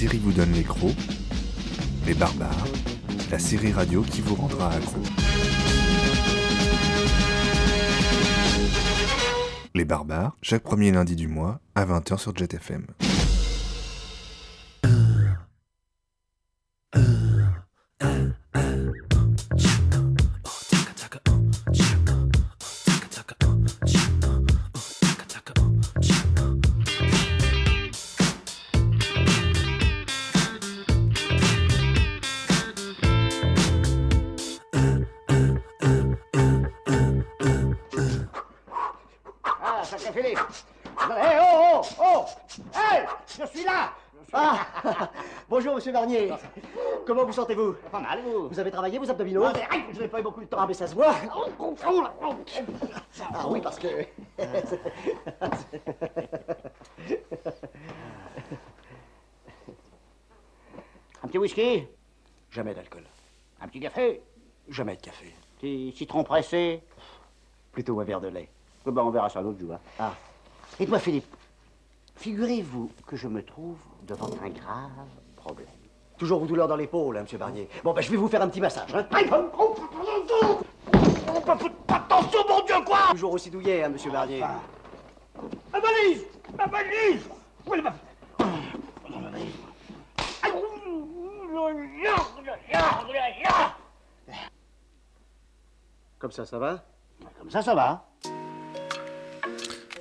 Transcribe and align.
série 0.00 0.16
vous 0.16 0.32
donne 0.32 0.52
les 0.52 0.62
crocs. 0.62 0.96
Les 2.06 2.14
barbares, 2.14 2.66
la 3.30 3.38
série 3.38 3.70
radio 3.70 4.00
qui 4.00 4.22
vous 4.22 4.34
rendra 4.34 4.70
accro. 4.70 4.98
Les 9.74 9.84
barbares, 9.84 10.38
chaque 10.40 10.62
premier 10.62 10.90
lundi 10.90 11.16
du 11.16 11.28
mois 11.28 11.60
à 11.74 11.84
20h 11.84 12.16
sur 12.16 12.34
JetFM. 12.34 12.86
Vous 47.30 47.36
sentez-vous 47.36 47.74
Pas 47.92 48.00
mal, 48.00 48.20
vous 48.22 48.48
Vous 48.48 48.58
avez 48.58 48.70
travaillé 48.70 48.98
vos 48.98 49.08
abdominaux 49.08 49.44
Ah, 49.44 49.52
mais, 49.54 49.66
aïe, 49.70 49.84
Je 49.92 50.00
n'ai 50.00 50.08
pas 50.08 50.18
eu 50.20 50.22
beaucoup 50.22 50.40
de 50.40 50.46
temps. 50.46 50.56
Ah, 50.60 50.66
mais 50.66 50.74
ça 50.74 50.86
se 50.88 50.94
voit. 50.94 51.14
Oh, 51.34 51.46
oh, 51.58 51.74
oh. 51.86 52.04
Ah 53.32 53.46
oui, 53.48 53.60
parce 53.60 53.78
que... 53.78 53.86
Un 61.22 61.28
petit 61.28 61.38
whisky 61.38 61.86
Jamais 62.50 62.74
d'alcool. 62.74 63.04
Un 63.60 63.68
petit 63.68 63.80
café 63.80 64.22
Jamais 64.68 64.96
de 64.96 65.00
café. 65.02 65.34
Petit 65.58 65.92
citron 65.96 66.24
pressé 66.24 66.82
Plutôt 67.72 68.00
un 68.00 68.04
verre 68.04 68.20
de 68.20 68.28
lait. 68.28 68.48
Eh 68.86 68.90
ben, 68.90 69.02
on 69.02 69.10
verra 69.10 69.28
ça 69.28 69.40
l'autre 69.40 69.58
jour. 69.60 69.74
hein. 69.74 69.80
Ah, 69.98 70.14
Dites-moi, 70.78 70.98
Philippe, 70.98 71.26
figurez-vous 72.16 72.90
que 73.06 73.16
je 73.16 73.28
me 73.28 73.44
trouve 73.44 73.76
devant 74.02 74.30
un 74.42 74.48
grave 74.48 74.90
problème. 75.36 75.68
Toujours 76.20 76.38
vos 76.38 76.46
douleurs 76.46 76.68
dans 76.68 76.76
l'épaule, 76.76 77.16
hein, 77.16 77.22
monsieur 77.22 77.38
Barnier. 77.38 77.68
Bon, 77.82 77.94
ben, 77.94 78.02
je 78.02 78.10
vais 78.10 78.16
vous 78.18 78.28
faire 78.28 78.42
un 78.42 78.48
petit 78.48 78.60
massage, 78.60 78.94
hein. 78.94 79.06
Aïe, 79.10 79.26
oh, 79.32 79.50
oh, 79.58 79.74
oh, 79.78 80.26
oh, 80.42 80.60
oh, 81.34 81.40
pas 81.40 81.94
attention, 81.96 82.40
mon 82.46 82.60
Dieu, 82.60 82.74
quoi 82.84 82.98
Toujours 83.12 83.32
aussi 83.32 83.50
douillet, 83.50 83.82
hein, 83.82 83.88
monsieur 83.88 84.10
Barnier. 84.10 84.44
Ma 85.72 85.80
valise 85.80 86.26
Ma 86.56 86.66
valise 86.66 87.28
Où 87.66 87.74
est 87.74 87.80
ma... 87.80 87.94
Comme 96.18 96.32
ça, 96.32 96.44
ça 96.44 96.58
va 96.58 96.84
Comme 97.38 97.48
ça, 97.48 97.62
ça 97.62 97.74
va. 97.74 98.09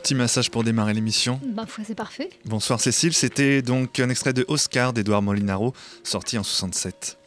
Petit 0.01 0.15
massage 0.15 0.49
pour 0.49 0.63
démarrer 0.63 0.93
l'émission. 0.93 1.39
Foi, 1.67 1.83
c'est 1.85 1.95
parfait. 1.95 2.29
Bonsoir 2.45 2.79
Cécile, 2.79 3.13
c'était 3.13 3.61
donc 3.61 3.99
un 3.99 4.09
extrait 4.09 4.33
de 4.33 4.45
Oscar 4.47 4.93
d'Edouard 4.93 5.21
Molinaro, 5.21 5.73
sorti 6.03 6.37
en 6.37 6.43
67. 6.43 7.17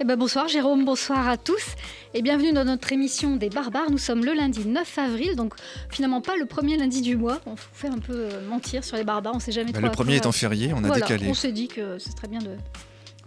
Eh 0.00 0.04
ben 0.04 0.16
bonsoir 0.16 0.48
Jérôme, 0.48 0.84
bonsoir 0.84 1.28
à 1.28 1.36
tous 1.36 1.62
et 2.12 2.22
bienvenue 2.22 2.52
dans 2.52 2.64
notre 2.64 2.92
émission 2.92 3.36
des 3.36 3.50
barbares. 3.50 3.90
Nous 3.90 3.98
sommes 3.98 4.24
le 4.24 4.32
lundi 4.32 4.66
9 4.66 4.98
avril, 4.98 5.36
donc 5.36 5.54
finalement 5.90 6.20
pas 6.20 6.36
le 6.36 6.44
premier 6.46 6.76
lundi 6.76 7.02
du 7.02 7.16
mois. 7.16 7.40
On 7.46 7.50
vous 7.54 7.62
fait 7.72 7.86
un 7.88 7.98
peu 7.98 8.12
euh, 8.14 8.48
mentir 8.48 8.82
sur 8.82 8.96
les 8.96 9.04
barbares, 9.04 9.34
on 9.36 9.40
sait 9.40 9.52
jamais 9.52 9.70
Bah, 9.70 9.78
trop. 9.78 9.86
le 9.86 9.92
premier 9.92 10.16
étant 10.16 10.32
férié, 10.32 10.72
on 10.74 10.78
a 10.78 10.88
Voilà, 10.88 11.06
décalé. 11.06 11.28
On 11.28 11.34
s'est 11.34 11.52
dit 11.52 11.68
que 11.68 11.98
ce 12.00 12.10
serait 12.10 12.26
bien 12.28 12.40
de 12.40 12.56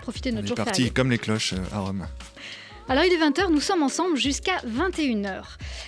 profiter 0.02 0.31
de 0.31 0.35
On 0.35 0.41
notre 0.41 0.47
est 0.47 0.50
jour 0.50 0.56
parti 0.58 0.81
férié. 0.81 0.90
comme 0.94 1.09
les 1.12 1.18
cloches 1.18 1.53
euh, 1.53 1.58
à 1.75 1.80
Rome. 1.80 2.06
Alors 2.88 3.03
il 3.03 3.12
est 3.12 3.18
20h, 3.18 3.50
nous 3.50 3.62
sommes 3.62 3.81
ensemble 3.81 4.16
jusqu'à 4.16 4.57
21h. 4.59 5.41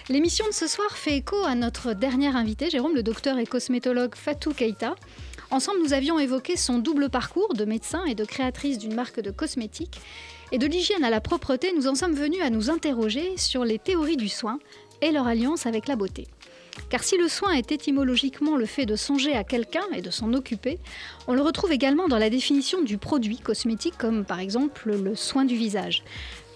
L'émission 0.09 0.47
de 0.47 0.52
ce 0.52 0.66
soir 0.66 0.97
fait 0.97 1.18
écho 1.18 1.35
à 1.46 1.53
notre 1.53 1.94
dernière 1.94 2.35
invité, 2.35 2.72
Jérôme, 2.72 2.96
le 2.96 3.03
docteur 3.03 3.38
et 3.38 3.46
cosmétologue 3.46 4.16
Fatou 4.16 4.52
Keita. 4.52 4.96
Ensemble, 5.52 5.78
nous 5.84 5.94
avions 5.94 6.18
évoqué 6.18 6.58
son 6.58 6.80
double 6.80 7.12
parcours 7.12 7.53
de 7.53 7.66
médecin 7.66 8.03
et 8.06 8.16
de 8.16 8.25
créatrice 8.25 8.80
d'une 8.80 8.96
marque 8.96 9.19
de 9.19 9.30
cosmétiques. 9.30 10.02
Et 10.52 10.58
de 10.58 10.66
l'hygiène 10.66 11.03
à 11.03 11.12
la 11.12 11.22
propreté, 11.22 11.72
nous 11.72 11.88
en 11.88 11.94
sommes 11.94 12.16
venus 12.16 12.41
à 12.41 12.50
nous 12.50 12.72
interroger 12.72 13.38
sur 13.38 13.64
les 13.64 13.78
théories 13.78 14.18
du 14.18 14.28
soin 14.28 14.58
et 15.03 15.12
leur 15.12 15.28
alliance 15.28 15.68
avec 15.68 15.88
la 15.88 15.96
beauté. 15.96 16.25
Car 16.90 17.03
si 17.03 17.16
le 17.18 17.28
soin 17.28 17.52
est 17.52 17.72
étymologiquement 17.72 18.56
le 18.56 18.66
fait 18.66 18.88
de 18.88 18.96
songer 18.96 19.34
à 19.34 19.44
quelqu'un 19.44 19.85
et 19.94 20.02
de 20.02 20.09
s'en 20.09 20.34
occuper, 20.34 20.79
on 21.28 21.34
le 21.35 21.41
retrouve 21.41 21.72
également 21.72 22.08
dans 22.08 22.18
la 22.18 22.31
définition 22.31 22.81
du 22.81 22.97
produit 22.97 23.38
cosmétique, 23.38 24.00
comme 24.00 24.25
par 24.25 24.40
exemple 24.40 24.91
le 24.91 25.16
soin 25.16 25.46
du 25.46 25.56
visage. 25.56 26.03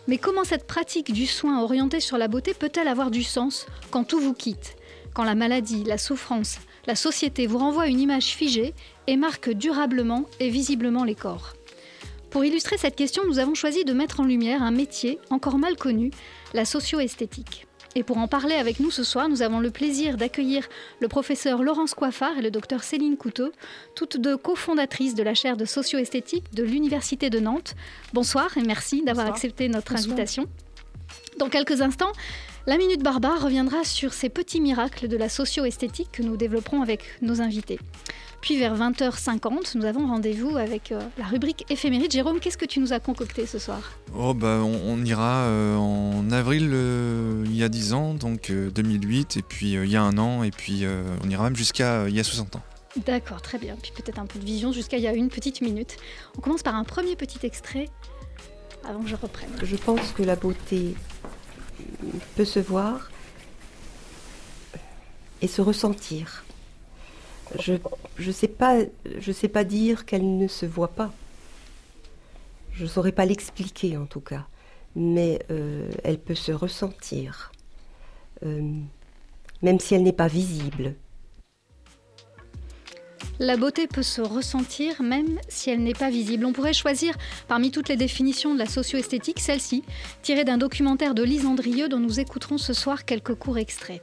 Mais 0.08 0.18
comment 0.18 0.44
cette 0.44 0.66
pratique 0.66 1.14
du 1.14 1.28
soin 1.28 1.62
orientée 1.62 2.00
sur 2.00 2.18
la 2.18 2.28
beauté 2.28 2.54
peut-elle 2.54 2.88
avoir 2.88 3.12
du 3.12 3.24
sens 3.24 3.68
quand 3.92 4.04
tout 4.04 4.20
vous 4.20 4.34
quitte 4.34 4.76
Quand 5.14 5.24
la 5.24 5.36
maladie, 5.36 5.84
la 5.84 5.98
souffrance, 5.98 6.58
la 6.88 6.96
société 6.96 7.46
vous 7.46 7.60
renvoie 7.60 7.88
une 7.88 8.00
image 8.00 8.36
figée 8.36 8.74
et 9.08 9.16
marque 9.16 9.52
durablement 9.52 10.26
et 10.40 10.50
visiblement 10.50 11.04
les 11.04 11.16
corps? 11.16 11.54
Pour 12.32 12.46
illustrer 12.46 12.78
cette 12.78 12.96
question, 12.96 13.24
nous 13.28 13.40
avons 13.40 13.56
choisi 13.56 13.84
de 13.84 13.94
mettre 13.94 14.22
en 14.22 14.26
lumière 14.26 14.64
un 14.64 14.72
métier 14.72 15.20
encore 15.30 15.58
mal 15.58 15.76
connu, 15.76 16.12
la 16.54 16.66
socio-esthétique. 16.66 17.68
Et 17.96 18.04
pour 18.04 18.18
en 18.18 18.28
parler 18.28 18.56
avec 18.56 18.80
nous 18.80 18.90
ce 18.90 19.04
soir, 19.04 19.28
nous 19.28 19.42
avons 19.42 19.60
le 19.60 19.70
plaisir 19.70 20.16
d'accueillir 20.16 20.68
le 21.02 21.10
professeur 21.10 21.62
Laurence 21.62 21.94
Coiffard 21.94 22.38
et 22.38 22.42
le 22.42 22.50
docteur 22.50 22.84
Céline 22.84 23.18
Couteau, 23.18 23.52
toutes 23.96 24.18
deux 24.18 24.38
cofondatrices 24.38 25.14
de 25.14 25.24
la 25.24 25.34
chaire 25.34 25.58
de 25.58 25.66
socio-esthétique 25.66 26.54
de 26.54 26.64
l'Université 26.64 27.30
de 27.30 27.40
Nantes. 27.40 27.76
Bonsoir 28.14 28.58
et 28.58 28.62
merci 28.62 29.04
d'avoir 29.04 29.28
accepté 29.28 29.68
notre 29.68 29.94
Bonsoir. 29.94 30.14
invitation. 30.14 30.46
Dans 31.38 31.50
quelques 31.50 31.82
instants, 31.82 32.12
la 32.66 32.78
Minute 32.78 33.04
Barbare 33.04 33.42
reviendra 33.44 33.84
sur 33.84 34.14
ces 34.14 34.30
petits 34.30 34.62
miracles 34.62 35.10
de 35.10 35.18
la 35.18 35.28
socio-esthétique 35.28 36.10
que 36.14 36.22
nous 36.22 36.38
développerons 36.38 36.82
avec 36.82 37.04
nos 37.22 37.42
invités. 37.42 37.80
Puis 38.42 38.58
vers 38.58 38.76
20h50, 38.76 39.78
nous 39.78 39.86
avons 39.86 40.08
rendez-vous 40.08 40.58
avec 40.58 40.92
euh, 40.92 41.00
la 41.20 41.26
rubrique 41.26 41.64
éphéméride. 41.70 42.12
Jérôme, 42.12 42.40
qu'est-ce 42.40 42.58
que 42.58 42.66
tu 42.66 42.80
nous 42.80 42.92
as 42.92 43.00
concocté 43.00 43.46
ce 43.46 43.60
soir? 43.60 43.80
Oh 44.18 44.34
bah 44.34 44.60
on, 44.64 44.80
on 44.84 45.06
ira 45.06 45.44
euh, 45.46 45.76
en 45.78 46.30
avril 46.32 46.72
euh, 46.74 47.44
il 47.46 47.56
y 47.56 47.64
a 47.64 47.70
10 47.70 47.94
ans, 47.94 48.14
donc 48.16 48.50
euh, 48.50 48.72
2008, 48.72 49.38
et 49.38 49.42
puis 49.44 49.78
euh, 49.78 49.86
il 49.86 49.92
y 49.92 49.96
a 49.96 50.02
un 50.02 50.18
an, 50.18 50.42
et 50.42 50.50
puis 50.50 50.86
euh, 50.86 51.04
on 51.24 51.30
ira 51.30 51.44
même 51.44 51.56
jusqu'à 51.56 52.02
euh, 52.02 52.10
il 52.10 52.16
y 52.16 52.20
a 52.20 52.24
60 52.24 52.56
ans. 52.56 52.62
D'accord, 53.06 53.42
très 53.44 53.60
bien. 53.60 53.76
Puis 53.82 53.92
peut-être 53.96 54.20
un 54.20 54.26
peu 54.26 54.40
de 54.40 54.44
vision 54.44 54.72
jusqu'à 54.72 54.98
il 54.98 55.04
y 55.04 55.08
a 55.08 55.14
une 55.14 55.30
petite 55.30 55.62
minute. 55.62 55.98
On 56.38 56.42
commence 56.42 56.64
par 56.64 56.76
un 56.76 56.84
premier 56.84 57.16
petit 57.16 57.40
extrait 57.46 57.90
avant 58.84 59.02
que 59.02 59.08
je 59.08 59.16
reprenne. 59.16 59.50
Je 59.62 59.76
pense 59.76 60.12
que 60.14 60.24
la 60.24 60.36
beauté 60.36 60.96
peut 62.36 62.44
se 62.46 62.60
voir 62.60 63.12
et 65.44 65.48
se 65.48 65.62
ressentir. 65.62 66.44
Je 67.60 67.74
je 68.18 68.32
sais 68.32 69.48
pas 69.48 69.64
dire 69.64 70.06
qu'elle 70.06 70.38
ne 70.38 70.48
se 70.48 70.66
voit 70.66 70.90
pas. 70.90 71.12
Je 72.74 72.86
saurais 72.86 73.12
pas 73.12 73.26
l'expliquer 73.26 73.98
en 73.98 74.06
tout 74.06 74.22
cas, 74.22 74.48
mais 74.96 75.40
euh, 75.52 75.90
elle 76.04 76.20
peut 76.20 76.36
se 76.36 76.52
ressentir, 76.52 77.52
Euh, 78.44 78.74
même 79.62 79.80
si 79.80 79.94
elle 79.94 80.02
n'est 80.02 80.12
pas 80.14 80.28
visible. 80.28 80.96
La 83.38 83.56
beauté 83.56 83.88
peut 83.88 84.04
se 84.04 84.22
ressentir 84.22 85.02
même 85.02 85.40
si 85.48 85.70
elle 85.70 85.84
n'est 85.84 85.94
pas 85.94 86.10
visible. 86.10 86.46
On 86.46 86.54
pourrait 86.54 86.74
choisir 86.74 87.16
parmi 87.48 87.70
toutes 87.72 87.90
les 87.90 87.98
définitions 87.98 88.54
de 88.54 88.60
la 88.60 88.66
socio-esthétique 88.66 89.40
celle-ci, 89.40 89.84
tirée 90.22 90.44
d'un 90.44 90.58
documentaire 90.58 91.14
de 91.14 91.24
Lise 91.24 91.46
Andrieux 91.46 91.90
dont 91.90 92.00
nous 92.00 92.20
écouterons 92.20 92.58
ce 92.58 92.74
soir 92.74 93.06
quelques 93.06 93.36
courts 93.36 93.58
extraits. 93.58 94.02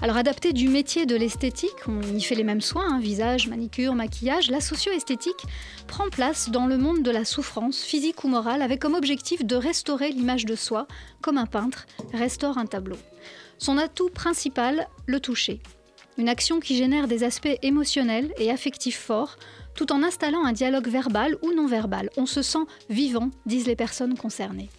Alors 0.00 0.16
adapté 0.16 0.52
du 0.52 0.68
métier 0.68 1.06
de 1.06 1.16
l'esthétique, 1.16 1.88
on 1.88 2.00
y 2.00 2.22
fait 2.22 2.36
les 2.36 2.44
mêmes 2.44 2.60
soins, 2.60 2.86
hein, 2.88 3.00
visage, 3.00 3.48
manicure, 3.48 3.96
maquillage, 3.96 4.48
la 4.48 4.60
socio-esthétique 4.60 5.44
prend 5.88 6.08
place 6.08 6.50
dans 6.50 6.66
le 6.66 6.78
monde 6.78 7.02
de 7.02 7.10
la 7.10 7.24
souffrance, 7.24 7.82
physique 7.82 8.22
ou 8.22 8.28
morale, 8.28 8.62
avec 8.62 8.80
comme 8.80 8.94
objectif 8.94 9.44
de 9.44 9.56
restaurer 9.56 10.10
l'image 10.10 10.44
de 10.44 10.54
soi, 10.54 10.86
comme 11.20 11.36
un 11.36 11.46
peintre 11.46 11.86
restaure 12.12 12.58
un 12.58 12.66
tableau. 12.66 12.96
Son 13.58 13.76
atout 13.76 14.08
principal, 14.08 14.86
le 15.06 15.18
toucher. 15.18 15.60
Une 16.16 16.28
action 16.28 16.60
qui 16.60 16.76
génère 16.76 17.08
des 17.08 17.24
aspects 17.24 17.58
émotionnels 17.62 18.32
et 18.38 18.52
affectifs 18.52 19.00
forts, 19.00 19.36
tout 19.74 19.90
en 19.92 20.04
installant 20.04 20.44
un 20.44 20.52
dialogue 20.52 20.88
verbal 20.88 21.36
ou 21.42 21.52
non 21.52 21.66
verbal. 21.66 22.08
On 22.16 22.26
se 22.26 22.42
sent 22.42 22.66
vivant, 22.88 23.30
disent 23.46 23.66
les 23.66 23.76
personnes 23.76 24.16
concernées. 24.16 24.70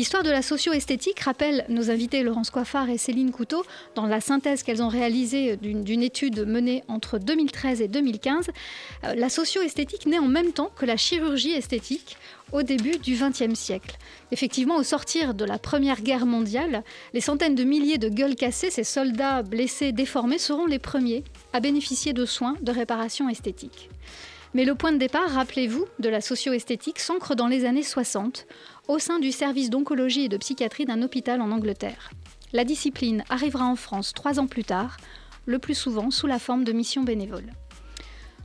L'histoire 0.00 0.22
de 0.22 0.30
la 0.30 0.40
socio-esthétique 0.40 1.20
rappelle 1.20 1.66
nos 1.68 1.90
invités 1.90 2.22
Laurence 2.22 2.48
Coiffard 2.48 2.88
et 2.88 2.96
Céline 2.96 3.32
Couteau 3.32 3.66
dans 3.94 4.06
la 4.06 4.22
synthèse 4.22 4.62
qu'elles 4.62 4.82
ont 4.82 4.88
réalisée 4.88 5.58
d'une 5.58 6.02
étude 6.02 6.46
menée 6.46 6.82
entre 6.88 7.18
2013 7.18 7.82
et 7.82 7.88
2015. 7.88 8.48
Euh, 9.04 9.14
La 9.14 9.28
socio-esthétique 9.28 10.06
naît 10.06 10.18
en 10.18 10.26
même 10.26 10.52
temps 10.52 10.70
que 10.74 10.86
la 10.86 10.96
chirurgie 10.96 11.52
esthétique 11.52 12.16
au 12.50 12.62
début 12.62 12.96
du 12.96 13.14
XXe 13.14 13.52
siècle. 13.52 13.98
Effectivement, 14.32 14.76
au 14.76 14.84
sortir 14.84 15.34
de 15.34 15.44
la 15.44 15.58
Première 15.58 16.00
Guerre 16.00 16.24
mondiale, 16.24 16.82
les 17.12 17.20
centaines 17.20 17.54
de 17.54 17.64
milliers 17.64 17.98
de 17.98 18.08
gueules 18.08 18.36
cassées, 18.36 18.70
ces 18.70 18.84
soldats 18.84 19.42
blessés, 19.42 19.92
déformés, 19.92 20.38
seront 20.38 20.64
les 20.64 20.78
premiers 20.78 21.24
à 21.52 21.60
bénéficier 21.60 22.14
de 22.14 22.24
soins 22.24 22.56
de 22.62 22.72
réparation 22.72 23.28
esthétique. 23.28 23.90
Mais 24.52 24.64
le 24.64 24.74
point 24.74 24.92
de 24.92 24.98
départ, 24.98 25.30
rappelez-vous, 25.30 25.84
de 26.00 26.08
la 26.08 26.20
socio-esthétique 26.20 26.98
s'ancre 26.98 27.36
dans 27.36 27.46
les 27.46 27.64
années 27.64 27.84
60, 27.84 28.46
au 28.88 28.98
sein 28.98 29.18
du 29.18 29.32
service 29.32 29.70
d'oncologie 29.70 30.24
et 30.24 30.28
de 30.28 30.36
psychiatrie 30.36 30.84
d'un 30.84 31.02
hôpital 31.02 31.40
en 31.40 31.50
Angleterre. 31.50 32.10
La 32.52 32.64
discipline 32.64 33.22
arrivera 33.28 33.64
en 33.64 33.76
France 33.76 34.12
trois 34.12 34.40
ans 34.40 34.46
plus 34.46 34.64
tard, 34.64 34.96
le 35.46 35.58
plus 35.58 35.74
souvent 35.74 36.10
sous 36.10 36.26
la 36.26 36.38
forme 36.38 36.64
de 36.64 36.72
missions 36.72 37.04
bénévoles. 37.04 37.52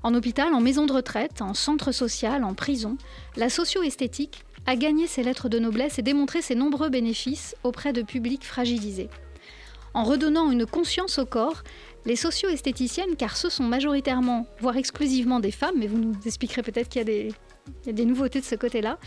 En 0.04 0.14
hôpital, 0.14 0.54
en 0.54 0.62
maison 0.62 0.86
de 0.86 0.94
retraite, 0.94 1.42
en 1.42 1.56
centre 1.56 1.92
social, 1.92 2.44
en 2.44 2.54
prison, 2.54 2.98
la 3.36 3.50
socio-esthétique 3.50 4.44
a 4.68 4.76
gagné 4.76 5.08
ses 5.08 5.24
lettres 5.24 5.50
de 5.50 5.60
noblesse 5.60 5.98
et 5.98 6.04
démontré 6.04 6.42
ses 6.42 6.56
nombreux 6.56 6.90
bénéfices 6.90 7.56
auprès 7.64 7.94
de 7.94 8.04
publics 8.04 8.46
fragilisés. 8.46 9.10
En 9.96 10.04
redonnant 10.04 10.52
une 10.52 10.66
conscience 10.66 11.18
au 11.20 11.26
corps, 11.26 11.64
les 12.06 12.16
socio-esthéticiennes, 12.16 13.16
car 13.16 13.36
ce 13.38 13.50
sont 13.50 13.64
majoritairement, 13.64 14.46
voire 14.60 14.78
exclusivement 14.78 15.40
des 15.40 15.52
femmes, 15.52 15.76
mais 15.78 15.88
vous 15.88 15.98
nous 15.98 16.16
expliquerez 16.26 16.62
peut-être 16.62 16.90
qu'il 16.90 17.02
y, 17.08 17.90
a 17.90 17.94
des 17.94 18.06
nouveautés 18.06 18.42
de 18.42 18.46
ce 18.46 18.56
côté-là, 18.56 19.00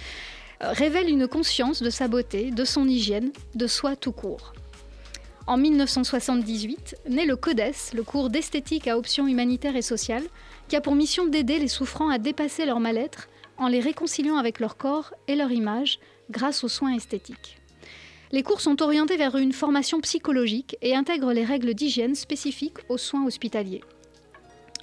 euh, 0.63 0.73
révèlent 0.73 1.11
une 1.11 1.29
conscience 1.29 1.83
de 1.83 1.91
sa 1.91 2.09
beauté, 2.09 2.51
de 2.51 2.65
son 2.65 2.89
hygiène, 2.89 3.31
de 3.55 3.67
soi 3.67 3.97
tout 3.97 4.13
court. 4.13 4.53
En 5.47 5.57
1978, 5.57 6.97
naît 7.09 7.25
le 7.25 7.37
CODES, 7.37 7.95
le 7.95 8.03
cours 8.03 8.29
d'esthétique 8.29 8.87
à 8.87 8.99
option 8.99 9.27
humanitaire 9.27 9.77
et 9.77 9.83
sociale, 9.83 10.25
qui 10.69 10.77
a 10.77 10.81
pour 10.81 10.95
mission 10.95 11.27
d'aider 11.27 11.59
les 11.59 11.69
souffrants 11.69 12.11
à 12.11 12.19
dépasser 12.19 12.67
leur 12.67 12.81
mal-être 12.81 13.29
en 13.57 13.69
les 13.69 13.81
réconciliant 13.81 14.37
avec 14.37 14.61
leur 14.61 14.77
corps 14.77 15.15
et 15.27 15.37
leur 15.37 15.51
image 15.51 16.01
grâce 16.31 16.65
aux 16.65 16.69
soins 16.69 16.95
esthétiques. 16.95 17.59
Les 18.31 18.43
cours 18.43 18.61
sont 18.61 18.83
orientés 18.83 19.17
vers 19.17 19.37
une 19.37 19.55
formation 19.55 20.01
psychologique 20.01 20.77
et 20.83 20.95
intègrent 20.95 21.33
les 21.33 21.45
règles 21.45 21.73
d'hygiène 21.73 22.15
spécifiques 22.15 22.79
aux 22.91 22.99
soins 22.99 23.25
hospitaliers. 23.25 23.83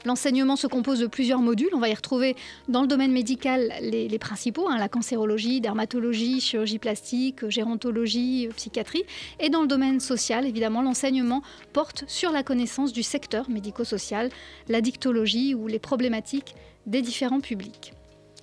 L'enseignement 0.05 0.55
se 0.55 0.67
compose 0.67 0.99
de 0.99 1.07
plusieurs 1.07 1.39
modules. 1.39 1.69
On 1.73 1.79
va 1.79 1.89
y 1.89 1.93
retrouver 1.93 2.35
dans 2.67 2.81
le 2.81 2.87
domaine 2.87 3.11
médical 3.11 3.73
les, 3.81 4.19
principaux, 4.19 4.69
hein, 4.69 4.77
la 4.77 4.87
cancérologie, 4.87 5.61
dermatologie, 5.61 6.39
chirurgie 6.39 6.77
plastique, 6.77 7.49
gérontologie, 7.49 8.47
psychiatrie. 8.55 9.03
Et 9.39 9.49
dans 9.49 9.61
le 9.61 9.67
domaine 9.67 9.99
social, 9.99 10.45
évidemment, 10.45 10.83
l'enseignement 10.83 11.41
porte 11.73 12.03
sur 12.07 12.31
la 12.31 12.43
connaissance 12.43 12.93
du 12.93 13.01
secteur 13.01 13.49
médico-social, 13.49 14.29
la 14.69 14.81
dictologie 14.81 15.55
ou 15.55 15.67
les 15.67 15.79
problématiques 15.79 16.55
des 16.85 17.01
différents 17.01 17.41
publics. 17.41 17.93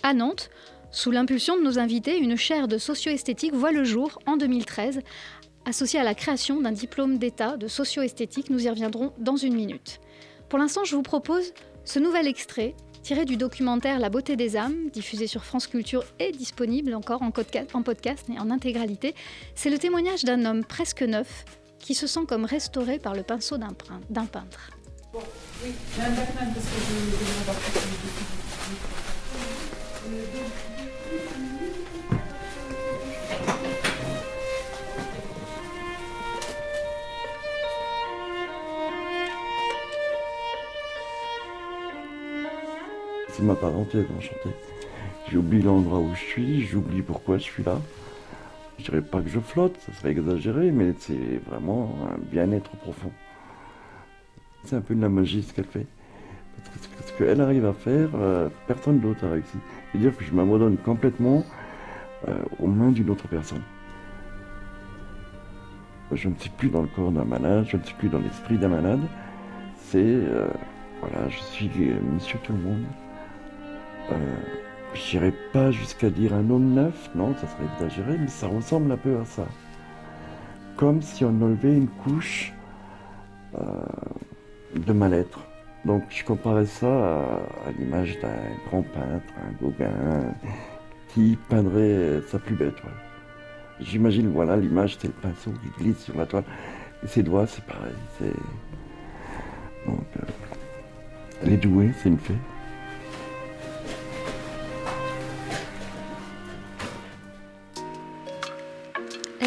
À 0.03 0.15
Nantes, 0.15 0.51
sous 0.91 1.13
l'impulsion 1.13 1.57
de 1.57 1.63
nos 1.63 1.79
invités, 1.79 2.19
une 2.19 2.37
chaire 2.37 2.67
de 2.67 2.77
socio-esthétique 2.77 3.55
voit 3.55 3.73
le 3.73 3.85
jour 3.85 4.19
en 4.27 4.37
2013, 4.37 5.01
associée 5.65 6.01
à 6.01 6.05
la 6.05 6.15
création 6.15 6.61
d'un 6.61 6.73
diplôme 6.73 7.19
d'État 7.19 7.57
de 7.57 7.69
socio-esthétique. 7.69 8.51
Nous 8.51 8.67
y 8.67 8.69
reviendrons 8.69 9.13
dans 9.19 9.37
une 9.37 9.55
minute. 9.55 10.01
Pour 10.53 10.59
l'instant, 10.59 10.85
je 10.85 10.95
vous 10.95 11.03
propose 11.03 11.55
ce 11.87 11.99
nouvel 11.99 12.27
extrait 12.27 12.75
tiré 13.03 13.25
du 13.25 13.39
documentaire 13.39 13.99
La 13.99 14.11
beauté 14.11 14.37
des 14.37 14.59
âmes, 14.59 14.91
diffusé 14.91 15.27
sur 15.27 15.47
France 15.47 15.67
Culture 15.67 16.05
et 16.19 16.31
disponible 16.31 16.93
encore 16.93 17.23
en 17.23 17.31
podcast 17.31 18.27
et 18.29 18.39
en 18.39 18.51
intégralité. 18.51 19.15
C'est 19.55 19.71
le 19.71 19.79
témoignage 19.79 20.25
d'un 20.25 20.45
homme 20.45 20.63
presque 20.63 21.01
neuf 21.01 21.47
qui 21.79 21.95
se 21.95 22.07
sent 22.07 22.27
comme 22.29 22.45
restauré 22.45 22.99
par 22.99 23.15
le 23.15 23.23
pinceau 23.23 23.57
d'un 23.57 23.73
peintre. 24.27 24.73
C'est 43.33 43.43
ma 43.43 43.55
parenthèse 43.55 44.05
enchantée. 44.17 44.55
J'oublie 45.31 45.63
l'endroit 45.63 45.99
où 45.99 46.15
je 46.15 46.21
suis, 46.21 46.63
j'oublie 46.63 47.03
pourquoi 47.03 47.39
je 47.39 47.45
suis 47.45 47.63
là. 47.63 47.81
Je 48.79 48.85
dirais 48.85 49.01
pas 49.01 49.21
que 49.21 49.29
je 49.29 49.41
flotte, 49.41 49.79
ça 49.81 49.93
serait 49.95 50.11
exagéré, 50.11 50.71
mais 50.71 50.93
c'est 50.99 51.41
vraiment 51.47 51.97
un 52.11 52.19
bien-être 52.19 52.77
profond. 52.77 53.11
C'est 54.65 54.77
un 54.77 54.81
peu 54.81 54.95
de 54.95 55.01
la 55.01 55.09
magie 55.09 55.43
ce 55.43 55.53
qu'elle 55.53 55.67
fait. 55.67 55.87
Parce 56.65 56.87
que 56.87 57.03
ce 57.05 57.13
qu'elle 57.19 57.41
arrive 57.41 57.65
à 57.65 57.73
faire, 57.73 58.11
euh, 58.15 58.49
personne 58.67 59.01
d'autre 59.01 59.27
a 59.27 59.31
réussi. 59.31 59.57
C'est-à-dire 59.91 60.17
que 60.17 60.25
je 60.25 60.33
m'abandonne 60.33 60.77
complètement 60.77 61.45
euh, 62.29 62.35
aux 62.61 62.67
mains 62.67 62.91
d'une 62.91 63.11
autre 63.11 63.27
personne. 63.29 63.63
Je 66.13 66.29
ne 66.29 66.35
suis 66.35 66.51
plus 66.51 66.69
dans 66.69 66.83
le 66.83 66.89
corps 66.89 67.11
d'un 67.11 67.25
malade, 67.25 67.65
je 67.69 67.79
ne 67.79 67.83
suis 67.83 67.95
plus 67.95 68.09
dans 68.09 68.19
l'esprit 68.19 68.59
d'un 68.59 68.69
malade. 68.69 69.01
C'est, 69.79 69.99
euh, 69.99 70.49
voilà, 71.01 71.29
je 71.31 71.39
suis 71.39 71.71
monsieur 72.13 72.39
tout 72.43 72.53
le 72.53 72.59
monde. 72.59 72.85
Je 74.95 75.17
n'irai 75.17 75.33
pas 75.53 75.71
jusqu'à 75.71 76.11
dire 76.11 76.35
un 76.35 76.49
homme 76.51 76.75
neuf, 76.75 77.11
non, 77.15 77.35
ça 77.35 77.47
serait 77.47 77.65
exagéré, 77.75 78.19
mais 78.19 78.29
ça 78.29 78.47
ressemble 78.47 78.93
un 78.93 78.97
peu 78.97 79.19
à 79.19 79.25
ça. 79.25 79.47
Comme 80.77 81.03
si 81.03 81.25
on 81.25 81.29
enlevait 81.29 81.77
une 81.77 81.89
couche 81.89 82.53
de 84.75 84.93
mal-être. 84.93 85.41
Donc 85.85 86.05
je 86.11 86.25
comparais 86.25 86.67
ça 86.67 86.87
à, 86.87 87.41
l'image 87.79 88.19
d'un 88.21 88.29
grand 88.69 88.83
peintre, 88.83 89.33
un 89.43 89.53
Gauguin, 89.61 90.35
qui 91.09 91.39
peindrait 91.49 92.21
sa 92.29 92.39
plus 92.39 92.55
belle 92.55 92.73
toile. 92.73 92.93
J'imagine, 93.81 94.31
voilà, 94.31 94.57
l'image, 94.57 94.97
c'est 95.01 95.09
le 95.09 95.15
pinceau 95.15 95.51
qui 95.51 95.83
glisse 95.83 95.99
sur 95.99 96.17
la 96.17 96.27
toile. 96.27 96.45
Et 97.03 97.09
ses 97.09 97.23
doigts, 97.23 97.47
c'est 97.47 97.65
pareil. 97.65 97.95
Donc, 99.87 100.05
euh, 100.17 100.25
elle 101.43 101.55
est 101.55 101.57
douée, 101.57 101.91
c'est 102.01 102.09
une 102.09 102.19
fée. 102.19 102.35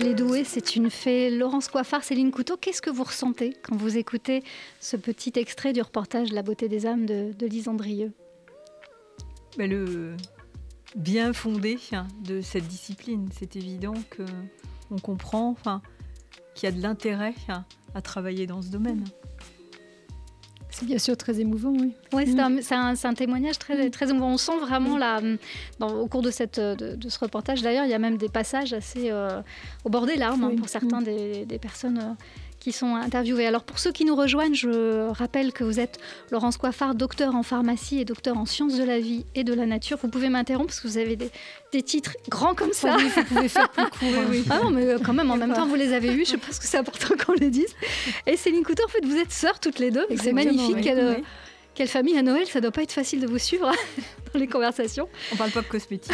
Elle 0.06 0.12
est 0.12 0.44
c'est 0.44 0.76
une 0.76 0.92
fée. 0.92 1.32
Laurence 1.32 1.68
Coiffard, 1.68 2.04
Céline 2.04 2.30
Couteau, 2.30 2.58
qu'est-ce 2.58 2.80
que 2.84 2.92
vous 2.92 3.04
ressentez 3.04 3.56
quand 3.64 3.76
vous 3.76 3.98
écoutez 3.98 4.44
ce 4.80 4.98
petit 4.98 5.32
extrait 5.36 5.74
du 5.74 5.82
reportage 5.82 6.32
La 6.32 6.44
beauté 6.44 6.70
des 6.70 6.86
âmes 6.86 7.08
de, 7.08 7.34
de 7.34 7.48
Lise 7.48 7.68
Le 9.58 10.16
bien 10.96 11.34
fondé 11.34 11.80
hein, 11.92 12.08
de 12.24 12.42
cette 12.42 12.68
discipline. 12.68 13.30
C'est 13.36 13.56
évident 13.56 13.96
qu'on 14.16 15.00
comprend 15.00 15.56
qu'il 16.54 16.70
y 16.70 16.72
a 16.72 16.76
de 16.76 16.84
l'intérêt 16.84 17.34
hein, 17.50 17.66
à 17.96 18.04
travailler 18.04 18.46
dans 18.46 18.62
ce 18.62 18.70
domaine. 18.70 19.06
C'est 20.78 20.86
bien 20.86 21.00
sûr 21.00 21.16
très 21.16 21.40
émouvant, 21.40 21.72
oui. 21.72 21.94
C'est 22.12 22.34
mm. 22.34 22.96
un, 23.06 23.14
témoignage 23.14 23.58
très, 23.58 23.88
mm. 23.88 23.92
très 23.92 24.10
émouvant. 24.10 24.34
On 24.34 24.38
sent 24.38 24.60
vraiment, 24.60 24.98
là, 24.98 25.22
au 25.80 26.06
cours 26.08 26.22
de, 26.22 26.32
cette, 26.32 26.60
de, 26.60 27.10
ce 27.10 27.18
reportage, 27.18 27.62
d'ailleurs, 27.62 27.86
il 27.86 27.92
y 27.92 27.94
a 27.94 28.00
même 28.00 28.18
des 28.18 28.28
passages 28.28 28.74
assez 28.74 29.10
euh, 29.10 29.42
au 29.86 29.90
bord 29.90 30.06
des 30.06 30.18
larmes 30.18 30.44
hein, 30.44 30.52
pour 30.58 30.68
certains 30.68 31.00
mm. 31.00 31.06
des, 31.06 31.46
des, 31.46 31.60
personnes 31.60 32.00
euh, 32.00 32.14
qui 32.66 32.72
sont 32.72 32.96
interviewés. 32.96 33.46
Alors 33.46 33.64
pour 33.64 33.78
ceux 33.78 33.92
qui 33.92 34.06
nous 34.06 34.16
rejoignent, 34.16 34.56
je 34.56 35.08
rappelle 35.12 35.54
que 35.54 35.64
vous 35.64 35.80
êtes 35.80 36.00
Laurence 36.32 36.58
Coiffard, 36.58 36.96
docteur 36.96 37.36
en 37.36 37.44
pharmacie 37.44 38.00
et 38.00 38.06
docteur 38.06 38.40
en 38.40 38.48
sciences 38.48 38.76
de 38.76 38.84
la 38.84 39.00
vie 39.00 39.24
et 39.36 39.44
de 39.44 39.54
la 39.54 39.68
nature. 39.68 40.00
Vous 40.02 40.08
pouvez 40.08 40.30
m'interrompre 40.30 40.70
parce 40.70 40.80
que 40.80 40.88
vous 40.88 40.98
avez 40.98 41.16
des, 41.16 41.30
des, 41.72 41.84
titres 41.84 42.18
grands 42.28 42.56
comme 42.56 42.74
ça. 42.74 42.98
Oui, 42.98 43.04
vous 43.16 43.24
pouvez 43.24 43.50
faire 43.50 43.70
plus 43.70 43.84
court. 43.84 44.24
oui. 44.32 44.44
Ah 44.50 44.62
non, 44.64 44.72
mais 44.72 44.88
euh, 44.88 44.98
quand 44.98 45.14
même, 45.14 45.30
en 45.30 45.38
même 45.38 45.54
temps, 45.54 45.68
vous 45.68 45.76
les 45.76 45.94
avez 45.94 46.12
eus. 46.12 46.26
Je 46.26 46.38
pense 46.38 46.58
que 46.58 46.66
c'est 46.66 46.80
important 46.80 47.14
qu'on 47.24 47.34
les 47.34 47.52
dise. 47.52 47.72
Et 48.26 48.36
Céline 48.36 48.64
Couteau, 48.64 48.84
en 48.84 48.88
fait, 48.88 49.06
vous 49.06 49.16
êtes 49.16 49.32
sœurs 49.32 49.60
toutes 49.60 49.78
les 49.78 49.92
deux. 49.92 50.08
C'est 50.20 50.34
magnifique. 50.34 50.82
Quelle, 50.82 51.22
quelle 51.76 51.90
famille 51.90 52.18
à 52.18 52.24
Noël, 52.24 52.48
ça 52.48 52.62
doit 52.62 52.72
pas 52.72 52.82
être 52.82 52.94
facile 52.94 53.20
de 53.20 53.28
vous 53.28 53.38
suivre 53.38 53.72
dans 54.34 54.40
les 54.40 54.48
conversations. 54.48 55.08
On 55.32 55.36
parle 55.36 55.52
pas 55.52 55.62
de 55.62 55.68
cosmétiques. 55.68 56.12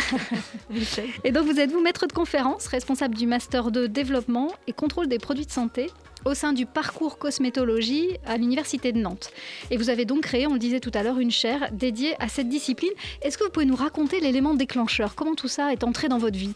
et 1.24 1.32
donc 1.32 1.46
vous 1.46 1.62
êtes 1.62 1.72
vous 1.72 1.82
maître 1.82 2.08
de 2.08 2.12
conférence, 2.14 2.68
responsable 2.68 3.16
du 3.16 3.26
master 3.26 3.72
de 3.72 3.88
développement 3.88 4.52
et 4.68 4.74
contrôle 4.74 5.08
des 5.08 5.20
produits 5.20 5.46
de 5.46 5.52
santé 5.52 5.90
au 6.26 6.34
sein 6.34 6.54
du 6.54 6.66
parcours 6.66 7.18
cosmétologie 7.18 8.18
à 8.26 8.38
l'Université 8.38 8.92
de 8.92 9.00
Nantes. 9.00 9.32
Et 9.70 9.78
vous 9.78 9.90
avez 9.90 10.06
donc 10.06 10.22
créé, 10.22 10.48
on 10.48 10.54
le 10.54 10.60
disait 10.60 10.80
tout 10.80 10.92
à 10.94 11.04
l'heure, 11.04 11.20
une 11.20 11.32
chaire 11.32 11.70
dédiée 11.72 12.16
à 12.20 12.28
cette 12.28 12.50
discipline. 12.50 12.92
Est-ce 13.22 13.38
que 13.38 13.44
vous 13.44 13.50
pouvez 13.50 13.66
nous 13.66 13.76
raconter 13.76 14.20
l'élément 14.20 14.54
déclencheur? 14.54 15.16
Comment 15.16 15.36
tout 15.36 15.48
ça 15.48 15.72
est 15.72 15.84
entré 15.84 16.08
dans 16.08 16.18
votre 16.18 16.38
vie? 16.38 16.54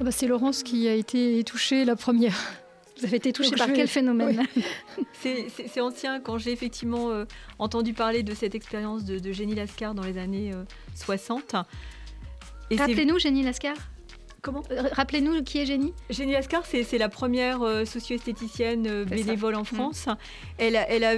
Ah 0.00 0.04
bah 0.04 0.10
C'est 0.10 0.26
Laurence 0.26 0.62
qui 0.62 0.88
a 0.88 0.94
été 0.94 1.42
touchée 1.44 1.84
la 1.84 1.96
première. 1.96 2.36
Vous 2.98 3.04
avez 3.04 3.16
été 3.16 3.32
touchée 3.32 3.56
par 3.56 3.72
quel 3.72 3.88
phénomène? 3.88 4.44
C'est 5.20 5.80
ancien. 5.80 6.20
Quand 6.20 6.38
j'ai 6.38 6.52
effectivement 6.52 7.10
euh, 7.10 7.24
entendu 7.58 7.92
parler 7.92 8.22
de 8.22 8.34
cette 8.34 8.54
expérience 8.54 9.04
de, 9.04 9.32
Génie 9.32 9.54
Lascar 9.54 9.94
dans 9.94 10.04
les 10.04 10.16
années 10.18 10.52
60. 10.94 11.54
Euh, 11.54 12.76
Rappelez-nous, 12.76 13.18
Génie 13.18 13.42
Lascar? 13.42 13.74
Comment 14.44 14.62
euh, 14.70 14.82
Rappelez-nous 14.92 15.42
qui 15.42 15.58
est 15.58 15.66
Génie. 15.66 15.94
Génie 16.10 16.32
Lascar, 16.32 16.64
c'est 16.66 16.98
la 16.98 17.08
première 17.08 17.62
euh, 17.62 17.86
socio-esthéticienne 17.86 18.86
euh, 18.86 19.04
bénévole 19.06 19.54
en 19.54 19.62
mm. 19.62 19.64
France. 19.64 20.06
Elle, 20.58 20.76
a, 20.76 20.88
elle 20.90 21.02
a 21.02 21.14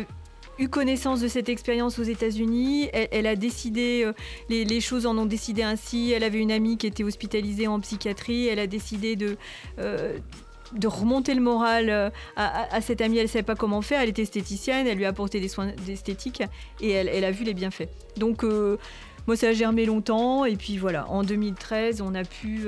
eu 0.60 0.68
connaissance 0.68 1.20
de 1.20 1.26
cette 1.26 1.48
expérience 1.48 1.98
aux 1.98 2.04
États-Unis. 2.04 2.88
Elle, 2.92 3.26
a 3.26 3.34
décidé, 3.34 4.10
les, 4.48 4.80
choses 4.80 5.06
en 5.06 5.18
ont 5.18 5.26
décidé 5.26 5.62
ainsi. 5.62 6.12
Elle 6.12 6.22
avait 6.22 6.38
une 6.38 6.52
amie 6.52 6.78
qui 6.78 6.86
était 6.86 7.02
hospitalisée 7.02 7.66
en 7.66 7.80
psychiatrie. 7.80 8.46
Elle 8.46 8.60
a 8.60 8.68
décidé 8.68 9.16
de. 9.16 9.36
de 9.76 10.88
remonter 10.88 11.34
le 11.34 11.42
moral 11.42 12.12
à, 12.36 12.80
cette 12.80 13.00
amie, 13.00 13.18
elle 13.18 13.24
ne 13.24 13.28
savait 13.28 13.42
pas 13.42 13.54
comment 13.54 13.82
faire, 13.82 14.00
elle 14.00 14.08
était 14.08 14.22
esthéticienne, 14.22 14.86
elle 14.86 14.98
lui 14.98 15.04
a 15.04 15.10
apporté 15.10 15.38
des 15.38 15.48
soins 15.48 15.72
d'esthétique 15.86 16.42
et 16.80 16.90
elle, 16.90 17.08
elle, 17.08 17.24
a 17.24 17.30
vu 17.30 17.44
les 17.44 17.54
bienfaits. 17.54 17.88
Donc 18.16 18.44
moi, 19.26 19.36
ça 19.36 19.48
a 19.48 19.52
germé 19.52 19.86
longtemps. 19.86 20.44
Et 20.44 20.56
puis 20.56 20.78
voilà, 20.78 21.08
en 21.10 21.22
2013, 21.22 22.00
on 22.00 22.14
a 22.14 22.24
pu 22.24 22.66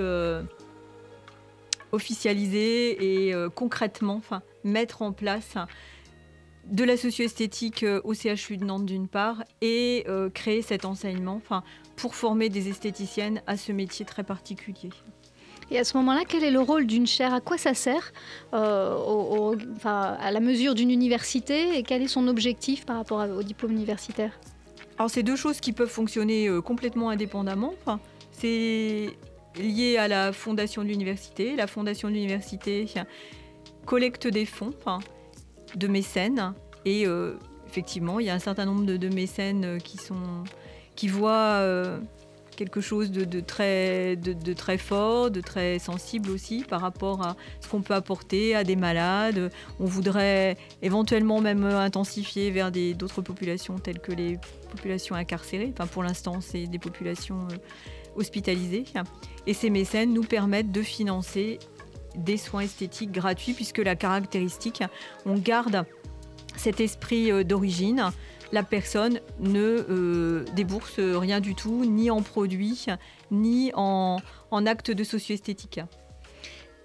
officialiser 1.93 3.29
et 3.29 3.35
concrètement 3.55 4.17
enfin, 4.17 4.43
mettre 4.65 5.03
en 5.03 5.13
place 5.13 5.55
de 6.67 6.85
la 6.85 6.99
socio-esthétique 6.99 7.85
au 8.05 8.13
CHU 8.13 8.59
de 8.59 8.65
Nantes 8.65 8.85
d'une 8.85 9.09
part 9.09 9.43
et 9.63 10.05
créer 10.35 10.63
cet 10.63 10.85
enseignement 10.85 11.41
pour 11.97 12.15
former 12.15 12.49
des 12.49 12.69
esthéticiennes 12.69 13.43
à 13.47 13.57
ce 13.57 13.73
métier 13.73 14.05
très 14.05 14.25
particulier. 14.25 14.91
Et 15.71 15.79
à 15.79 15.85
ce 15.85 15.97
moment-là, 15.99 16.23
quel 16.27 16.45
est 16.45 16.51
le 16.51 16.61
rôle 16.61 16.87
d'une 16.87 17.07
chaire? 17.07 17.35
À 17.35 17.41
quoi 17.41 17.59
ça 17.59 17.75
sert 17.75 18.13
euh, 18.55 19.57
à 19.85 20.31
la 20.31 20.41
mesure 20.41 20.75
d'une 20.75 20.91
université? 20.91 21.79
Et 21.79 21.83
quel 21.83 22.03
est 22.03 22.09
son 22.09 22.27
objectif 22.27 22.87
par 22.87 22.97
rapport 22.97 23.29
au 23.29 23.43
diplôme 23.43 23.73
universitaire? 23.73 24.33
Alors, 24.99 25.11
c'est 25.11 25.23
deux 25.23 25.37
choses 25.37 25.61
qui 25.61 25.73
peuvent 25.73 25.89
fonctionner 25.89 26.49
euh, 26.49 26.61
complètement 26.61 27.11
indépendamment. 27.11 27.75
c'est 28.33 29.11
lié 29.57 29.97
à 29.97 30.09
la 30.09 30.33
fondation 30.33 30.83
de 30.83 30.89
l'université. 30.89 31.57
La 31.57 31.67
fondation 31.67 32.09
de 32.09 32.15
l'université 32.15 32.87
collecte 33.87 34.27
des 34.27 34.45
fonds 34.45 34.73
de 35.75 35.87
mécènes. 35.87 36.53
Et 36.85 37.07
euh, 37.07 37.35
effectivement, 37.69 38.21
il 38.21 38.27
y 38.27 38.31
a 38.31 38.35
un 38.35 38.41
certain 38.41 38.65
nombre 38.65 38.85
de, 38.85 39.09
mécènes 39.09 39.79
qui, 39.83 39.99
sont, 39.99 40.45
qui 40.97 41.09
voient 41.09 41.63
quelque 42.59 42.81
chose 42.81 43.13
de, 43.13 43.41
très, 43.41 44.17
de, 44.17 44.53
très 44.53 44.79
fort, 44.79 45.31
de 45.31 45.41
très 45.41 45.79
sensible 45.79 46.29
aussi 46.31 46.65
par 46.69 46.81
rapport 46.81 47.23
à 47.23 47.37
ce 47.61 47.69
qu'on 47.69 47.83
peut 47.83 47.95
apporter 47.95 48.57
à 48.57 48.65
des 48.65 48.75
malades. 48.75 49.53
On 49.79 49.85
voudrait 49.85 50.57
éventuellement 50.83 51.41
même 51.41 51.63
intensifier 51.63 52.51
vers 52.51 52.73
d'autres 52.73 53.23
populations 53.23 53.79
telles 53.79 54.01
que 54.01 54.11
les 54.11 54.41
populations 54.73 55.15
incarcérées. 55.15 55.73
Enfin, 55.73 55.87
pour 55.87 56.03
l'instant, 56.03 56.41
c'est 56.41 56.67
des 56.67 56.81
populations 56.81 57.47
euh, 57.53 57.57
hospitalisées. 58.17 58.85
Et 59.47 59.55
ces 59.55 59.71
mécènes 59.71 60.13
nous 60.13 60.25
permettent 60.25 60.73
de 60.73 60.83
financer 60.83 61.61
des 62.17 62.37
soins 62.37 62.63
esthétiques 62.63 63.13
gratuits 63.13 63.53
puisque 63.53 63.79
la 63.79 63.95
caractéristique, 63.95 64.83
on 65.27 65.39
garde 65.39 65.85
cet 66.57 66.81
esprit 66.81 67.31
euh, 67.31 67.45
d'origine 67.45 68.11
la 68.53 68.63
personne 68.63 69.21
ne 69.41 69.85
euh, 69.89 70.45
débourse 70.55 70.99
rien 70.99 71.41
du 71.41 71.55
tout, 71.55 71.85
ni 71.85 72.11
en 72.11 72.23
produits, 72.23 72.87
ni 73.31 73.71
en, 73.75 74.19
actes 74.67 74.91
de 74.91 75.05
socio-esthétique. 75.05 75.81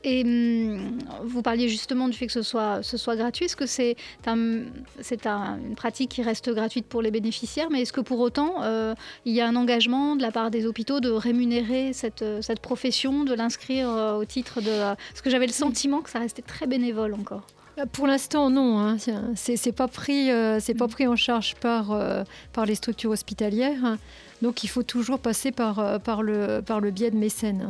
Et 0.06 0.24
hum, 0.24 0.98
vous 1.24 1.42
parliez 1.42 1.70
justement 1.70 2.10
du 2.10 2.18
fait 2.18 2.28
que 2.28 2.34
ce 2.34 2.44
soit, 2.44 3.16
gratuit. 3.16 3.46
Est-ce 3.46 3.56
que 3.56 3.66
c'est 3.66 3.96
un, 4.26 4.36
une 4.46 5.76
pratique 5.76 6.12
qui 6.12 6.22
reste 6.22 6.50
gratuite 6.50 6.86
pour 6.88 7.02
les 7.02 7.12
bénéficiaires? 7.12 7.70
Mais 7.72 7.84
est-ce 7.84 7.94
que 7.94 8.02
pour 8.02 8.20
autant, 8.20 8.64
euh, 8.64 8.96
il 9.24 9.34
y 9.34 9.40
a 9.40 9.48
un 9.48 9.56
engagement 9.56 10.18
de 10.18 10.22
la 10.22 10.32
part 10.32 10.52
des 10.52 10.66
hôpitaux 10.66 11.00
de 11.00 11.10
rémunérer 11.10 11.94
cette, 11.94 12.26
cette 12.42 12.60
profession, 12.60 13.24
de 13.24 13.34
l'inscrire 13.34 13.90
euh, 13.90 14.18
au 14.18 14.26
titre 14.26 14.60
de... 14.60 14.78
Parce 14.78 15.22
que 15.24 15.30
j'avais 15.30 15.48
le 15.48 15.54
sentiment 15.54 16.02
que 16.02 16.10
ça 16.10 16.20
restait 16.20 16.42
très 16.42 16.68
bénévole 16.68 17.14
encore. 17.14 17.48
Euh, 17.80 17.86
pour 17.92 18.08
l'instant, 18.08 18.50
non. 18.50 18.80
Hein. 18.80 18.98
C'est 19.36 19.72
pas 19.72 19.88
pris, 19.88 20.32
euh, 20.32 20.60
c'est 20.60 20.74
pas 20.74 20.88
pris 20.88 21.08
en 21.08 21.16
charge 21.16 21.56
par 21.56 21.92
euh, 21.92 22.24
par 22.52 22.66
les 22.66 22.76
structures 22.76 23.12
hospitalières. 23.12 23.98
Donc, 24.42 24.64
il 24.64 24.68
faut 24.68 24.84
toujours 24.84 25.20
passer 25.20 25.52
par 25.52 26.02
par 26.02 26.22
le 26.22 26.62
par 26.62 26.80
le 26.80 26.92
biais 26.92 27.12
de 27.12 27.18
mécènes. 27.18 27.70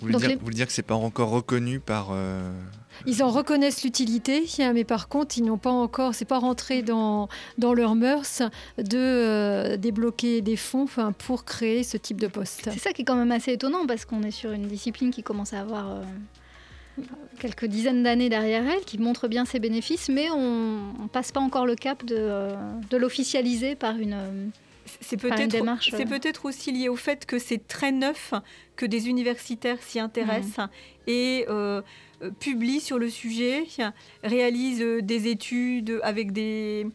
Vous 0.00 0.08
voulez, 0.08 0.26
dire, 0.26 0.38
vous 0.42 0.50
dire, 0.50 0.66
que 0.66 0.72
c'est 0.72 0.82
pas 0.82 0.96
encore 0.96 1.30
reconnu 1.30 1.80
par 1.80 2.10
Ils 3.06 3.22
en 3.22 3.30
reconnaissent 3.30 3.84
l'utilité, 3.84 4.44
mais 4.74 4.84
par 4.84 5.08
contre, 5.08 5.38
ils 5.38 5.44
n'ont 5.44 5.56
pas 5.56 5.70
encore, 5.70 6.14
c'est 6.14 6.24
pas 6.26 6.40
rentré 6.40 6.82
dans, 6.82 7.28
dans 7.58 7.72
leurs 7.72 7.94
mœurs 7.94 8.42
de 8.76 9.76
débloquer 9.76 10.42
des 10.42 10.56
fonds 10.56 10.86
pour 11.18 11.44
créer 11.44 11.84
ce 11.84 11.96
type 11.96 12.20
de 12.20 12.26
poste. 12.26 12.68
C'est 12.70 12.80
ça 12.80 12.92
qui 12.92 13.02
est 13.02 13.04
quand 13.04 13.16
même 13.16 13.32
assez 13.32 13.52
étonnant 13.52 13.86
parce 13.86 14.04
qu'on 14.04 14.22
est 14.24 14.32
sur 14.32 14.50
une 14.50 14.66
discipline 14.66 15.10
qui 15.10 15.22
commence 15.22 15.54
à 15.54 15.60
avoir 15.60 16.02
quelques 17.38 17.66
dizaines 17.66 18.02
d'années 18.02 18.28
derrière 18.28 18.64
elle, 18.68 18.84
qui 18.84 18.98
montre 18.98 19.28
bien 19.28 19.44
ses 19.44 19.58
bénéfices, 19.58 20.08
mais 20.08 20.30
on 20.30 20.92
ne 21.02 21.08
passe 21.08 21.32
pas 21.32 21.40
encore 21.40 21.66
le 21.66 21.74
cap 21.74 22.04
de, 22.04 22.16
euh, 22.16 22.56
de 22.90 22.96
l'officialiser 22.96 23.74
par 23.74 23.96
une, 23.98 24.50
c'est 25.00 25.16
peut-être, 25.16 25.50
démarche. 25.50 25.90
C'est 25.90 26.06
euh. 26.06 26.18
peut-être 26.18 26.44
aussi 26.44 26.72
lié 26.72 26.88
au 26.88 26.96
fait 26.96 27.26
que 27.26 27.38
c'est 27.38 27.66
très 27.66 27.92
neuf, 27.92 28.34
que 28.76 28.86
des 28.86 29.08
universitaires 29.08 29.82
s'y 29.82 29.98
intéressent 29.98 30.66
mmh. 30.66 31.10
et 31.10 31.46
euh, 31.48 31.82
publient 32.38 32.80
sur 32.80 32.98
le 32.98 33.10
sujet, 33.10 33.64
réalisent 34.22 34.84
des 35.02 35.28
études 35.28 36.00
avec 36.02 36.32
des 36.32 36.86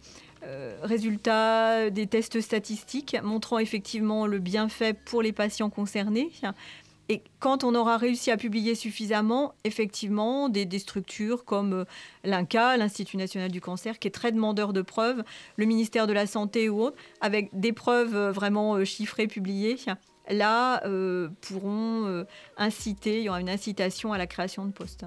résultats, 0.82 1.90
des 1.90 2.08
tests 2.08 2.40
statistiques 2.40 3.18
montrant 3.22 3.60
effectivement 3.60 4.26
le 4.26 4.40
bienfait 4.40 4.94
pour 4.94 5.22
les 5.22 5.34
patients 5.34 5.70
concernés. 5.70 6.32
Et 7.12 7.24
quand 7.40 7.64
on 7.64 7.74
aura 7.74 7.98
réussi 7.98 8.30
à 8.30 8.38
publier 8.38 8.76
suffisamment, 8.76 9.56
effectivement, 9.64 10.48
des, 10.48 10.68
structures 10.78 11.44
comme 11.44 11.74
euh, 11.74 11.86
l'INCA, 12.24 12.78
l'Institut 12.78 13.18
national 13.18 13.50
du 13.50 13.62
cancer, 13.62 13.98
qui 13.98 14.08
est 14.08 14.12
très 14.12 14.32
demandeur 14.32 14.74
de 14.74 14.84
preuves, 14.84 15.24
le 15.58 15.66
ministère 15.66 16.06
de 16.06 16.14
la 16.14 16.28
Santé 16.28 16.70
ou 16.70 16.80
autre, 16.84 16.98
avec 17.20 17.50
des 17.52 17.74
preuves 17.74 18.16
euh, 18.16 18.32
vraiment 18.32 18.76
euh, 18.76 18.86
chiffrées, 18.86 19.26
publiées, 19.26 19.78
là, 20.30 20.84
pourront 21.42 22.24
inciter, 22.56 23.18
il 23.18 23.24
y 23.24 23.30
aura 23.30 23.42
une 23.42 23.50
incitation 23.50 24.14
à 24.14 24.20
la 24.20 24.28
création 24.28 24.64
de 24.66 24.72
postes. 24.72 25.06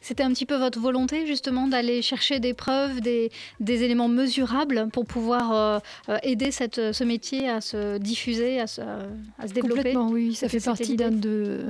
C'était 0.00 0.22
un 0.22 0.32
petit 0.32 0.46
peu 0.46 0.56
votre 0.56 0.80
volonté 0.80 1.26
justement 1.26 1.66
d'aller 1.66 2.00
chercher 2.00 2.40
des 2.40 2.54
preuves, 2.54 3.00
des, 3.00 3.30
éléments 3.60 4.08
mesurables 4.08 4.88
pour 4.92 5.04
pouvoir 5.04 5.52
euh, 5.52 5.78
euh, 6.08 6.16
aider 6.22 6.50
cette, 6.50 6.92
ce 6.92 7.04
métier 7.04 7.48
à 7.48 7.60
se 7.60 7.98
diffuser, 7.98 8.60
à 8.60 8.66
se, 8.66 8.80
à 8.80 9.46
se 9.46 9.52
développer? 9.52 9.76
Complètement, 9.76 10.08
oui, 10.08 10.34
ça 10.34 10.48
fait 10.48 10.60
partie 10.60 10.96
d'un 10.96 11.10
de, 11.10 11.60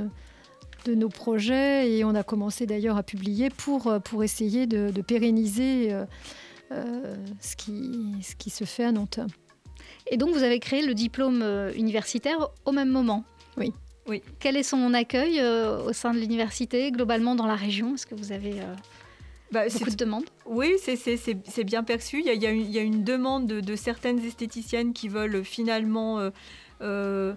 de 0.85 0.95
nos 0.95 1.09
projets 1.09 1.91
et 1.91 2.05
on 2.05 2.15
a 2.15 2.23
commencé 2.23 2.67
d'ailleurs 2.67 2.97
à 2.97 3.03
publier 3.03 3.51
pour, 3.51 3.89
euh, 3.89 3.99
pour 3.99 4.23
essayer 4.23 4.67
de, 4.67 4.93
pérenniser 5.03 5.93
ce, 6.71 7.57
qui, 7.57 8.15
ce 8.23 8.37
qui 8.37 8.51
se 8.51 8.63
fait 8.63 8.85
à 8.85 8.93
Nantes. 8.93 9.19
Et 10.07 10.17
donc 10.17 10.31
vous 10.31 10.45
avez 10.45 10.61
créé 10.61 10.87
le 10.87 10.95
diplôme 10.95 11.45
universitaire 11.75 12.49
au 12.65 12.71
même 12.71 12.91
moment? 12.91 13.25
Oui. 13.57 13.73
Oui. 14.07 14.23
Quel 14.39 14.57
est 14.57 14.63
son 14.63 14.93
accueil 14.95 15.41
euh, 15.41 15.83
au 15.83 15.93
sein 15.93 16.13
de 16.13 16.19
l'université, 16.19 16.91
globalement 16.91 17.35
dans 17.35 17.47
la 17.47 17.55
région? 17.55 17.95
Est-ce 17.95 18.07
que 18.07 18.15
vous 18.15 18.33
avez 18.33 18.61
euh, 18.61 18.75
bah, 19.53 19.69
beaucoup 19.73 19.91
de 19.91 19.97
demandes? 19.97 20.25
Oui, 20.47 20.73
c'est 20.83 21.65
bien 21.65 21.83
perçu. 21.85 22.23
Il 22.25 22.43
y, 22.43 22.47
a, 22.47 22.83
une, 22.83 23.05
demande 23.05 23.47
de, 23.47 23.77
certaines 23.77 24.25
esthéticiennes 24.25 24.93
qui 24.93 25.09
veulent 25.09 25.45
finalement 25.45 26.31
euh, 26.81 27.35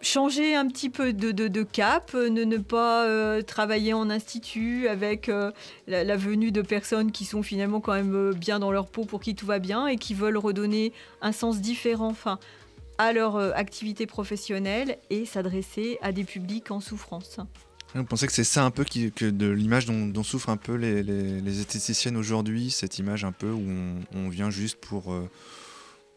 changer 0.00 0.54
un 0.54 0.66
petit 0.66 0.90
peu 0.90 1.12
de, 1.12 1.62
cap, 1.62 2.14
ne, 2.14 2.44
ne 2.44 2.56
pas 2.56 3.42
travailler 3.42 3.92
en 3.92 4.10
institut 4.10 4.88
avec 4.88 5.28
la, 5.28 6.04
la, 6.04 6.16
venue 6.16 6.52
de 6.52 6.62
personnes 6.62 7.12
qui 7.12 7.24
sont 7.24 7.42
finalement 7.42 7.80
quand 7.80 7.94
même 7.94 8.32
bien 8.32 8.58
dans 8.58 8.72
leur 8.72 8.86
peau 8.88 9.04
pour 9.04 9.20
qui 9.20 9.34
tout 9.34 9.46
va 9.46 9.58
bien 9.58 9.86
et 9.86 9.96
qui 9.96 10.14
veulent 10.14 10.38
redonner 10.38 10.92
un 11.20 11.32
sens 11.32 11.60
différent. 11.60 12.08
Enfin, 12.08 12.38
à 12.98 13.12
leur 13.12 13.36
euh, 13.36 13.52
activité 13.54 14.06
professionnelle 14.06 14.98
et 15.10 15.24
s'adresser 15.24 15.98
à 16.02 16.12
des 16.12 16.24
publics 16.24 16.70
en 16.70 16.80
souffrance. 16.80 17.38
Vous 17.94 18.04
pensez 18.04 18.26
que 18.26 18.32
c'est 18.32 18.44
ça 18.44 18.64
un 18.64 18.70
peu 18.70 18.84
que 18.84 19.30
de 19.30 19.48
l'image 19.48 19.86
dont, 19.86 20.22
souffrent 20.22 20.50
un 20.50 20.56
peu 20.56 20.74
les, 20.74 21.60
esthéticiennes 21.60 22.16
aujourd'hui, 22.16 22.70
cette 22.70 22.98
image 22.98 23.24
un 23.24 23.32
peu 23.32 23.50
où 23.50 23.64
on, 24.14 24.28
vient 24.28 24.50
juste 24.50 24.78
pour, 24.80 25.12
euh, 25.12 25.30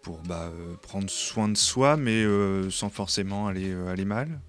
pour 0.02 0.18
bah, 0.24 0.52
euh, 0.52 0.76
prendre 0.82 1.10
soin 1.10 1.48
de 1.48 1.56
soi, 1.56 1.96
mais 1.96 2.26
sans 2.70 2.90
forcément 2.90 3.48
aller, 3.48 3.74
aller 3.88 4.06
mal? 4.06 4.42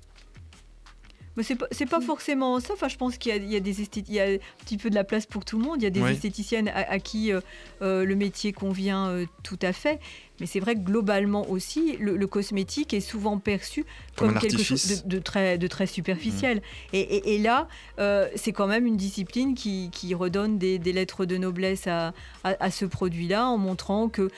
Mais 1.37 1.43
c'est 1.43 1.57
pas, 1.57 1.69
pas 1.69 2.01
forcément 2.01 2.61
ça. 2.61 2.75
Enfin, 2.75 2.89
je 2.89 2.97
pense 2.97 3.17
qu'il 3.17 3.33
y, 3.33 3.57
a, 3.57 3.61
des 3.61 3.81
il 3.81 4.13
y 4.13 4.21
a 4.21 4.25
un 4.25 4.39
petit 4.65 4.77
peu 4.77 4.91
de 4.91 4.95
la 4.95 5.05
place 5.05 5.27
pour 5.27 5.45
tout 5.45 5.59
le 5.59 5.65
monde. 5.65 5.77
Il 5.81 5.85
y 5.85 5.87
a 5.87 5.91
des 5.91 6.03
esthéticiennes 6.03 6.69
à, 6.75 6.99
qui 6.99 7.33
le 7.81 8.15
métier 8.15 8.53
convient 8.53 9.25
tout 9.43 9.59
à 9.63 9.73
fait. 9.73 10.01
Mais 10.41 10.47
c'est 10.47 10.61
vrai 10.61 10.75
que 10.75 10.81
globalement 10.81 11.49
aussi, 11.51 11.97
le, 12.01 12.27
cosmétique 12.27 12.95
est 12.95 13.01
souvent 13.01 13.39
perçu 13.39 13.85
comme, 14.17 14.39
quelque 14.39 14.63
chose 14.63 15.05
de, 15.05 15.19
très, 15.19 15.59
de 15.59 15.67
très 15.67 15.87
superficiel. 15.87 16.59
Mm. 16.59 16.61
Et, 16.95 17.39
là, 17.39 17.69
euh, 17.99 18.29
c'est 18.37 18.53
quand 18.53 18.67
même 18.67 18.87
une 18.87 18.97
discipline 18.97 19.55
qui, 19.55 20.15
redonne 20.15 20.59
des, 20.59 20.79
lettres 20.79 21.27
de 21.27 21.37
noblesse 21.37 21.87
à, 21.87 22.15
à 22.43 22.71
ce 22.71 22.87
produit-là 22.87 23.47
en 23.47 23.59
montrant 23.59 24.09
que 24.09 24.31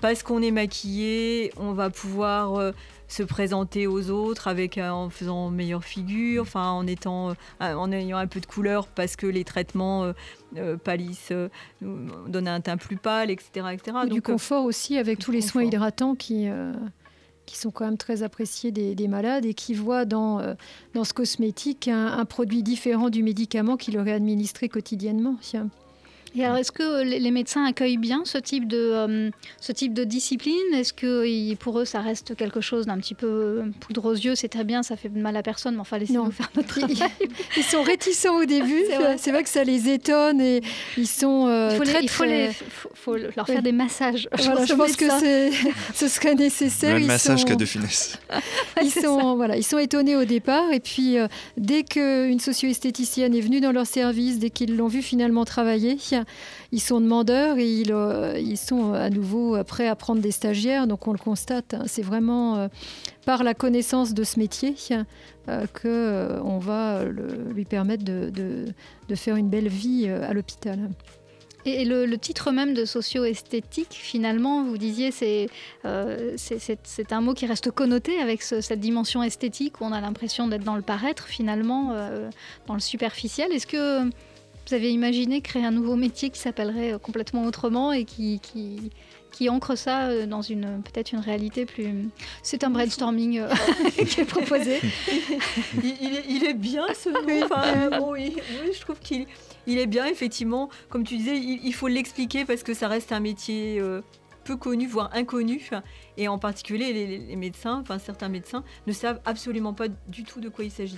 parce 0.00 0.22
qu'on 0.22 0.42
est 0.42 0.50
maquillé, 0.50 1.52
on 1.56 1.72
va 1.72 1.90
pouvoir 1.90 2.54
euh, 2.56 2.72
se 3.08 3.22
présenter 3.22 3.86
aux 3.86 4.10
autres 4.10 4.48
avec 4.48 4.78
en 4.78 5.10
faisant 5.10 5.50
meilleure 5.50 5.84
figure, 5.84 6.42
enfin 6.42 6.70
en 6.70 6.86
étant 6.86 7.30
euh, 7.30 7.34
en 7.60 7.92
ayant 7.92 8.18
un 8.18 8.26
peu 8.26 8.40
de 8.40 8.46
couleur 8.46 8.86
parce 8.86 9.16
que 9.16 9.26
les 9.26 9.44
traitements 9.44 10.12
euh, 10.56 10.76
palissent, 10.76 11.32
donnent 11.80 12.48
un 12.48 12.60
teint 12.60 12.76
plus 12.76 12.96
pâle, 12.96 13.30
etc., 13.30 13.66
etc. 13.72 13.98
du 14.10 14.22
confort 14.22 14.64
aussi 14.64 14.96
avec 14.96 15.18
tous 15.18 15.32
les 15.32 15.42
soins 15.42 15.64
hydratants 15.64 16.14
qui 16.14 16.48
qui 17.46 17.58
sont 17.58 17.72
quand 17.72 17.84
même 17.84 17.96
très 17.96 18.22
appréciés 18.22 18.70
des, 18.70 19.08
malades 19.08 19.44
et 19.44 19.54
qui 19.54 19.74
voient 19.74 20.04
dans, 20.04 20.40
dans 20.94 21.02
ce 21.02 21.12
cosmétique 21.12 21.88
un, 21.88 22.24
produit 22.24 22.62
différent 22.62 23.10
du 23.10 23.24
médicament 23.24 23.76
qui 23.76 23.90
leur 23.90 24.06
est 24.06 24.12
administré 24.12 24.68
quotidiennement. 24.68 25.34
Et 26.36 26.44
alors, 26.44 26.58
est-ce 26.58 26.70
que 26.70 27.02
les 27.02 27.30
médecins 27.30 27.64
accueillent 27.64 27.96
bien 27.96 28.22
ce 28.24 28.38
type 28.38 28.68
de, 28.68 28.78
euh, 28.78 29.30
ce 29.60 29.72
type 29.72 29.92
de 29.94 30.04
discipline? 30.04 30.54
Est-ce 30.74 30.92
que 30.92 31.54
pour 31.56 31.80
eux, 31.80 31.84
ça 31.84 32.00
reste 32.00 32.36
quelque 32.36 32.60
chose 32.60 32.86
d'un 32.86 32.98
petit 32.98 33.14
peu 33.14 33.26
euh, 33.26 33.62
poudre 33.80 34.04
aux 34.06 34.14
yeux 34.14 34.36
C'est 34.36 34.48
très 34.48 34.62
bien, 34.62 34.82
ça 34.82 34.96
fait 34.96 35.08
mal 35.08 35.36
à 35.36 35.42
personne, 35.42 35.74
mais 35.74 35.80
enfin, 35.80 35.98
laissez-nous 35.98 36.30
faire 36.30 36.50
notre 36.54 36.68
travail. 36.68 36.96
Ils, 37.56 37.64
sont 37.64 37.82
réticents 37.82 38.36
au 38.36 38.44
début. 38.44 38.82
C'est 39.18 39.32
vrai. 39.32 39.42
que 39.42 39.48
ça 39.48 39.64
les 39.64 39.88
étonne 39.88 40.40
et 40.40 40.60
ils 40.96 41.06
sont 41.06 41.46
euh, 41.48 41.70
il 41.72 41.76
faut, 41.76 41.98
il 42.02 42.08
faut, 42.08 42.24
les, 42.24 42.50
faut, 42.94 43.16
leur 43.16 43.46
faire 43.46 43.62
des 43.62 43.72
massages. 43.72 44.28
je 44.36 44.74
pense 44.74 44.96
que 44.96 45.06
ce 45.94 46.08
serait 46.08 46.34
nécessaire. 46.34 46.98
Le 46.98 47.06
massage 47.06 47.40
sont... 47.40 47.54
de 47.54 47.64
finesse. 47.64 48.18
ils, 48.82 48.90
sont, 48.90 49.34
voilà, 49.34 49.56
ils 49.56 49.64
sont 49.64 49.78
étonnés 49.78 50.14
au 50.14 50.24
départ 50.24 50.70
et 50.72 50.80
puis 50.80 51.16
dès 51.56 51.82
qu'une 51.82 52.38
socio-esthéticienne 52.38 53.34
est 53.34 53.40
venue 53.40 53.60
dans 53.60 53.72
leur 53.72 53.86
service, 53.86 54.38
dès 54.38 54.50
qu'ils 54.50 54.76
l'ont 54.76 54.88
vu 54.88 55.02
finalement 55.02 55.44
travailler, 55.44 55.96
ils 56.72 56.80
sont 56.80 57.00
demandeurs 57.00 57.58
et 57.58 57.68
ils, 57.68 57.92
euh, 57.92 58.38
ils, 58.38 58.56
sont 58.56 58.92
à 58.92 59.10
nouveau 59.10 59.62
prêts 59.64 59.88
à 59.88 59.96
prendre 59.96 60.20
des 60.20 60.30
stagiaires. 60.30 60.86
Donc 60.86 61.06
on 61.06 61.12
le 61.12 61.18
constate, 61.18 61.74
hein. 61.74 61.84
c'est 61.86 62.02
vraiment 62.02 62.56
euh, 62.56 62.68
par 63.26 63.44
la 63.44 63.54
connaissance 63.54 64.14
de 64.14 64.24
ce 64.24 64.38
métier 64.38 64.74
euh, 65.48 65.66
qu'on 65.80 66.58
va 66.58 67.04
lui 67.04 67.64
permettre 67.64 68.04
de, 68.04 68.66
faire 69.14 69.36
une 69.36 69.48
belle 69.48 69.68
vie 69.68 70.08
à 70.08 70.32
l'hôpital. 70.32 70.90
Et 71.66 71.84
le, 71.84 72.16
titre 72.16 72.52
même 72.52 72.72
de 72.72 72.86
socio-esthétique, 72.86 73.92
finalement, 73.92 74.64
vous 74.64 74.78
disiez, 74.78 75.10
c'est 75.10 75.48
c'est 76.44 77.12
un 77.12 77.20
mot 77.20 77.34
qui 77.34 77.44
reste 77.44 77.70
connoté 77.70 78.18
avec 78.18 78.40
cette 78.40 78.80
dimension 78.80 79.22
esthétique 79.22 79.80
où 79.80 79.84
on 79.84 79.92
a 79.92 80.00
l'impression 80.00 80.48
d'être 80.48 80.64
dans 80.64 80.76
le 80.76 80.82
paraître, 80.82 81.26
finalement, 81.26 81.94
dans 82.66 82.74
le 82.74 82.80
superficiel. 82.80 83.52
Est-ce 83.52 83.66
que 83.66 84.10
vous 84.66 84.74
avez 84.74 84.92
imaginé 84.92 85.40
créer 85.40 85.64
un 85.64 85.70
nouveau 85.70 85.96
métier 85.96 86.30
qui 86.30 86.38
s'appellerait 86.38 86.94
euh, 86.94 86.98
complètement 86.98 87.44
autrement 87.44 87.92
et 87.92 88.04
qui, 88.04 88.40
qui, 88.40 88.90
qui 89.32 89.48
ancre 89.48 89.76
ça 89.76 90.08
euh, 90.08 90.26
dans 90.26 90.42
une 90.42 90.82
peut-être 90.82 91.12
une 91.12 91.20
réalité 91.20 91.66
plus. 91.66 91.86
C'est 92.42 92.64
un 92.64 92.70
brainstorming 92.70 93.40
euh, 93.40 93.48
qui 94.06 94.20
est 94.20 94.24
proposé. 94.24 94.80
il, 95.82 96.44
est, 96.44 96.54
bien 96.54 96.86
ce 96.94 97.08
nom. 97.08 98.10
oui, 98.12 98.36
je 98.72 98.80
trouve 98.80 98.98
qu'il 99.00 99.26
il 99.66 99.78
est 99.78 99.86
bien 99.86 100.06
effectivement. 100.06 100.68
Comme 100.88 101.04
tu 101.04 101.16
disais, 101.16 101.36
il, 101.36 101.72
faut 101.72 101.88
l'expliquer 101.88 102.44
parce 102.44 102.62
que 102.62 102.74
ça 102.74 102.88
reste 102.88 103.12
un 103.12 103.20
métier 103.20 103.80
peu 104.44 104.56
connu, 104.56 104.86
voire 104.86 105.10
inconnu. 105.12 105.68
Et 106.16 106.28
en 106.28 106.38
particulier, 106.38 106.92
les, 106.92 107.18
les, 107.18 107.36
médecins, 107.36 107.80
enfin 107.80 107.98
certains 107.98 108.28
médecins, 108.28 108.64
ne 108.86 108.92
savent 108.92 109.20
absolument 109.24 109.74
pas 109.74 109.88
du 110.08 110.24
tout 110.24 110.40
de 110.40 110.48
quoi 110.48 110.64
il 110.64 110.70
s'agit. 110.70 110.96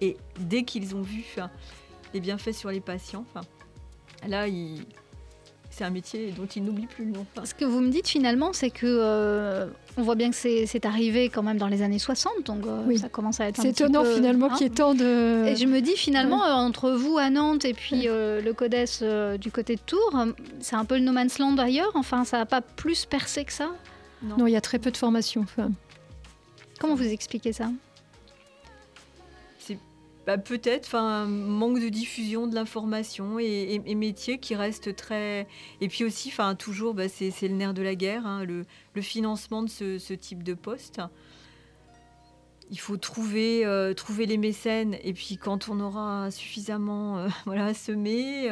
Et 0.00 0.16
dès 0.40 0.62
qu'ils 0.62 0.94
ont 0.94 1.02
vu 1.02 1.24
les 2.14 2.20
bienfaits 2.20 2.52
sur 2.52 2.70
les 2.70 2.80
patients. 2.80 3.24
là, 4.26 4.46
c'est 5.70 5.84
un 5.84 5.90
métier 5.90 6.32
dont 6.32 6.46
il 6.46 6.64
n'oublie 6.64 6.86
plus 6.86 7.04
le 7.04 7.12
nom. 7.12 7.26
Ce 7.44 7.54
que 7.54 7.64
vous 7.64 7.80
me 7.80 7.90
dites 7.90 8.08
finalement, 8.08 8.52
c'est 8.52 8.70
que 8.70 8.86
euh, 8.86 9.66
on 9.96 10.02
voit 10.02 10.16
bien 10.16 10.30
que 10.30 10.36
c'est 10.36 10.86
arrivé 10.86 11.28
quand 11.28 11.42
même 11.42 11.58
dans 11.58 11.68
les 11.68 11.82
années 11.82 11.98
60, 12.00 12.32
donc 12.44 12.66
euh, 12.66 12.96
ça 12.96 13.08
commence 13.08 13.40
à 13.40 13.48
être. 13.48 13.60
C'est 13.60 13.68
étonnant 13.68 14.04
finalement 14.04 14.48
qu'il 14.48 14.66
y 14.66 14.70
ait 14.70 14.74
tant 14.74 14.94
de. 14.94 15.44
Et 15.46 15.56
je 15.56 15.66
me 15.66 15.80
dis 15.80 15.96
finalement 15.96 16.44
euh, 16.44 16.52
entre 16.52 16.90
vous 16.90 17.18
à 17.18 17.30
Nantes 17.30 17.64
et 17.64 17.74
puis 17.74 18.06
le 18.06 18.52
CODES 18.52 19.38
du 19.38 19.52
côté 19.52 19.76
de 19.76 19.80
Tours, 19.80 20.26
c'est 20.60 20.76
un 20.76 20.84
peu 20.84 20.96
le 20.96 21.02
no 21.02 21.12
man's 21.12 21.38
land 21.38 21.56
ailleurs? 21.58 21.92
Enfin, 21.94 22.24
ça 22.24 22.38
n'a 22.38 22.46
pas 22.46 22.60
plus 22.60 23.04
percé 23.04 23.44
que 23.44 23.52
ça? 23.52 23.70
Non. 24.22 24.48
il 24.48 24.52
y 24.52 24.56
a 24.56 24.60
très 24.60 24.80
peu 24.80 24.90
de 24.90 24.96
formation. 24.96 25.44
Comment 26.80 26.96
vous 26.96 27.06
expliquez 27.06 27.52
ça? 27.52 27.70
Bah, 30.28 30.36
peut-être, 30.36 30.88
enfin, 30.88 31.24
manque 31.24 31.80
de 31.80 31.88
diffusion 31.88 32.46
de 32.48 32.54
l'information 32.54 33.38
et, 33.38 33.78
métier 33.94 34.36
qui 34.36 34.54
reste 34.54 34.94
très. 34.94 35.46
Et 35.80 35.88
puis 35.88 36.04
aussi, 36.04 36.28
enfin, 36.28 36.54
toujours, 36.54 36.92
bah, 36.92 37.08
c'est 37.08 37.32
le 37.48 37.54
nerf 37.54 37.72
de 37.72 37.80
la 37.80 37.94
guerre, 37.94 38.26
hein, 38.26 38.44
le, 38.44 38.66
financement 39.00 39.62
de 39.62 39.70
ce, 39.70 40.12
type 40.12 40.42
de 40.42 40.52
poste. 40.52 41.00
Il 42.70 42.78
faut 42.78 42.98
trouver, 42.98 43.64
euh, 43.64 43.94
trouver 43.94 44.26
les 44.26 44.36
mécènes 44.36 44.98
et 45.02 45.14
puis 45.14 45.38
quand 45.38 45.70
on 45.70 45.80
aura 45.80 46.30
suffisamment 46.30 47.20
euh, 47.20 47.28
voilà, 47.46 47.72
semé, 47.72 48.50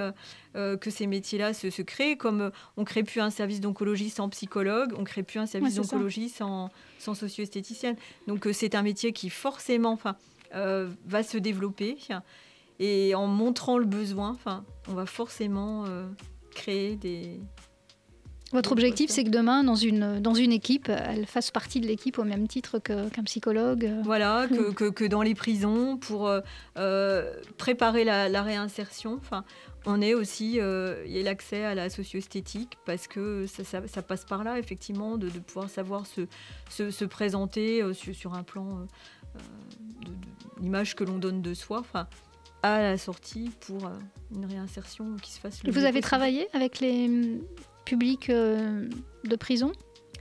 euh, 0.55 0.79
que 0.79 0.89
ces 0.89 1.07
métiers-là 1.07 1.53
se, 1.53 1.69
se, 1.69 1.83
créent, 1.83 2.17
comme 2.17 2.53
on 2.79 2.81
ne 2.81 2.87
crée 2.87 3.03
plus 3.03 3.21
un 3.21 3.29
service 3.29 3.61
d'oncologie 3.61 4.09
sans 4.09 4.31
psychologue, 4.31 4.95
on 4.97 5.01
ne 5.01 5.07
crée 5.07 5.23
plus 5.23 5.41
un 5.41 5.47
service 5.47 5.75
d'oncologie 5.75 6.31
sans, 6.31 6.71
sans 6.99 7.13
socio-esthéticienne. 7.13 7.97
Donc 8.29 8.49
c'est 8.55 8.75
un 8.75 8.83
métier 8.83 9.13
qui 9.13 9.29
forcément, 9.29 9.93
enfin, 9.93 10.17
euh, 10.57 10.89
va 11.05 11.23
se 11.23 11.39
développer. 11.39 11.99
Et 12.79 13.15
en 13.15 13.27
montrant 13.27 13.79
le 13.79 13.85
besoin, 13.85 14.37
on 14.89 14.95
va 14.95 15.07
forcément 15.07 15.85
euh, 15.87 16.07
créer 16.51 16.97
des. 16.97 17.41
Votre 18.53 18.73
objectif, 18.73 19.11
c'est 19.11 19.25
que 19.25 19.31
demain, 19.31 19.65
dans 19.65 19.75
une, 19.75 20.21
dans 20.21 20.35
une 20.35 20.53
équipe, 20.53 20.89
elle 20.89 21.27
fasse 21.27 21.51
partie 21.51 21.81
de 21.81 21.87
l'équipe 21.87 22.17
au 22.19 22.25
même 22.25 22.47
titre 22.47 22.79
qu'un 22.79 23.25
psychologue 23.25 23.91
Voilà, 24.05 24.47
que, 24.49 24.71
que, 24.73 24.85
que, 24.89 25.05
dans 25.05 25.23
les 25.23 25.35
prisons, 25.35 25.97
pour 25.97 26.31
euh, 26.79 27.33
préparer 27.59 28.05
la, 28.05 28.29
la 28.29 28.43
réinsertion. 28.43 29.19
Enfin, 29.21 29.45
on 29.85 30.01
est 30.01 30.15
aussi, 30.15 30.53
il 30.55 31.13
y 31.13 31.21
a 31.21 31.23
l'accès 31.23 31.65
à 31.65 31.75
la 31.75 31.91
socio-esthétique 31.91 32.79
parce 32.87 33.09
que 33.09 33.47
ça, 33.47 33.65
ça, 33.87 34.03
passe 34.03 34.25
par 34.25 34.45
là, 34.45 34.61
effectivement, 34.61 35.19
de, 35.19 35.29
de 35.29 35.39
pouvoir 35.41 35.69
savoir 35.69 36.07
se, 36.07 36.23
se, 36.71 36.91
se 36.91 37.05
présenter 37.05 37.83
sur, 37.95 38.15
sur, 38.15 38.35
un 38.35 38.45
plan 38.45 38.87
l'image 40.61 40.95
que 40.95 41.05
l'on 41.05 41.19
donne 41.19 41.43
de 41.43 41.55
soi, 41.55 41.79
enfin, 41.81 42.09
à 42.63 42.81
la 42.81 42.99
sortie 42.99 43.51
pour 43.61 43.87
euh, 43.87 43.91
une 44.35 44.47
réinsertion 44.47 45.17
qui 45.23 45.33
se 45.33 45.41
fasse. 45.41 45.61
Vous 45.65 45.85
avez 45.85 46.01
travaillé 46.01 46.49
avec 46.53 46.81
les 46.81 47.07
hum, 47.07 47.41
publics 47.85 48.31
euh, 48.31 48.89
de 49.25 49.37
prison 49.37 49.73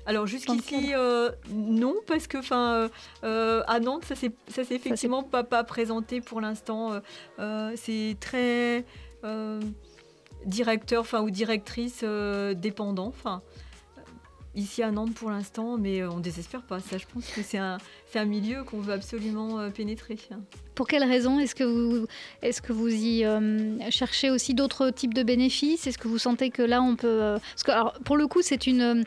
alors 0.07 0.27
jusqu'ici, 0.27 0.91
euh, 0.93 1.31
non, 1.49 1.95
parce 2.05 2.27
que 2.27 2.37
enfin 2.37 2.91
à 3.23 3.79
Nantes, 3.79 4.05
ça 4.05 4.13
s'est 4.13 4.35
effectivement 4.69 5.23
pas, 5.23 5.43
pas 5.43 5.63
présenté 5.63 6.21
pour 6.21 6.41
l'instant. 6.41 7.01
c'est 7.75 8.15
très 8.19 8.85
directeur 10.45 11.01
enfin 11.01 11.23
ou 11.23 11.31
directrice 11.31 12.03
dépendant. 12.55 13.07
Enfin, 13.07 13.41
ici 14.55 14.81
à 14.83 14.91
Nantes 14.91 15.13
pour 15.13 15.29
l'instant, 15.29 15.77
mais 15.77 16.01
euh, 16.01 16.09
on 16.09 16.17
ne 16.17 16.21
désespère 16.21 16.61
pas. 16.61 16.79
Ça, 16.79 16.97
je 16.97 17.05
pense 17.11 17.27
que 17.31 17.41
c'est 17.41 17.57
un, 17.57 17.77
un, 18.15 18.25
milieu 18.25 18.63
qu'on 18.63 18.79
veut 18.79 18.93
absolument 18.93 19.59
euh, 19.59 19.69
pénétrer. 19.69 20.17
Pour 20.73 20.87
quelles 20.87 21.03
raisons 21.03 21.39
Est-ce 21.39 21.55
que 21.55 21.63
vous, 21.63 22.07
est 22.41 22.61
que 22.61 22.73
vous 22.73 22.87
y 22.87 23.25
euh, 23.25 23.77
cherchez 23.91 24.29
aussi 24.29 24.53
d'autres 24.53 24.89
types 24.89 25.13
de 25.13 25.23
bénéfices? 25.23 25.87
Est-ce 25.87 25.97
que 25.97 26.07
vous 26.07 26.17
sentez 26.17 26.49
que 26.49 26.61
là, 26.61 26.81
on 26.81 26.95
peut... 26.95 27.37
Parce 27.55 27.63
que, 27.63 27.99
pour 28.03 28.17
le 28.17 28.27
coup, 28.27 28.41
c'est 28.41 28.67
une, 28.67 29.03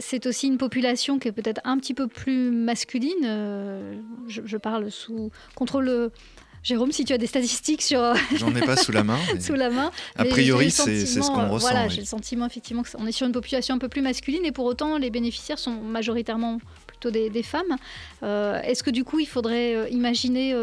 c'est 0.00 0.26
aussi 0.26 0.46
une 0.46 0.58
population 0.58 1.18
qui 1.18 1.28
est 1.28 1.32
peut-être 1.32 1.60
un 1.64 1.78
petit 1.78 1.94
peu 1.94 2.06
plus 2.06 2.50
masculine. 2.50 4.02
Je, 4.28 4.56
parle 4.56 4.90
sous 4.90 5.30
contrôle 5.54 6.10
Jérôme, 6.66 6.90
si 6.90 7.04
tu 7.04 7.12
as 7.12 7.18
des 7.18 7.28
statistiques 7.28 7.80
sur. 7.80 8.00
Euh, 8.00 8.14
J'en 8.34 8.52
ai 8.56 8.60
pas 8.60 8.76
sous 8.76 8.90
la 8.90 9.04
main. 9.04 9.20
sous 9.40 9.54
la 9.54 9.70
main. 9.70 9.92
A 10.16 10.24
priori, 10.24 10.72
c'est 10.72 11.06
ce 11.06 11.20
qu'on 11.20 11.48
ressent. 11.48 11.70
Voilà, 11.70 11.86
j'ai 11.86 12.00
le 12.00 12.06
sentiment 12.06 12.44
effectivement 12.44 12.82
qu'on 12.82 13.06
est 13.06 13.12
sur 13.12 13.24
une 13.24 13.32
population 13.32 13.76
un 13.76 13.78
peu 13.78 13.88
plus 13.88 14.02
masculine 14.02 14.44
et 14.44 14.50
pour 14.50 14.64
autant, 14.64 14.98
les 14.98 15.10
bénéficiaires 15.10 15.60
sont 15.60 15.74
majoritairement 15.80 16.58
plutôt 16.88 17.12
des, 17.12 17.42
femmes. 17.44 17.76
Euh, 18.24 18.60
est-ce 18.62 18.82
que 18.82 18.90
du 18.90 19.04
coup, 19.04 19.20
il 19.20 19.28
faudrait 19.28 19.76
euh, 19.76 19.88
imaginer 19.90 20.56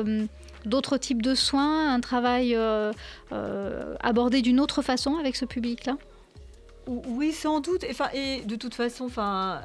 d'autres 0.66 0.98
types 0.98 1.22
de 1.22 1.36
soins, 1.36 1.94
un 1.94 2.02
travail 2.02 2.58
abordé 4.02 4.42
d'une 4.42 4.60
autre 4.60 4.82
façon 4.82 5.16
avec 5.16 5.38
ce 5.38 5.46
public-là? 5.46 5.96
Oui, 6.88 7.32
sans 7.32 7.60
doute. 7.62 7.86
Et 8.14 8.42
de 8.42 8.56
toute 8.56 8.76
façon, 8.76 9.08
euh, 9.18 9.60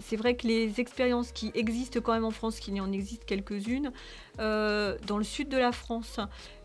c'est 0.00 0.16
vrai 0.16 0.34
que 0.36 0.46
les 0.46 0.80
expériences 0.80 1.30
qui 1.32 1.50
existent 1.54 2.00
quand 2.00 2.14
même 2.14 2.24
en 2.24 2.30
France, 2.30 2.58
qu'il 2.58 2.74
y 2.74 2.80
en 2.80 2.90
existe 2.92 3.24
quelques-unes, 3.24 3.92
euh, 4.40 4.96
dans 5.06 5.18
le 5.18 5.24
sud 5.24 5.48
de 5.48 5.58
la 5.58 5.72
France, 5.72 6.20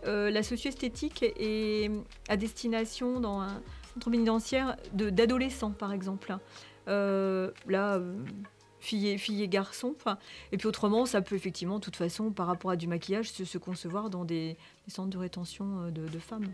euh, 0.06 0.32
la 0.32 0.44
socio-esthétique 0.44 1.24
est 1.24 1.92
à 2.30 2.38
destination 2.38 3.20
dans 3.20 3.42
un 3.42 3.62
centre 3.94 4.10
pénitentiaire 4.10 4.78
d'adolescents, 4.94 5.72
par 5.72 5.92
exemple. 5.92 6.38
là, 6.88 8.00
filles 8.80 9.44
et 9.44 9.48
garçons. 9.50 9.96
Et 10.54 10.58
puis 10.58 10.68
autrement, 10.68 11.06
ça 11.06 11.22
peut 11.22 11.36
effectivement, 11.36 11.80
de 11.80 11.84
toute 11.84 11.98
façon, 11.98 12.32
par 12.32 12.48
rapport 12.48 12.72
à 12.72 12.78
du 12.78 12.88
maquillage, 12.88 13.32
se, 13.32 13.58
concevoir 13.58 14.10
dans 14.10 14.24
des, 14.24 14.58
centres 14.88 15.10
de 15.10 15.18
rétention 15.18 15.92
de 15.92 16.20
femmes. 16.20 16.54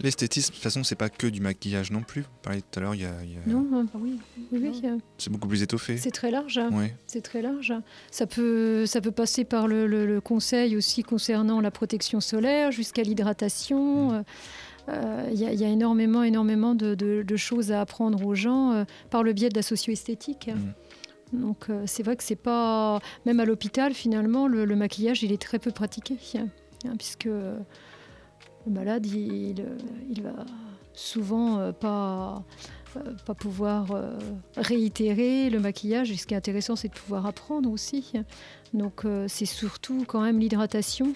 L'esthétisme, 0.00 0.50
de 0.50 0.54
toute 0.54 0.62
façon, 0.62 0.84
c'est 0.84 0.94
pas 0.94 1.08
que 1.08 1.26
du 1.26 1.40
maquillage 1.40 1.90
non 1.90 2.02
plus. 2.02 2.22
Vous 2.22 2.28
parliez 2.42 2.62
tout 2.62 2.78
à 2.78 2.82
l'heure, 2.82 2.94
il 2.94 3.02
y 3.02 3.04
a. 3.04 3.12
Non, 3.46 3.66
ah, 3.72 3.82
bah 3.92 4.00
oui. 4.02 4.18
oui, 4.52 4.82
C'est 5.18 5.30
beaucoup 5.30 5.48
plus 5.48 5.62
étoffé. 5.62 5.96
C'est 5.96 6.10
très 6.10 6.30
large. 6.30 6.60
C'est 7.06 7.22
très 7.22 7.42
large. 7.42 7.72
Ça 8.10 8.26
peut, 8.26 8.86
ça 8.86 9.00
peut 9.00 9.12
passer 9.12 9.44
par 9.44 9.68
le, 9.68 10.20
conseil 10.20 10.76
aussi 10.76 11.02
concernant 11.02 11.60
la 11.60 11.70
protection 11.70 12.20
solaire 12.20 12.72
jusqu'à 12.72 13.02
l'hydratation. 13.02 14.12
Mm. 14.12 14.24
Euh, 14.88 15.28
il 15.32 15.38
y, 15.40 15.64
a 15.64 15.68
énormément, 15.68 16.22
énormément 16.22 16.74
de, 16.74 17.36
choses 17.36 17.72
à 17.72 17.80
apprendre 17.80 18.24
aux 18.24 18.34
gens 18.34 18.72
euh, 18.72 18.84
par 19.10 19.22
le 19.22 19.32
biais 19.32 19.48
de 19.48 19.56
la 19.56 19.62
socio-esthétique. 19.62 20.48
Mm. 20.48 21.40
Donc 21.40 21.66
euh, 21.68 21.82
c'est 21.86 22.02
vrai 22.02 22.16
que 22.16 22.22
c'est 22.22 22.36
pas 22.36 23.00
même 23.24 23.40
à 23.40 23.44
l'hôpital 23.44 23.94
finalement 23.94 24.46
le, 24.46 24.64
maquillage 24.76 25.24
il 25.24 25.32
est 25.32 25.42
très 25.42 25.58
peu 25.58 25.72
pratiqué 25.72 26.16
hein, 26.36 26.94
puisque 26.96 27.28
le 28.66 28.72
malade, 28.72 29.06
il, 29.06 29.64
il, 30.10 30.22
va 30.22 30.44
souvent 30.92 31.72
pas 31.72 32.42
pas 33.26 33.34
pouvoir 33.34 33.88
réitérer 34.56 35.50
le 35.50 35.60
maquillage. 35.60 36.14
Ce 36.14 36.26
qui 36.26 36.32
est 36.32 36.36
intéressant, 36.36 36.76
c'est 36.76 36.88
de 36.88 36.94
pouvoir 36.94 37.26
apprendre 37.26 37.70
aussi. 37.70 38.12
Donc 38.72 39.04
c'est 39.28 39.44
surtout 39.44 40.04
quand 40.06 40.22
même 40.22 40.38
l'hydratation, 40.38 41.12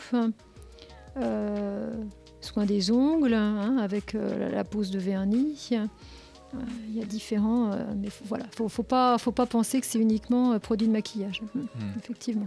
soin 2.42 2.66
des 2.66 2.90
ongles, 2.90 3.32
hein, 3.32 3.78
avec 3.78 4.12
la 4.12 4.62
pose 4.64 4.90
de 4.90 4.98
vernis. 4.98 5.72
Il 6.88 6.96
y 6.96 7.02
a 7.02 7.04
différents, 7.04 7.70
mais 7.96 8.08
voilà, 8.24 8.44
faut, 8.56 8.68
faut 8.68 8.82
pas, 8.82 9.18
faut 9.18 9.32
pas 9.32 9.46
penser 9.46 9.80
que 9.80 9.86
c'est 9.86 9.98
uniquement 9.98 10.58
produit 10.58 10.88
de 10.88 10.92
maquillage, 10.92 11.42
hmm. 11.54 11.66
effectivement. 11.98 12.46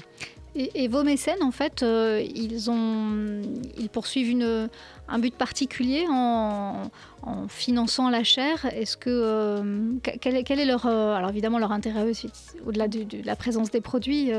Et, 0.56 0.88
vos 0.88 1.04
mécènes, 1.04 1.42
en 1.42 1.50
fait, 1.50 1.82
euh, 1.82 2.24
ils, 2.36 2.70
ont, 2.70 3.42
ils 3.76 3.90
poursuivent 3.90 4.30
une, 4.30 4.70
un 5.08 5.20
but 5.20 5.34
particulier 5.34 6.06
en, 6.08 6.90
finançant 7.48 8.10
la 8.10 8.24
chaire 8.24 8.66
Est-ce 8.66 8.98
que 8.98 9.10
euh, 9.10 9.94
quel, 10.20 10.60
est 10.60 10.66
leur 10.66 10.86
euh, 10.86 11.16
alors 11.16 11.30
évidemment 11.30 11.58
leur 11.58 11.72
intérêt 11.72 12.06
au-delà 12.66 12.90
de, 12.90 13.26
la 13.26 13.38
présence 13.38 13.72
des 13.72 13.80
produits 13.80 14.32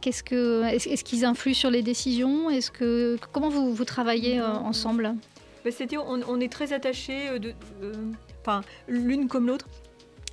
Qu'est-ce 0.00 0.22
que 0.22 0.62
est-ce, 0.64 1.04
qu'ils 1.04 1.24
influent 1.24 1.54
sur 1.54 1.70
les 1.70 1.82
décisions? 1.82 2.48
Est-ce 2.48 2.70
que 2.70 3.18
comment 3.32 3.48
vous, 3.48 3.74
vous 3.74 3.84
travaillez 3.84 4.40
ensemble? 4.40 5.14
Bah, 5.64 5.70
C'est-à-dire 5.72 6.04
on, 6.06 6.40
est 6.40 6.50
très 6.50 6.72
attachés 6.72 7.38
de, 7.38 7.52
l'une 8.86 9.28
comme 9.28 9.46
l'autre 9.46 9.66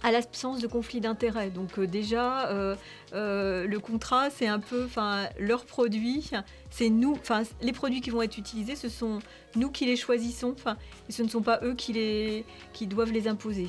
à 0.06 0.12
l'absence 0.12 0.62
de 0.62 0.67
conflit 0.67 1.01
d'intérêts. 1.01 1.49
Donc 1.49 1.80
euh, 1.80 1.88
déjà, 1.88 2.49
euh, 2.49 2.75
euh, 3.13 3.65
le 3.65 3.80
contrat, 3.80 4.30
c'est 4.30 4.45
un 4.45 4.60
peu, 4.60 4.86
enfin, 4.86 5.28
leurs 5.39 5.65
produits, 5.65 6.30
c'est 6.69 6.89
nous, 6.89 7.13
enfin, 7.13 7.41
les 7.62 7.71
produits 7.71 8.01
qui 8.01 8.12
vont 8.12 8.21
être 8.21 8.38
utilisés, 8.38 8.75
ce 8.75 8.88
sont 8.88 9.17
nous 9.56 9.71
qui 9.71 9.88
les 9.88 9.95
choisissons, 9.95 10.54
enfin, 10.56 10.78
ce 11.10 11.23
ne 11.23 11.28
sont 11.28 11.41
pas 11.41 11.60
eux 11.63 11.73
qui 11.73 11.93
les, 11.93 12.45
qui 12.71 12.86
doivent 12.86 13.12
les 13.12 13.28
imposer. 13.28 13.67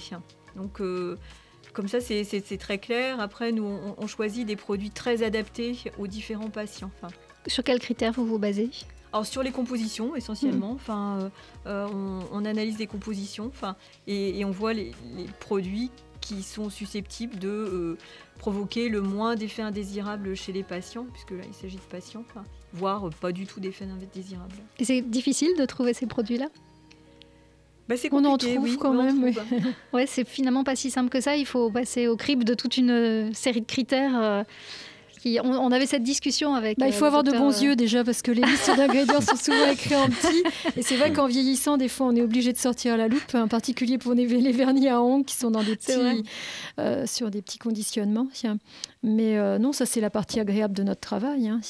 Donc 0.56 0.82
comme 1.72 1.88
ça, 1.88 2.00
c'est 2.00 2.58
très 2.58 2.78
clair. 2.78 3.20
Après, 3.20 3.52
nous, 3.52 3.64
on, 3.96 4.06
choisit 4.06 4.46
des 4.46 4.56
produits 4.56 4.90
très 4.90 5.22
adaptés 5.22 5.76
aux 5.98 6.06
différents 6.06 6.50
patients. 6.50 6.90
Sur 7.46 7.64
quels 7.64 7.80
critères 7.80 8.12
vous 8.12 8.26
vous 8.26 8.38
basez? 8.38 8.70
Alors 9.16 9.26
sur 9.26 9.42
les 9.42 9.50
compositions 9.50 10.14
essentiellement, 10.14 10.72
mmh. 10.72 10.76
enfin, 10.76 11.30
on, 11.64 12.44
analyse 12.44 12.78
les 12.78 12.86
compositions, 12.86 13.46
enfin, 13.46 13.76
et, 14.06 14.44
on 14.44 14.50
voit 14.50 14.74
les, 14.74 14.92
les, 15.16 15.24
produits 15.40 15.90
qui 16.20 16.42
sont 16.42 16.70
susceptibles 16.70 17.38
de 17.38 17.48
euh, 17.48 17.98
provoquer 18.38 18.88
le 18.88 19.00
moins 19.00 19.36
d'effets 19.36 19.62
indésirables 19.62 20.34
chez 20.34 20.52
les 20.52 20.62
patients, 20.62 21.06
puisque 21.12 21.30
là 21.30 21.44
il 21.46 21.54
s'agit 21.54 21.76
de 21.76 21.82
patients, 21.82 22.24
voire 22.72 23.08
pas 23.20 23.32
du 23.32 23.46
tout 23.46 23.60
d'effets 23.60 23.86
indésirables. 23.86 24.56
Et 24.78 24.84
c'est 24.84 25.00
difficile 25.02 25.56
de 25.56 25.64
trouver 25.64 25.94
ces 25.94 26.06
produits-là? 26.06 26.48
Bah, 27.88 27.94
on 28.10 28.24
en 28.24 28.36
trouve 28.36 28.76
quand 28.78 28.94
même. 28.94 29.22
Oui. 29.22 29.36
ouais, 29.92 30.06
c'est 30.06 30.26
finalement 30.26 30.64
pas 30.64 30.74
si 30.74 30.90
simple 30.90 31.08
que 31.08 31.20
ça. 31.20 31.36
Il 31.36 31.46
faut 31.46 31.70
passer 31.70 32.08
au 32.08 32.16
crible 32.16 32.44
de 32.44 32.54
toute 32.54 32.76
une 32.76 32.90
euh, 32.90 33.32
série 33.32 33.60
de 33.60 33.66
critères. 33.66 34.44
Euh, 35.24 35.40
on, 35.42 35.72
avait 35.72 35.86
cette 35.86 36.02
discussion 36.02 36.54
avec. 36.54 36.78
Bah, 36.78 36.86
il 36.86 36.92
faut 36.92 37.04
avoir 37.04 37.24
de 37.24 37.32
bons 37.32 37.62
yeux 37.62 37.76
déjà 37.76 38.04
parce 38.04 38.22
que 38.22 38.30
les 38.30 38.42
listes 38.42 38.70
d'ingrédients 38.76 39.20
sont 39.20 39.36
souvent 39.36 39.66
écrites 39.70 39.94
en 39.94 40.08
petit. 40.08 40.42
Et 40.76 40.82
c'est 40.82 40.96
vrai 40.96 41.12
qu'en 41.12 41.26
vieillissant, 41.26 41.76
des 41.76 41.88
fois, 41.88 42.06
on 42.06 42.16
est 42.16 42.22
obligé 42.22 42.52
de 42.52 42.58
sortir 42.58 42.94
à 42.94 42.96
la 42.96 43.08
loupe, 43.08 43.34
en 43.34 43.48
particulier 43.48 43.98
pour 43.98 44.14
les, 44.14 44.26
vernis 44.26 44.88
à 44.88 45.00
ongles 45.00 45.24
qui 45.24 45.36
sont 45.36 45.50
dans 45.50 45.62
des 45.62 45.76
petits, 45.76 46.24
euh, 46.78 47.06
sur 47.06 47.30
des 47.30 47.42
petits 47.42 47.58
conditionnements. 47.58 48.28
Mais 49.02 49.38
euh, 49.38 49.58
non, 49.58 49.72
ça 49.72 49.86
c'est 49.86 50.00
la 50.00 50.10
partie 50.10 50.40
agréable 50.40 50.74
de 50.74 50.82
notre 50.82 51.00
travail. 51.00 51.48
Hein, 51.48 51.60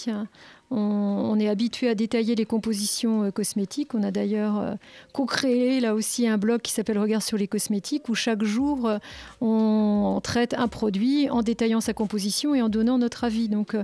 on, 0.71 1.39
est 1.39 1.49
habitué 1.49 1.89
à 1.89 1.95
détailler 1.95 2.35
les 2.35 2.47
compositions 2.47 3.25
euh, 3.25 3.31
cosmétiques. 3.31 3.95
On 3.95 4.03
a 4.03 4.11
d'ailleurs 4.11 4.59
euh, 4.59 4.75
co-créé 5.13 5.81
là 5.81 5.95
aussi 5.95 6.27
un 6.27 6.39
blog 6.39 6.61
qui 6.61 6.73
s'appelle 6.73 6.99
Regard 6.99 7.23
sur 7.23 7.39
les 7.39 7.47
cosmétiques 7.47 8.09
où 8.09 8.15
chaque 8.15 8.43
jour 8.43 8.87
euh, 8.87 8.99
on, 9.41 10.21
traite 10.23 10.55
un 10.55 10.69
produit 10.69 11.31
en 11.31 11.43
détaillant 11.43 11.81
sa 11.81 11.93
composition 11.93 12.55
et 12.55 12.63
en 12.63 12.69
donnant 12.69 12.99
notre 12.99 13.25
avis. 13.25 13.49
Donc 13.49 13.77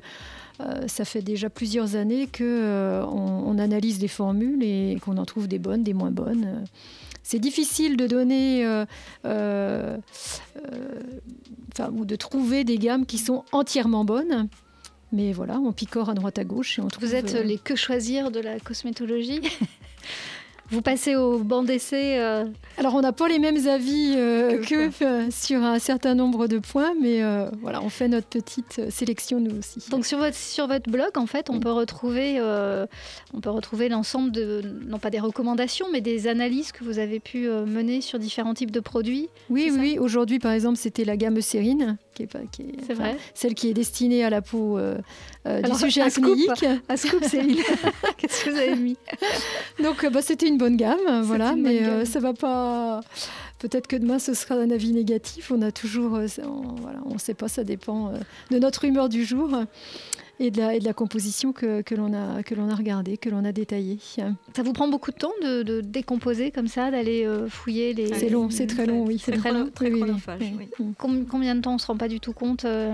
ça 0.86 1.04
fait 1.04 1.22
déjà 1.22 1.50
plusieurs 1.50 1.96
années 1.96 2.28
que 2.28 3.02
on, 3.04 3.58
analyse 3.58 4.00
les 4.00 4.08
formules 4.08 4.62
et 4.62 4.96
qu'on 5.04 5.18
en 5.18 5.24
trouve 5.24 5.48
des 5.48 5.58
bonnes, 5.58 5.82
des 5.82 5.92
moins 5.92 6.12
bonnes. 6.12 6.64
C'est 7.22 7.40
difficile 7.40 7.96
de 7.96 8.06
donner, 8.06 8.64
ou 9.24 9.28
de 12.04 12.16
trouver 12.16 12.64
des 12.64 12.78
gammes 12.78 13.06
qui 13.06 13.18
sont 13.18 13.44
entièrement 13.52 14.04
bonnes. 14.04 14.48
Mais 15.12 15.32
voilà, 15.32 15.58
on 15.58 15.72
picore 15.72 16.08
à 16.08 16.14
droite 16.14 16.38
à 16.38 16.44
gauche 16.44 16.78
et 16.78 16.82
on 16.82 16.88
trouve... 16.88 17.06
Vous 17.06 17.14
êtes 17.14 17.34
euh, 17.34 17.42
les 17.42 17.58
que 17.58 17.76
choisir 17.76 18.30
de 18.30 18.40
la 18.40 18.58
cosmétologie 18.58 19.42
Vous 20.70 20.80
passez 20.80 21.16
au 21.16 21.38
banc 21.40 21.62
d'essai 21.62 22.18
euh, 22.18 22.46
Alors, 22.78 22.94
on 22.94 23.02
n'a 23.02 23.12
pas 23.12 23.28
les 23.28 23.38
mêmes 23.38 23.68
avis 23.68 24.14
euh, 24.16 24.62
que, 24.62 24.90
sur 25.30 25.62
un 25.62 25.78
certain 25.78 26.14
nombre 26.14 26.46
de 26.46 26.58
points, 26.58 26.94
mais 26.98 27.20
voilà, 27.60 27.82
on 27.82 27.90
fait 27.90 28.08
notre 28.08 28.28
petite 28.28 28.90
sélection 28.90 29.38
nous 29.38 29.58
aussi. 29.58 29.84
Donc, 29.90 30.06
sur 30.06 30.16
votre, 30.16 30.34
sur 30.34 30.68
votre 30.68 30.90
blog, 30.90 31.18
en 31.18 31.26
fait, 31.26 31.50
on 31.50 31.60
peut 31.60 31.70
retrouver, 31.70 32.40
on 33.34 33.40
peut 33.42 33.50
retrouver 33.50 33.90
l'ensemble 33.90 34.32
de, 34.32 34.62
non 34.86 34.98
pas 34.98 35.10
des 35.10 35.20
recommandations, 35.20 35.88
mais 35.92 36.00
des 36.00 36.26
analyses 36.26 36.72
que 36.72 36.84
vous 36.84 36.98
avez 36.98 37.20
pu 37.20 37.48
mener 37.48 38.00
sur 38.00 38.18
différents 38.18 38.54
types 38.54 38.70
de 38.70 38.80
produits. 38.80 39.28
Oui, 39.50 39.70
oui. 39.78 39.98
Aujourd'hui, 39.98 40.38
par 40.38 40.52
exemple, 40.52 40.78
c'était 40.78 41.04
la 41.04 41.18
gamme 41.18 41.42
Sérine 41.42 41.98
qui 42.14 42.24
est, 42.24 42.26
pas, 42.26 42.40
qui 42.50 42.62
est, 42.62 42.92
vrai. 42.92 43.16
celle 43.34 43.54
qui 43.54 43.68
est 43.68 43.74
destinée 43.74 44.24
à 44.24 44.30
la 44.30 44.42
peau 44.42 44.78
euh, 44.78 44.98
euh, 45.46 45.62
du 45.62 45.74
sujet 45.74 46.02
acnéique. 46.02 46.64
À 46.88 46.96
scoop, 46.96 47.24
Céline, 47.24 47.62
qu'est-ce 48.18 48.44
que 48.44 48.50
vous 48.50 48.58
avez 48.58 48.76
mis 48.76 48.96
Donc, 49.82 50.04
euh, 50.04 50.10
bah, 50.10 50.22
c'était 50.22 50.48
une 50.48 50.58
bonne 50.58 50.76
gamme, 50.76 51.22
voilà, 51.22 51.54
mais 51.56 51.80
gamme. 51.80 52.04
ça 52.04 52.20
va 52.20 52.34
pas. 52.34 53.00
Peut-être 53.58 53.86
que 53.86 53.96
demain 53.96 54.18
ce 54.18 54.34
sera 54.34 54.56
un 54.56 54.70
avis 54.70 54.92
négatif. 54.92 55.52
On 55.54 55.62
a 55.62 55.70
toujours, 55.70 56.12
on, 56.14 56.74
voilà, 56.80 56.98
on 57.06 57.14
ne 57.14 57.18
sait 57.18 57.34
pas, 57.34 57.48
ça 57.48 57.64
dépend 57.64 58.12
de 58.50 58.58
notre 58.58 58.84
humeur 58.84 59.08
du 59.08 59.24
jour 59.24 59.50
et 60.42 60.50
de 60.50 60.58
la, 60.58 60.74
et 60.74 60.78
de 60.80 60.84
la 60.84 60.92
composition 60.92 61.52
que, 61.52 61.82
que 61.82 61.94
l'on 61.94 62.12
a, 62.12 62.42
que 62.42 62.54
l'on 62.54 62.68
a 62.68 62.74
regardée, 62.74 63.16
que 63.16 63.30
l'on 63.30 63.44
a 63.44 63.52
détaillée. 63.52 63.98
Ça 64.54 64.62
vous 64.62 64.72
prend 64.72 64.88
beaucoup 64.88 65.10
de 65.10 65.16
temps 65.16 65.32
de, 65.42 65.62
de 65.62 65.80
décomposer 65.80 66.50
comme 66.50 66.68
ça, 66.68 66.90
d'aller 66.90 67.28
fouiller 67.48 67.94
les... 67.94 68.12
C'est 68.14 68.28
long, 68.28 68.50
c'est 68.50 68.66
très 68.66 68.86
long, 68.86 69.04
oui. 69.04 69.18
C'est 69.22 69.32
très 69.32 69.52
long. 69.52 69.70
Très 69.74 69.90
chronophage, 69.90 70.42
oui. 70.58 70.68
Combien 70.98 71.54
de 71.54 71.60
temps 71.60 71.72
on 71.72 71.74
ne 71.74 71.80
se 71.80 71.86
rend 71.86 71.96
pas 71.96 72.08
du 72.08 72.20
tout 72.20 72.32
compte 72.32 72.64
euh, 72.64 72.90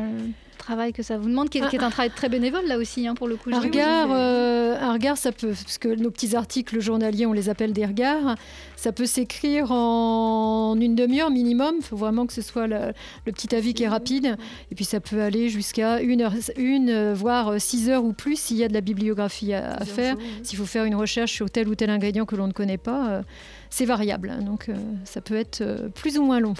travail 0.68 0.92
que 0.92 1.02
ça 1.02 1.16
vous 1.16 1.30
demande, 1.30 1.48
qui 1.48 1.56
est, 1.56 1.82
un 1.82 1.90
travail 1.90 2.10
très 2.10 2.28
bénévole 2.28 2.66
là 2.66 2.76
aussi, 2.76 3.06
hein, 3.06 3.14
pour 3.14 3.26
le 3.26 3.36
coup. 3.36 3.48
Un 3.50 3.60
regard, 3.60 4.08
euh, 4.10 4.76
un 4.78 4.92
regard, 4.92 5.16
ça 5.16 5.32
peut, 5.32 5.48
parce 5.48 5.78
que 5.78 5.88
nos 5.88 6.10
petits 6.10 6.36
articles 6.36 6.78
journaliers, 6.78 7.24
on 7.24 7.32
les 7.32 7.48
appelle 7.48 7.72
des 7.72 7.86
regards, 7.86 8.34
ça 8.76 8.92
peut 8.92 9.06
s'écrire 9.06 9.72
en 9.72 10.76
une 10.78 10.94
demi-heure 10.94 11.30
minimum. 11.30 11.76
Il 11.78 11.84
faut 11.84 11.96
vraiment 11.96 12.26
que 12.26 12.34
ce 12.34 12.42
soit 12.42 12.66
le, 12.66 12.92
petit 13.24 13.54
avis 13.54 13.72
qui 13.72 13.84
est 13.84 13.88
rapide. 13.88 14.36
Et 14.70 14.74
puis 14.74 14.84
ça 14.84 15.00
peut 15.00 15.22
aller 15.22 15.48
jusqu'à 15.48 16.02
une 16.02 16.20
heure, 16.20 16.34
une, 16.58 17.14
voire 17.14 17.58
six 17.58 17.88
heures 17.88 18.04
ou 18.04 18.12
plus 18.12 18.38
s'il 18.38 18.58
y 18.58 18.64
a 18.64 18.68
de 18.68 18.74
la 18.74 18.82
bibliographie 18.82 19.54
à, 19.54 19.82
faire. 19.86 20.16
S'il 20.42 20.58
faut 20.58 20.66
faire 20.66 20.84
une 20.84 20.96
recherche 20.96 21.32
sur 21.32 21.48
tel 21.48 21.66
ou 21.68 21.76
tel 21.76 21.88
ingrédient 21.88 22.26
que 22.26 22.36
l'on 22.36 22.46
ne 22.46 22.52
connaît 22.52 22.76
pas. 22.76 23.08
Euh, 23.08 23.22
c'est 23.70 23.84
variable, 23.84 24.30
hein. 24.30 24.42
donc 24.42 24.70
ça 25.04 25.20
peut 25.20 25.34
être 25.34 25.62
plus 25.94 26.16
ou 26.16 26.24
moins 26.24 26.40
long. 26.40 26.54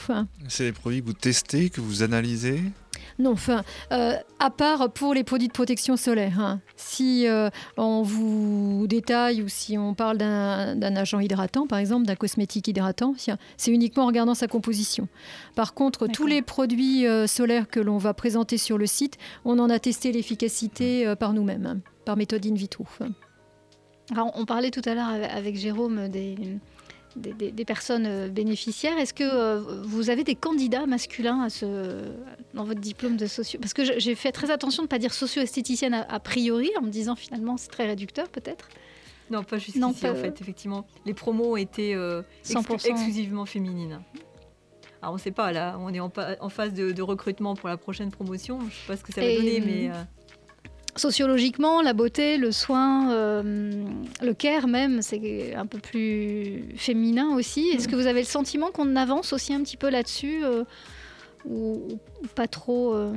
C'est 0.47 0.65
des 0.65 0.73
produits 0.73 1.01
que 1.01 1.07
vous 1.07 1.15
testez, 1.15 1.71
que 1.71 1.81
vous 1.81 2.03
analysez? 2.03 2.61
Non, 3.19 3.33
enfin, 3.33 3.65
euh, 3.93 4.15
à 4.39 4.51
part 4.51 4.91
pour 4.93 5.15
les 5.15 5.25
produits 5.25 5.49
de 5.49 5.53
protection 5.53 5.97
solaire. 5.97 6.41
Hein. 6.41 6.61
Si 6.77 7.27
euh, 7.27 7.51
on 7.77 8.03
vous 8.03 8.87
détaille 8.89 9.43
ou 9.43 9.49
si 9.49 9.77
on 9.79 9.95
parle 9.95 10.19
d'un 10.19 10.97
agent 10.97 11.21
hydratant, 11.21 11.67
par 11.67 11.79
exemple, 11.79 12.07
d'un 12.07 12.15
cosmétique 12.15 12.69
hydratant, 12.69 13.15
c'est 13.57 13.71
uniquement 13.71 14.05
en 14.05 14.07
regardant 14.09 14.35
sa 14.35 14.47
composition. 14.47 15.09
Par 15.55 15.75
contre, 15.75 16.07
tous 16.07 16.27
les 16.27 16.43
produits 16.43 17.07
euh, 17.07 17.27
solaires 17.27 17.69
que 17.69 17.81
l'on 17.81 17.99
va 17.99 18.15
présenter 18.15 18.59
sur 18.59 18.79
le 18.79 18.87
site, 18.87 19.19
on 19.45 19.59
en 19.59 19.71
a 19.71 19.79
testé 19.79 20.13
l'efficacité 20.13 21.15
par 21.19 21.33
nous-mêmes, 21.33 21.67
hein, 21.67 21.79
par 22.05 22.17
méthode 22.17 22.47
in 22.47 22.55
vitro. 22.55 22.87
on 24.17 24.45
parlait 24.45 24.71
tout 24.71 24.83
à 24.85 24.95
l'heure 24.95 25.09
avec 25.09 25.57
Jérôme 25.57 26.09
des 26.09 26.37
des, 27.17 27.65
personnes 27.65 28.07
euh, 28.07 28.29
bénéficiaires. 28.29 28.97
Est-ce 28.99 29.15
que 29.15 29.25
euh, 29.25 29.83
vous 29.83 30.11
avez 30.11 30.25
des 30.25 30.35
candidats 30.35 30.87
masculins 30.87 31.43
à 31.43 31.51
ce, 31.51 32.05
dans 32.55 32.65
votre 32.65 32.81
diplôme 32.81 33.17
de 33.17 33.27
socio 33.27 33.59
Parce 33.61 33.75
que 33.75 33.99
j'ai 33.99 34.15
fait 34.15 34.33
très 34.33 34.51
attention 34.51 34.83
de 34.83 34.87
ne 34.87 34.91
pas 34.91 34.99
dire 34.99 35.15
socio-esthéticienne 35.15 35.95
a, 35.95 36.21
priori, 36.21 36.71
en 36.79 36.83
me 36.83 36.91
disant 36.91 37.17
finalement 37.17 37.57
c'est 37.57 37.71
très 37.71 37.87
réducteur 37.87 38.29
peut-être. 38.29 38.69
Non, 39.31 39.43
pas 39.45 39.59
jusqu'ici 39.59 39.85
en 39.85 39.93
fait, 39.93 40.41
effectivement. 40.41 40.87
Les 41.05 41.15
promos 41.15 41.57
étaient 41.57 41.95
euh, 41.95 42.23
exclusivement 42.49 43.45
féminines. 43.45 44.01
Alors 45.01 45.13
on 45.13 45.17
ne 45.17 45.21
sait 45.21 45.31
pas, 45.31 45.53
là, 45.53 45.77
on 45.79 45.93
est 45.95 46.01
en, 46.01 46.11
phase 46.49 46.73
de, 46.73 47.03
recrutement 47.03 47.55
pour 47.55 47.69
la 47.69 47.77
prochaine 47.77 48.11
promotion. 48.11 48.61
Je 48.61 48.65
ne 48.65 48.71
sais 48.71 48.87
pas 48.87 48.97
ce 48.97 49.05
que 49.05 49.13
ça 49.13 49.21
va 49.21 49.35
donner, 49.37 49.61
mais 49.61 49.91
sociologiquement, 50.99 51.83
la 51.83 51.93
beauté, 51.93 52.37
le 52.37 52.53
soin, 52.53 53.11
euh, 53.13 53.85
le 54.23 54.35
care 54.35 54.69
même, 54.69 55.03
c'est 55.03 55.55
un 55.55 55.67
peu 55.67 55.79
plus 55.79 56.65
féminin 56.77 57.35
aussi. 57.35 57.69
Est-ce 57.69 57.89
que 57.89 57.97
vous 57.97 58.07
avez 58.07 58.21
le 58.21 58.27
sentiment 58.27 58.71
qu'on 58.71 58.97
avance 58.97 59.33
aussi 59.33 59.55
un 59.55 59.63
petit 59.63 59.77
peu 59.77 59.89
là-dessus 59.89 60.45
euh, 60.45 60.65
ou, 61.49 61.99
pas 62.35 62.47
trop 62.47 62.95
euh, 62.95 63.13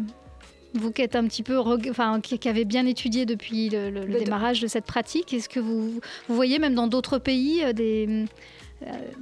Vous 0.74 0.92
qui 0.92 1.02
êtes 1.02 1.16
un 1.16 1.26
petit 1.26 1.44
peu, 1.44 1.58
enfin, 1.58 2.22
qui, 2.22 2.48
avez 2.48 2.66
bien 2.66 2.86
étudié 2.86 3.26
depuis 3.26 3.70
le, 3.70 4.20
démarrage 4.20 4.62
de 4.62 4.68
cette 4.68 4.86
pratique, 4.86 5.34
est-ce 5.34 5.50
que 5.50 5.60
vous, 5.60 6.00
vous, 6.28 6.36
voyez 6.36 6.60
même 6.60 6.76
dans 6.76 6.88
d'autres 6.88 7.18
pays 7.18 7.64
des 7.74 8.26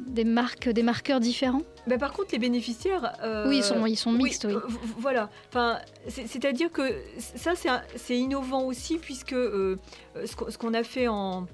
des 0.07 0.23
marques, 0.23 0.69
des 0.69 0.83
marqueurs 0.83 1.19
différents 1.19 1.63
bah, 1.87 1.97
Par 1.97 2.13
contre, 2.13 2.29
les 2.31 2.39
bénéficiaires... 2.39 3.13
oui, 3.47 3.57
ils 3.57 3.63
sont, 3.63 3.85
ils 3.85 3.97
sont 3.97 4.11
mixtes, 4.11 4.45
oui. 4.45 4.55
voilà. 4.97 5.29
Enfin, 5.49 5.79
C'est-à-dire 6.07 6.71
que 6.71 6.93
ça, 7.17 7.53
c'est 7.95 8.17
innovant 8.17 8.63
aussi, 8.63 8.97
puisque 8.97 9.35
ce 9.35 10.57
qu'on 10.57 10.73
a 10.73 10.83
fait 10.83 11.07
en 11.07 11.47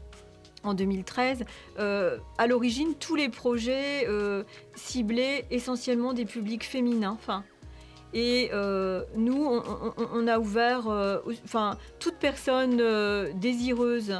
en 0.65 0.73
2013. 0.73 1.43
Euh, 1.79 2.17
à 2.37 2.47
l'origine, 2.47 2.95
tous 2.95 3.15
les 3.15 3.29
projets 3.29 4.07
euh, 4.07 4.43
ciblaient 4.75 5.45
essentiellement 5.51 6.13
des 6.13 6.25
publics 6.25 6.65
féminins. 6.65 7.17
Enfin, 7.17 7.43
et 8.13 8.49
euh, 8.53 9.03
nous, 9.15 9.61
on, 10.13 10.27
a 10.27 10.39
ouvert, 10.39 10.87
enfin, 11.43 11.77
toute 11.99 12.15
personne 12.15 12.81
désireuse 13.33 14.15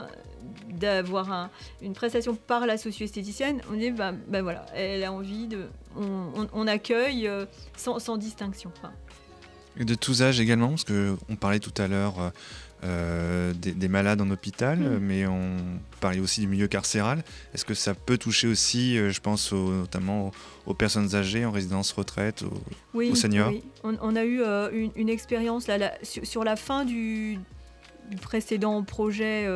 d'avoir 0.69 1.49
une 1.81 1.93
prestation 1.93 2.35
par 2.35 2.65
la 2.65 2.77
socio-esthéticienne, 2.77 3.61
on 3.71 3.75
dit, 3.75 3.91
ben, 3.91 4.17
ben, 4.27 4.41
voilà, 4.41 4.65
elle 4.73 5.03
a 5.03 5.11
envie 5.11 5.47
de, 5.47 5.65
on, 5.95 6.67
accueille 6.67 7.29
sans, 7.75 8.17
distinction. 8.17 8.71
Et 9.77 9.85
de 9.85 9.95
tous 9.95 10.21
âges 10.21 10.39
également, 10.39 10.69
parce 10.69 10.85
qu'on 10.85 11.35
parlait 11.35 11.59
tout 11.59 11.73
à 11.77 11.87
l'heure 11.87 12.31
euh, 12.85 13.53
des, 13.53 13.87
malades 13.87 14.21
en 14.21 14.29
hôpital, 14.29 14.77
mm. 14.77 14.99
mais 14.99 15.25
on 15.25 15.57
parlait 16.01 16.19
aussi 16.19 16.41
du 16.41 16.47
milieu 16.47 16.67
carcéral. 16.67 17.23
Est-ce 17.53 17.65
que 17.65 17.73
ça 17.73 17.95
peut 17.95 18.17
toucher 18.17 18.47
aussi, 18.47 18.97
euh, 18.97 19.09
je 19.09 19.21
pense 19.21 19.53
notamment 19.53 20.31
aux, 20.67 20.73
personnes 20.75 21.15
âgées 21.15 21.45
en 21.45 21.51
résidence 21.51 21.91
retraite, 21.93 22.43
aux, 22.93 23.15
seniors? 23.15 23.49
Oui, 23.49 23.63
on, 23.83 24.15
a 24.15 24.23
eu 24.23 24.41
euh, 24.41 24.87
une, 24.95 25.09
expérience 25.09 25.67
là, 25.67 25.93
sur, 26.03 26.43
la 26.43 26.55
fin 26.55 26.85
du, 26.85 27.39
précédent 28.21 28.83
projet 28.83 29.47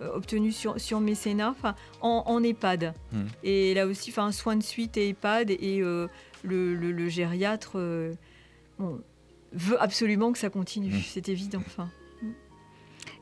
obtenu 0.00 0.52
sur, 0.52 0.80
sur 0.80 1.00
mécénat, 1.00 1.54
en, 2.00 2.42
EHPAD. 2.42 2.94
Mm. 3.12 3.22
Et 3.42 3.74
là 3.74 3.86
aussi, 3.86 4.12
un 4.16 4.32
soin 4.32 4.56
de 4.56 4.62
suite 4.62 4.96
et 4.96 5.08
EHPAD, 5.10 5.50
et 5.50 5.78
le, 5.78 6.08
le, 6.42 7.08
gériatre 7.08 7.78
veut 9.52 9.82
absolument 9.82 10.32
que 10.32 10.38
ça 10.38 10.50
continue, 10.50 10.94
mm. 10.94 11.02
c'est 11.06 11.28
évident. 11.28 11.62
Enfin. 11.66 11.88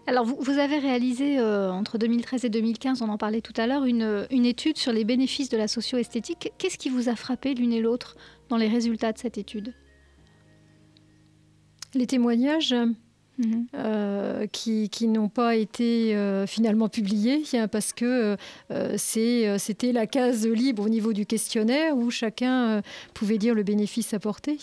Alors, 0.06 0.24
vous, 0.24 0.58
avez 0.58 0.78
réalisé 0.78 1.38
euh, 1.38 1.70
entre 1.70 1.96
2013 1.96 2.44
et 2.44 2.50
2015, 2.50 3.02
on 3.02 3.08
en 3.08 3.18
parlait 3.18 3.40
tout 3.40 3.52
à 3.56 3.68
l'heure, 3.68 3.84
une, 3.84 4.26
étude 4.30 4.76
sur 4.76 4.92
les 4.92 5.04
bénéfices 5.04 5.48
de 5.48 5.56
la 5.56 5.68
socio-esthétique. 5.68 6.52
Qu'est-ce 6.58 6.76
qui 6.76 6.90
vous 6.90 7.08
a 7.08 7.14
frappé 7.14 7.54
l'une 7.54 7.72
et 7.72 7.80
l'autre 7.80 8.16
dans 8.48 8.56
les 8.56 8.68
résultats 8.68 9.12
de 9.12 9.18
cette 9.18 9.38
étude? 9.38 9.74
Les 11.94 12.06
témoignages? 12.06 12.74
Mhm. 13.44 13.66
euh, 13.74 14.46
qui, 14.46 14.88
n'ont 15.08 15.28
pas 15.28 15.56
été 15.56 16.14
euh, 16.14 16.46
finalement 16.46 16.88
publiés 16.88 17.42
hein, 17.54 17.68
parce 17.68 17.92
que 17.92 18.36
c'était 18.96 19.92
la 19.92 20.06
case 20.06 20.46
libre 20.46 20.84
au 20.84 20.88
niveau 20.88 21.12
du 21.12 21.26
questionnaire 21.26 21.96
où 21.96 22.10
chacun 22.10 22.82
pouvait 23.14 23.38
dire 23.38 23.54
le 23.54 23.62
bénéfice 23.62 24.14
apporté. 24.14 24.58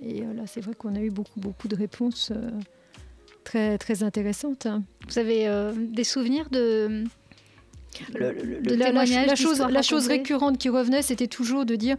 Et 0.00 0.20
là, 0.20 0.42
c'est 0.46 0.60
vrai 0.60 0.74
qu'on 0.76 0.94
a 0.94 1.00
eu 1.00 1.10
beaucoup, 1.10 1.40
beaucoup 1.40 1.68
de 1.68 1.74
réponses 1.74 2.32
très, 3.48 3.78
très 3.78 4.02
intéressante. 4.02 4.66
Vous 5.08 5.18
avez 5.18 5.48
euh, 5.48 5.72
des 5.74 6.04
souvenirs 6.04 6.48
de... 6.50 7.04
Le, 8.14 8.76
la, 8.76 9.34
chose, 9.34 9.60
la 9.60 9.82
chose 9.82 10.06
récurrente 10.06 10.58
qui 10.58 10.68
revenait, 10.68 11.00
c'était 11.02 11.26
toujours 11.26 11.64
de 11.64 11.74
dire 11.74 11.96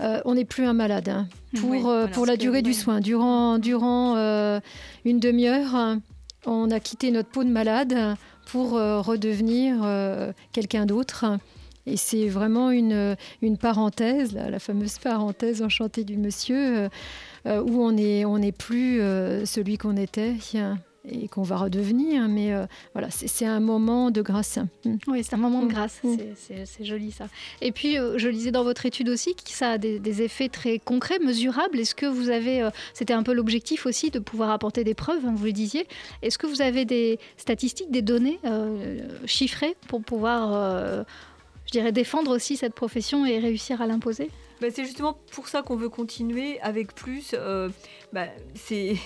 euh, 0.00 0.20
on 0.24 0.34
n'est 0.34 0.44
plus 0.44 0.64
un 0.64 0.72
malade 0.72 1.08
hein. 1.08 1.28
pour, 1.60 1.88
euh, 1.88 2.06
pour 2.06 2.26
la 2.26 2.36
durée 2.36 2.62
du 2.62 2.74
soin. 2.74 3.00
Durant, 3.00 3.58
durant 3.58 4.16
une 5.04 5.20
demi-heure, 5.20 5.98
on 6.46 6.70
a 6.70 6.80
quitté 6.80 7.10
notre 7.10 7.30
peau 7.30 7.44
de 7.44 7.50
malade 7.50 8.16
pour 8.46 8.72
redevenir 8.72 9.76
quelqu'un 10.52 10.86
d'autre. 10.86 11.38
Et 11.86 11.98
c'est 11.98 12.28
vraiment 12.28 12.70
une, 12.70 13.14
une 13.42 13.58
parenthèse, 13.58 14.32
la, 14.32 14.58
fameuse 14.58 14.98
parenthèse 14.98 15.60
enchantée 15.60 16.04
du 16.04 16.16
monsieur, 16.16 16.88
euh, 17.46 17.62
où 17.62 17.82
on 17.82 17.92
n'est 17.92 18.24
on 18.24 18.38
est 18.38 18.56
plus 18.56 19.02
euh, 19.02 19.44
celui 19.44 19.76
qu'on 19.76 19.98
était 19.98 20.34
et 21.08 21.28
qu'on 21.28 21.42
va 21.42 21.56
redevenir. 21.56 22.28
Mais 22.28 22.52
euh, 22.52 22.66
voilà, 22.92 23.08
c'est 23.10 23.46
un 23.46 23.60
moment 23.60 24.10
de 24.10 24.22
grâce. 24.22 24.58
Mm. 24.84 24.96
Oui, 25.08 25.24
c'est 25.24 25.34
un 25.34 25.38
moment 25.38 25.60
de 25.60 25.66
mm. 25.66 25.68
grâce. 25.68 26.00
Mm. 26.02 26.16
C'est 26.36 26.84
joli 26.84 27.12
ça. 27.12 27.28
Et 27.60 27.72
puis, 27.72 27.96
je 27.96 28.28
lisais 28.28 28.50
dans 28.50 28.64
votre 28.64 28.86
étude 28.86 29.08
aussi 29.08 29.34
que 29.34 29.42
ça 29.46 29.72
a 29.72 29.78
des, 29.78 30.22
effets 30.22 30.48
très 30.48 30.78
concrets, 30.78 31.18
mesurables. 31.18 31.78
Est-ce 31.78 31.94
que 31.94 32.06
vous 32.06 32.30
avez, 32.30 32.68
c'était 32.92 33.12
un 33.12 33.22
peu 33.22 33.32
l'objectif 33.32 33.86
aussi 33.86 34.10
de 34.10 34.18
pouvoir 34.18 34.50
apporter 34.50 34.84
des 34.84 34.94
preuves, 34.94 35.24
hein, 35.26 35.34
vous 35.34 35.44
le 35.46 35.52
disiez. 35.52 35.86
Est-ce 36.22 36.38
que 36.38 36.46
vous 36.46 36.62
avez 36.62 36.84
des 36.84 37.18
statistiques, 37.36 37.90
des 37.90 38.02
données 38.02 38.38
chiffrées 39.26 39.76
pour 39.88 40.02
pouvoir, 40.02 41.04
je 41.66 41.70
dirais, 41.72 41.92
défendre 41.92 42.34
aussi 42.34 42.56
cette 42.56 42.74
profession 42.74 43.26
et 43.26 43.38
réussir 43.38 43.82
à 43.82 43.86
l'imposer? 43.86 44.30
Bah, 44.60 44.68
c'est 44.70 44.84
justement 44.84 45.18
pour 45.32 45.48
ça 45.48 45.62
qu'on 45.62 45.76
veut 45.76 45.88
continuer 45.88 46.60
avec 46.60 46.94
plus. 46.94 47.32
Euh, 47.34 47.68
bah, 48.12 48.28
c'est 48.54 48.96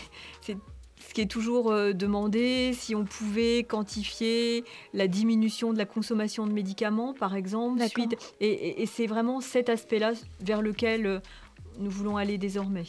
ce 1.06 1.14
qui 1.14 1.20
est 1.20 1.30
toujours 1.30 1.70
euh, 1.70 1.92
demandé, 1.92 2.72
si 2.74 2.94
on 2.94 3.04
pouvait 3.04 3.64
quantifier 3.64 4.64
la 4.94 5.08
diminution 5.08 5.72
de 5.72 5.78
la 5.78 5.86
consommation 5.86 6.46
de 6.46 6.52
médicaments, 6.52 7.14
par 7.14 7.34
exemple. 7.34 7.82
Suite, 7.88 8.16
et, 8.40 8.84
c'est 8.86 9.06
vraiment 9.06 9.40
cet 9.40 9.68
aspect-là 9.68 10.12
vers 10.40 10.62
lequel 10.62 11.06
euh, 11.06 11.18
nous 11.78 11.90
voulons 11.90 12.16
aller 12.16 12.38
désormais. 12.38 12.84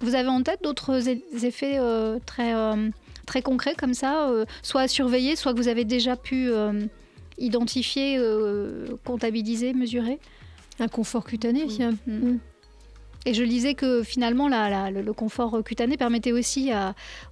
Vous 0.00 0.14
avez 0.14 0.28
en 0.28 0.42
tête 0.42 0.62
d'autres 0.62 1.08
effets 1.44 1.78
très, 2.26 2.52
très 3.24 3.42
concrets 3.42 3.74
comme 3.76 3.94
ça, 3.94 4.28
soit 4.62 4.82
à 4.82 4.88
surveiller, 4.88 5.36
soit 5.36 5.52
que 5.52 5.58
vous 5.58 5.68
avez 5.68 5.84
déjà 5.84 6.16
pu 6.16 6.50
identifier, 7.38 8.20
comptabiliser, 9.04 9.74
mesurer? 9.74 10.18
Un 10.80 10.88
confort 10.88 11.24
cutané. 11.24 11.66
Mm. 11.66 11.96
Mm. 12.06 12.38
Et 13.24 13.34
je 13.34 13.42
lisais 13.44 13.74
que 13.74 14.02
finalement, 14.02 14.48
le, 14.48 15.12
confort 15.12 15.62
cutané 15.64 15.96
permettait 15.96 16.32
aussi 16.32 16.70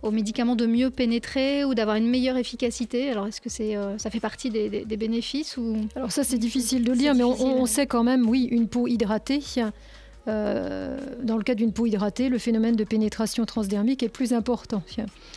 aux 0.03 0.11
médicaments 0.11 0.57
de 0.57 0.67
mieux 0.67 0.91
pénétrer 0.91 1.65
ou 1.65 1.75
d'avoir 1.75 1.97
une 1.97 2.09
meilleure 2.09 2.37
efficacité. 2.37 3.11
Alors, 3.11 3.27
est-ce 3.27 3.41
que 3.41 3.49
c'est, 3.49 3.77
euh, 3.77 3.99
ça 3.99 4.11
fait 4.11 4.21
partie 4.21 4.51
des, 4.51 4.85
bénéfices 4.97 5.57
ou... 5.57 5.77
Alors 5.97 6.13
ça, 6.13 6.23
c'est 6.25 6.39
difficile 6.39 6.85
de 6.85 6.93
lire, 6.93 7.15
mais 7.15 7.25
on, 7.25 7.67
sait 7.67 7.87
quand 7.87 8.05
même, 8.05 8.29
oui, 8.29 8.49
une 8.51 8.69
peau 8.69 8.87
hydratée. 8.87 9.43
Euh, 10.29 10.99
dans 11.23 11.37
le 11.37 11.43
cas 11.43 11.55
d'une 11.55 11.73
peau 11.73 11.87
hydratée, 11.87 12.29
le 12.29 12.39
phénomène 12.39 12.77
de 12.77 12.85
pénétration 12.85 13.47
transdermique 13.47 14.03
est 14.03 14.09
plus 14.09 14.33
important. 14.33 14.83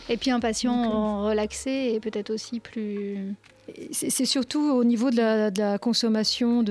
Et 0.08 0.16
puis 0.16 0.30
un 0.30 0.40
patient 0.40 0.84
euh, 0.84 1.28
relaxé 1.28 1.92
est 1.94 2.00
peut-être 2.00 2.30
aussi 2.30 2.60
plus 2.60 3.18
c'est 3.92 4.26
surtout 4.26 4.60
au 4.60 4.84
niveau 4.84 5.10
de 5.10 5.16
la, 5.16 5.78
consommation 5.78 6.62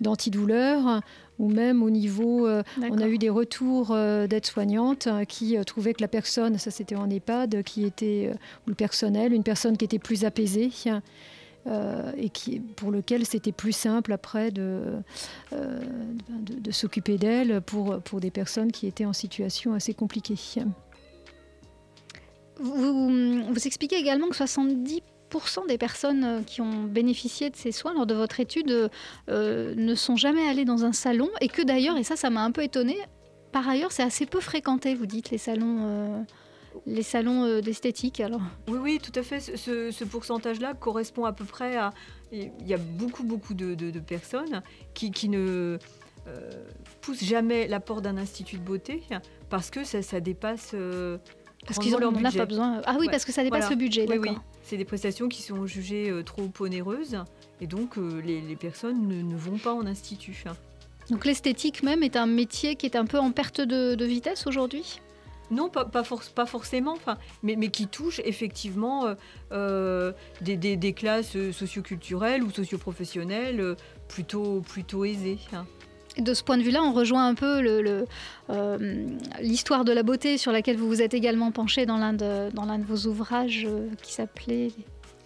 d'antidouleurs 0.00 1.02
ou 1.38 1.48
même 1.48 1.82
au 1.82 1.90
niveau, 1.90 2.46
euh, 2.46 2.62
on 2.78 2.98
a 2.98 3.08
eu 3.08 3.18
des 3.18 3.30
retours 3.30 3.90
euh, 3.90 4.26
d'aides-soignantes 4.26 5.06
hein, 5.06 5.24
qui 5.24 5.56
euh, 5.56 5.64
trouvaient 5.64 5.94
que 5.94 6.02
la 6.02 6.08
personne, 6.08 6.58
ça 6.58 6.70
c'était 6.70 6.94
en 6.94 7.10
EHPAD, 7.10 7.62
qui 7.62 7.84
était, 7.84 8.30
ou 8.66 8.70
le 8.70 8.74
personnel, 8.74 9.32
une 9.32 9.42
personne 9.42 9.76
qui 9.76 9.84
était 9.84 9.98
plus 9.98 10.24
apaisée. 10.24 10.70
et 12.18 12.28
qui, 12.28 12.60
pour 12.60 12.90
lequel 12.90 13.24
c'était 13.24 13.52
plus 13.52 13.72
simple 13.72 14.12
après 14.12 14.50
de, 14.50 14.98
de, 15.50 16.70
s'occuper 16.70 17.16
d'elle 17.16 17.62
pour, 17.62 18.00
pour 18.02 18.20
des 18.20 18.30
personnes 18.30 18.70
qui 18.70 18.86
étaient 18.86 19.06
en 19.06 19.14
situation 19.14 19.72
assez 19.72 19.94
compliquée. 19.94 20.36
Vous, 22.60 23.44
vous 23.50 23.66
expliquez 23.66 23.96
également 23.96 24.28
que 24.28 24.36
70 24.36 25.00
des 25.66 25.78
personnes 25.78 26.24
euh, 26.24 26.42
qui 26.42 26.60
ont 26.60 26.84
bénéficié 26.84 27.50
de 27.50 27.56
ces 27.56 27.72
soins 27.72 27.94
lors 27.94 28.06
de 28.06 28.14
votre 28.14 28.40
étude 28.40 28.90
euh, 29.28 29.74
ne 29.76 29.94
sont 29.94 30.16
jamais 30.16 30.46
allées 30.48 30.64
dans 30.64 30.84
un 30.84 30.92
salon 30.92 31.28
et 31.40 31.48
que 31.48 31.62
d'ailleurs, 31.62 31.96
et 31.96 32.04
ça, 32.04 32.16
ça 32.16 32.30
m'a 32.30 32.42
un 32.42 32.50
peu 32.50 32.62
étonnée, 32.62 32.98
par 33.52 33.68
ailleurs, 33.68 33.92
c'est 33.92 34.02
assez 34.02 34.26
peu 34.26 34.40
fréquenté, 34.40 34.94
vous 34.94 35.06
dites, 35.06 35.30
les 35.30 35.38
salons. 35.38 35.78
Euh, 35.82 36.22
les 36.86 37.04
salons 37.04 37.60
d'esthétique 37.60 38.18
alors 38.18 38.40
Oui, 38.66 38.78
oui, 38.82 39.00
tout 39.00 39.12
à 39.14 39.22
fait. 39.22 39.38
Ce, 39.38 40.04
pourcentage-là 40.04 40.74
correspond 40.74 41.24
à 41.24 41.32
peu 41.32 41.44
près 41.44 41.76
à... 41.76 41.92
Il 42.32 42.50
y 42.66 42.74
a 42.74 42.78
beaucoup, 42.78 43.22
beaucoup 43.22 43.54
de, 43.54 44.00
personnes 44.00 44.60
qui, 44.92 45.28
ne 45.28 45.78
poussent 47.00 47.22
jamais 47.22 47.68
la 47.68 47.78
porte 47.78 48.02
d'un 48.02 48.16
institut 48.16 48.56
de 48.56 48.64
beauté 48.64 49.04
parce 49.50 49.70
que 49.70 49.84
ça 49.84 50.18
dépasse... 50.18 50.74
parce 51.66 51.78
qu'ils 51.78 51.92
n'en 51.92 52.08
ont 52.08 52.12
pas 52.12 52.46
besoin. 52.46 52.82
Ah 52.84 52.96
oui, 52.98 53.08
parce 53.10 53.24
que 53.24 53.32
ça 53.32 53.42
dépasse 53.42 53.70
le 53.70 53.76
budget, 53.76 54.06
oui, 54.08 54.18
oui. 54.18 54.30
C'est 54.62 54.76
des 54.76 54.84
prestations 54.84 55.28
qui 55.28 55.42
sont 55.42 55.66
jugées 55.66 56.10
euh, 56.10 56.22
trop 56.22 56.50
onéreuses 56.60 57.18
et 57.60 57.66
donc 57.66 57.98
euh, 57.98 58.20
les, 58.22 58.56
personnes 58.56 59.08
ne, 59.08 59.36
vont 59.36 59.58
pas 59.58 59.74
en 59.74 59.86
institut. 59.86 60.44
Donc 61.10 61.26
l'esthétique 61.26 61.82
même 61.82 62.02
est 62.02 62.16
un 62.16 62.26
métier 62.26 62.76
qui 62.76 62.86
est 62.86 62.96
un 62.96 63.04
peu 63.04 63.18
en 63.18 63.30
perte 63.30 63.60
de, 63.60 64.04
vitesse 64.04 64.46
aujourd'hui? 64.46 65.00
Non, 65.50 65.68
pas, 65.68 65.84
pas, 65.84 66.02
pas 66.34 66.46
forcément, 66.46 66.96
mais, 67.42 67.56
mais, 67.56 67.68
qui 67.68 67.86
touche 67.86 68.20
effectivement 68.24 69.14
euh, 69.52 70.12
des, 70.40 70.92
classes 70.94 71.36
socioculturelles 71.52 72.42
ou 72.42 72.50
socioprofessionnelles 72.50 73.76
plutôt, 74.08 74.62
plutôt 74.62 75.04
aisées. 75.04 75.38
Hein 75.52 75.66
de 76.18 76.34
ce 76.34 76.42
point 76.42 76.58
de 76.58 76.62
vue-là, 76.62 76.82
on 76.82 76.92
rejoint 76.92 77.26
un 77.26 77.34
peu 77.34 77.62
euh, 78.50 79.06
l'histoire 79.40 79.84
de 79.84 79.92
la 79.92 80.02
beauté 80.02 80.38
sur 80.38 80.52
laquelle 80.52 80.76
vous 80.76 80.88
vous 80.88 81.02
êtes 81.02 81.14
également 81.14 81.50
penché 81.50 81.86
dans 81.86 81.96
l'un 81.96 82.12
de, 82.12 82.84
vos 82.84 83.08
ouvrages 83.08 83.66
euh, 83.68 83.88
qui 84.02 84.12
s'appelait 84.12 84.70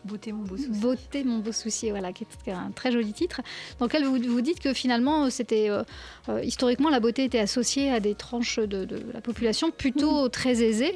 Beauté, 0.04 0.32
mon 0.32 0.44
beau 0.44 0.56
souci. 0.56 0.80
Beauté, 0.80 1.24
mon 1.24 1.38
beau 1.38 1.52
souci, 1.52 1.90
voilà, 1.90 2.12
qui 2.12 2.24
est 2.46 2.52
un 2.52 2.70
très 2.70 2.92
joli 2.92 3.12
titre, 3.12 3.40
dans 3.78 3.86
lequel 3.86 4.04
vous, 4.04 4.18
vous 4.18 4.40
dites 4.40 4.60
que 4.60 4.72
finalement, 4.72 5.28
c'était 5.28 5.70
euh, 5.70 5.82
euh, 6.28 6.42
historiquement, 6.42 6.88
la 6.88 7.00
beauté 7.00 7.24
était 7.24 7.38
associée 7.38 7.90
à 7.90 8.00
des 8.00 8.14
tranches 8.14 8.58
de, 8.58 8.84
de 8.84 9.02
la 9.12 9.20
population 9.20 9.70
plutôt 9.70 10.26
Mmh. 10.26 10.28
très 10.38 10.62
aisées, 10.62 10.94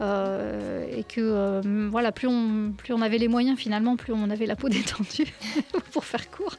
euh, 0.00 0.86
et 0.96 1.02
que 1.02 1.60
voilà, 1.90 2.12
plus 2.12 2.28
on, 2.28 2.72
plus 2.76 2.94
on 2.94 3.02
avait 3.02 3.18
les 3.18 3.28
moyens 3.28 3.58
finalement, 3.58 3.96
plus 3.96 4.12
on 4.12 4.30
avait 4.30 4.46
la 4.46 4.56
peau 4.56 4.68
détendue, 4.70 5.32
pour 5.92 6.04
faire 6.04 6.30
court, 6.30 6.56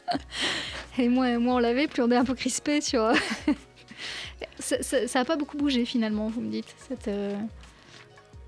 et 0.97 1.07
moins, 1.07 1.39
moins 1.39 1.55
on 1.55 1.59
l'avait, 1.59 1.87
plus 1.87 2.01
on 2.01 2.11
est 2.11 2.17
un 2.17 2.25
peu 2.25 2.35
crispé 2.35 2.81
sur. 2.81 3.09
ça 4.59 5.05
n'a 5.13 5.25
pas 5.25 5.37
beaucoup 5.37 5.57
bougé 5.57 5.85
finalement, 5.85 6.27
vous 6.27 6.41
me 6.41 6.51
dites. 6.51 6.75
Cette, 6.87 7.09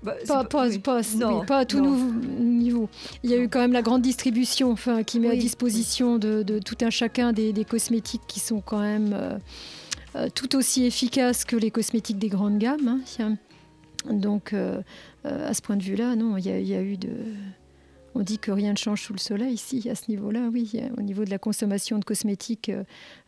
Bah, 0.02 0.14
Pas, 0.28 0.44
pas, 0.44 0.68
oui. 0.68 0.78
pas- 0.78 1.00
Non, 1.16 1.40
oui, 1.40 1.46
pas 1.46 1.58
à 1.58 1.64
tout 1.64 1.80
non. 1.80 1.96
niveau. 2.38 2.88
Il 3.24 3.30
y 3.30 3.34
a 3.34 3.36
eu 3.38 3.48
quand 3.48 3.58
même 3.58 3.72
la 3.72 3.82
grande 3.82 4.02
distribution 4.02 4.70
enfin, 4.70 5.02
qui 5.02 5.18
met 5.18 5.28
à 5.30 5.36
disposition 5.36 6.18
de, 6.18 6.42
de 6.44 6.58
tout 6.60 6.76
un 6.82 6.90
chacun 6.90 7.32
des, 7.32 7.52
des 7.52 7.64
cosmétiques 7.64 8.22
qui 8.28 8.38
sont 8.38 8.60
quand 8.60 8.80
même 8.80 9.12
euh, 9.12 9.38
euh, 10.14 10.28
tout 10.32 10.54
aussi 10.56 10.84
efficaces 10.84 11.44
que 11.44 11.56
les 11.56 11.70
cosmétiques 11.72 12.18
des 12.18 12.28
grandes 12.28 12.58
gammes. 12.58 13.00
hein. 13.18 13.36
Donc, 14.08 14.52
euh, 14.52 14.80
à 15.24 15.52
ce 15.52 15.60
point 15.62 15.76
de 15.76 15.82
vue-là, 15.82 16.14
non, 16.14 16.36
il 16.36 16.46
y, 16.46 16.50
a- 16.50 16.58
il 16.60 16.66
y 16.68 16.74
a 16.74 16.80
eu 16.82 16.96
de. 16.96 17.10
On 18.18 18.22
dit 18.22 18.38
que 18.38 18.50
rien 18.50 18.72
ne 18.72 18.76
change 18.76 19.02
sous 19.02 19.12
le 19.12 19.18
soleil 19.20 19.54
ici, 19.54 19.88
à 19.88 19.94
ce 19.94 20.10
niveau-là, 20.10 20.48
oui. 20.52 20.72
Au 20.96 21.02
niveau 21.02 21.24
de 21.24 21.30
la 21.30 21.38
consommation 21.38 21.98
de 22.00 22.04
cosmétiques 22.04 22.68
euh, 22.68 22.82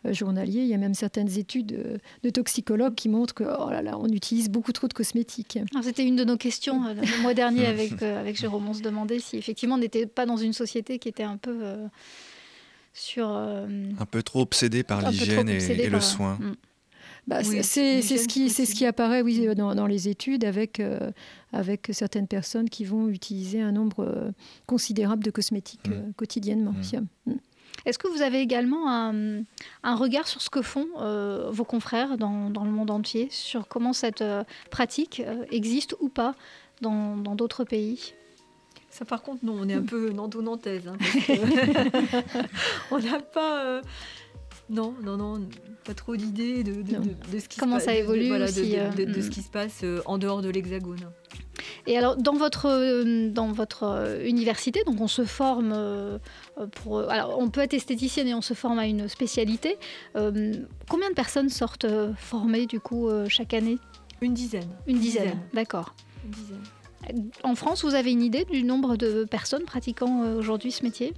euh, 0.05 0.13
journaliers, 0.13 0.63
il 0.63 0.67
y 0.67 0.75
a 0.75 0.79
même 0.79 0.95
certaines 0.95 1.39
études 1.39 1.73
euh, 1.73 1.99
de 2.25 2.31
toxicologues 2.31 2.97
qui 2.97 3.09
montrent 3.09 3.33
que, 3.35 3.45
oh 3.45 3.71
là 3.71 3.83
là, 3.83 3.97
on 3.99 4.09
utilise 4.09 4.49
beaucoup 4.51 4.73
trop 4.73 4.89
de 4.89 4.93
cosmétiques. 4.93 5.61
C'était 5.83 6.05
une 6.05 6.17
de 6.17 6.25
nos 6.25 6.37
questions 6.37 6.85
euh, 6.87 6.95
le 6.95 7.23
mois 7.23 7.35
dernier 7.35 7.67
avec, 7.75 8.03
avec 8.03 8.37
Jérôme. 8.37 8.67
On 8.69 8.75
se 8.75 8.83
demandait 8.83 9.21
si 9.21 9.37
effectivement 9.37 9.77
on 9.77 9.79
n'était 9.79 10.07
pas 10.07 10.27
dans 10.27 10.37
une 10.37 10.53
société 10.53 10.99
qui 10.99 11.09
était 11.09 11.23
un 11.23 11.37
peu 11.37 11.57
euh, 11.63 11.87
sur. 12.93 13.29
euh, 13.31 13.67
Un 13.99 14.07
peu 14.07 14.23
trop 14.25 14.41
obsédé 14.41 14.83
par 14.83 15.09
l'hygiène 15.09 15.49
et, 15.49 15.55
obsédée 15.55 15.83
et 15.85 15.87
le 15.87 15.93
par- 15.93 16.03
soin. 16.03 16.35
Mm. 16.41 16.55
Bah, 17.31 17.39
Oui, 17.45 17.63
c'est- 17.63 18.03
ce, 18.03 18.27
qui, 18.29 18.49
c'est 18.49 18.49
c'est 18.49 18.65
ce 18.67 18.71
aussi. 18.73 18.79
qui 18.79 18.87
apparaît 18.87 19.23
oui, 19.23 19.47
euh, 19.47 19.55
dans, 19.55 19.75
dans 19.75 19.87
les 19.87 20.09
études 20.09 20.45
avec, 20.45 20.81
euh, 20.81 21.11
avec 21.53 21.89
certaines 21.93 22.27
personnes 22.27 22.69
qui 22.69 22.85
vont 22.85 23.09
utiliser 23.09 23.61
un 23.63 23.73
nombre 23.73 24.01
euh, 24.05 24.31
considérable 24.67 25.23
de 25.25 25.31
cosmétiques 25.31 25.89
Mm. 25.89 25.93
euh, 25.93 26.03
quotidiennement. 26.17 26.73
Mm. 27.27 27.31
Mm. 27.33 27.37
Est-ce 27.87 27.99
que 27.99 28.09
vous 28.09 28.21
avez 28.21 28.41
également 28.41 28.91
un, 28.91 29.43
un 29.85 29.95
regard 29.95 30.27
sur 30.29 30.43
ce 30.43 30.51
que 30.51 30.61
font 30.61 30.89
euh, 30.99 31.49
vos 31.53 31.65
confrères 31.65 32.19
dans, 32.19 32.51
dans 32.51 32.65
le 32.65 32.71
monde 32.71 32.91
entier, 32.91 33.29
sur 33.31 33.69
comment 33.69 33.93
cette 33.95 34.21
euh, 34.23 34.43
pratique 34.71 35.23
euh, 35.25 35.45
existe 35.51 35.95
ou 36.01 36.09
pas 36.09 36.35
dans 36.83 37.17
dans 37.17 37.37
d'autres 37.37 37.63
pays? 37.65 38.13
Ça, 38.91 39.05
par 39.05 39.23
contre, 39.23 39.45
non, 39.45 39.55
on 39.61 39.69
est 39.69 39.75
un 39.75 39.83
peu 39.83 40.11
nanto-nantaise. 40.11 40.89
hein, 40.89 40.99
on 42.91 42.99
n'a 42.99 43.21
pas. 43.21 43.65
euh, 43.65 43.83
Non, 44.71 44.95
non, 45.03 45.17
non, 45.17 45.41
pas 45.85 45.95
trop 45.95 46.15
d'idées 46.17 46.63
de, 46.63 46.83
de, 46.83 46.93
Non. 46.95 47.01
de- 47.01 47.33
de 47.33 47.39
ce 47.41 47.49
qui 47.49 47.57
se 47.57 47.61
Comment 47.61 47.77
passe- 47.77 47.87
ça 47.87 47.91
de- 47.93 47.97
de- 47.97 48.03
évolue 48.03 48.29
voilà, 48.29 48.47
de- 48.47 48.51
aussi, 48.61 48.71
de, 48.71 48.77
euh, 48.77 48.91
de- 48.91 49.05
de 49.13 49.21
ce 49.21 49.29
qui 49.31 49.43
se 49.43 49.51
passe 49.51 49.85
en 50.07 50.17
dehors 50.17 50.43
de 50.43 50.49
l'hexagone. 50.49 51.11
Et 51.87 51.97
alors, 51.99 52.17
dans 52.17 52.35
votre, 52.35 52.67
euh, 52.67 53.29
dans 53.31 53.51
votre 53.53 53.83
euh, 53.83 54.25
université, 54.25 54.83
donc 54.87 55.01
on 55.01 55.09
se 55.09 55.25
forme 55.25 55.75
pour. 56.77 57.01
Alors, 57.11 57.39
on 57.39 57.49
peut 57.51 57.61
être 57.63 57.75
esthéticienne 57.75 58.29
et 58.29 58.35
on 58.35 58.43
se 58.43 58.55
forme 58.55 58.79
à 58.79 58.87
une 58.87 59.09
spécialité. 59.09 59.77
Euh, 60.17 60.55
combien 60.89 61.09
de 61.11 61.15
personnes 61.15 61.49
sortent 61.49 61.87
formées, 62.17 62.67
du 62.67 62.79
coup, 62.81 63.09
chaque 63.29 63.55
année? 63.55 63.79
Une 64.21 64.35
dizaine. 64.35 64.69
Une 64.87 64.99
dizaine, 64.99 65.39
d'accord. 65.55 65.95
Une 66.25 66.31
dizaine. 66.31 67.31
En 67.43 67.55
France, 67.55 67.83
vous 67.85 67.95
avez 67.95 68.13
une 68.13 68.23
idée 68.23 68.45
du 68.45 68.63
nombre 68.63 68.97
de 68.97 69.25
personnes 69.25 69.65
pratiquant 69.65 70.35
aujourd'hui 70.37 70.71
ce 70.71 70.83
métier? 70.85 71.15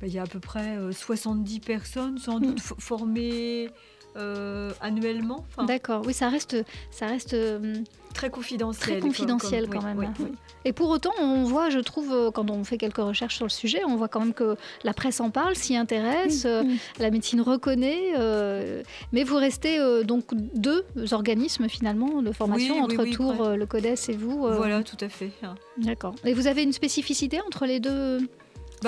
Bah, 0.00 0.06
Il 0.06 0.12
y 0.14 0.18
a 0.18 0.22
à 0.22 0.26
peu 0.26 0.40
près 0.40 0.76
euh, 0.76 0.92
70 0.92 1.60
personnes, 1.60 2.18
sans 2.18 2.38
doute, 2.40 2.60
fo- 2.60 2.78
formées 2.80 3.70
euh, 4.16 4.72
annuellement. 4.80 5.44
Enfin, 5.50 5.64
D'accord, 5.66 6.02
oui, 6.06 6.14
ça 6.14 6.28
reste, 6.30 6.56
ça 6.90 7.06
reste 7.06 7.34
euh, 7.34 7.74
très 8.14 8.30
confidentiel. 8.30 8.98
très 8.98 9.00
confidentiel 9.06 9.68
comme- 9.68 9.82
quand 9.82 9.88
oui, 9.94 9.94
même. 10.06 10.14
oui, 10.18 10.26
oui. 10.30 10.36
Et 10.64 10.72
pour 10.72 10.88
autant, 10.88 11.12
on 11.20 11.44
voit, 11.44 11.68
je 11.70 11.78
trouve, 11.78 12.12
euh, 12.12 12.30
quand 12.30 12.50
on 12.50 12.64
fait 12.64 12.78
quelques 12.78 12.96
recherches 12.96 13.36
sur 13.36 13.44
le 13.44 13.50
sujet, 13.50 13.82
on 13.86 13.96
voit 13.96 14.08
quand 14.08 14.20
même 14.20 14.32
que 14.32 14.56
la 14.84 14.94
presse 14.94 15.20
en 15.20 15.28
parle, 15.30 15.54
s'y 15.54 15.76
intéresse, 15.76 16.44
euh, 16.46 16.62
la 16.98 17.10
médecine 17.10 17.40
reconnaît, 17.42 18.14
euh, 18.16 18.82
mais 19.12 19.22
vous 19.22 19.36
restez 19.36 19.78
euh, 19.78 20.02
donc 20.02 20.24
deux 20.54 20.82
organismes 21.12 21.68
finalement 21.68 22.22
de 22.22 22.32
formation 22.32 22.82
entre 22.82 23.02
oui, 23.04 23.10
Tours, 23.10 23.42
euh, 23.44 23.56
le 23.56 23.66
CODES 23.66 23.94
et 24.08 24.16
vous. 24.16 24.46
euh, 24.46 24.56
Voilà, 24.56 24.82
tout 24.82 24.96
à 25.00 25.08
fait. 25.10 25.30
D'accord. 25.76 26.14
Et 26.24 26.32
vous 26.32 26.46
avez 26.46 26.62
une 26.62 26.72
spécificité 26.72 27.40
entre 27.46 27.66
les 27.66 27.80
deux 27.80 28.18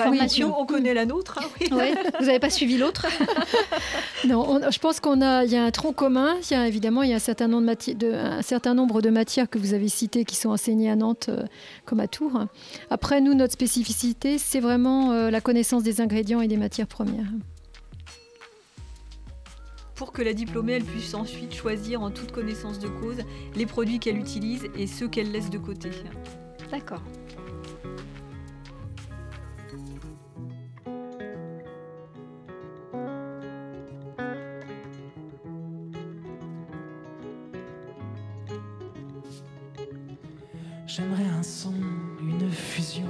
Bah, 0.05 0.55
on 0.59 0.65
connaît 0.65 0.93
la 0.93 1.05
nôtre. 1.05 1.39
hein, 1.41 1.47
oui. 1.59 1.67
Ouais, 1.71 1.93
Vous 2.19 2.25
n'avez 2.25 2.39
pas 2.39 2.49
suivi 2.49 2.77
l'autre 2.77 3.05
Non, 4.27 4.45
on- 4.47 4.71
je 4.71 4.79
pense 4.79 4.99
qu'on 4.99 5.21
a, 5.21 5.45
il 5.45 5.51
y 5.51 5.55
a 5.55 5.63
un 5.63 5.71
tronc 5.71 5.93
commun. 5.93 6.35
Il 6.49 6.53
y 6.53 6.57
a 6.57 6.67
évidemment, 6.67 7.03
il 7.03 7.09
y 7.09 7.13
a 7.13 7.17
un 7.17 7.19
certain 7.19 7.47
nombre 7.47 7.61
de, 7.63 7.71
mati- 7.71 7.95
de- 7.95 8.11
un 8.13 8.41
certain 8.41 8.73
nombre 8.73 9.01
de 9.01 9.09
matières 9.09 9.49
que 9.49 9.57
vous 9.57 9.73
avez 9.73 9.87
citées 9.89 10.25
qui 10.25 10.35
sont 10.35 10.49
enseignées 10.49 10.89
à 10.89 10.95
Nantes 10.95 11.27
euh, 11.29 11.43
comme 11.85 11.99
à 11.99 12.07
Tours. 12.07 12.45
Après, 12.89 13.21
nous, 13.21 13.33
notre 13.33 13.53
spécificité, 13.53 14.37
c'est 14.37 14.59
vraiment 14.59 15.11
euh, 15.11 15.29
la 15.31 15.41
connaissance 15.41 15.83
des 15.83 16.01
ingrédients 16.01 16.41
et 16.41 16.47
des 16.47 16.57
matières 16.57 16.87
premières. 16.87 17.25
pour 19.95 20.13
que 20.13 20.21
la 20.21 20.33
diplômée 20.33 20.73
elle 20.73 20.85
puisse 20.85 21.13
ensuite 21.13 21.53
choisir 21.53 22.01
en 22.01 22.09
toute 22.09 22.31
connaissance 22.31 22.79
de 22.79 22.87
cause 22.87 23.17
les 23.55 23.65
produits 23.65 23.99
qu'elle 23.99 24.17
utilise 24.17 24.63
et 24.77 24.87
ceux 24.87 25.09
qu'elle 25.09 25.29
laisse 25.31 25.49
de 25.49 25.57
côté. 25.57 25.89
D'accord. 26.71 27.01
J'aimerais 40.89 41.29
un 41.37 41.43
son, 41.43 41.71
une 42.19 42.49
fusion. 42.49 43.05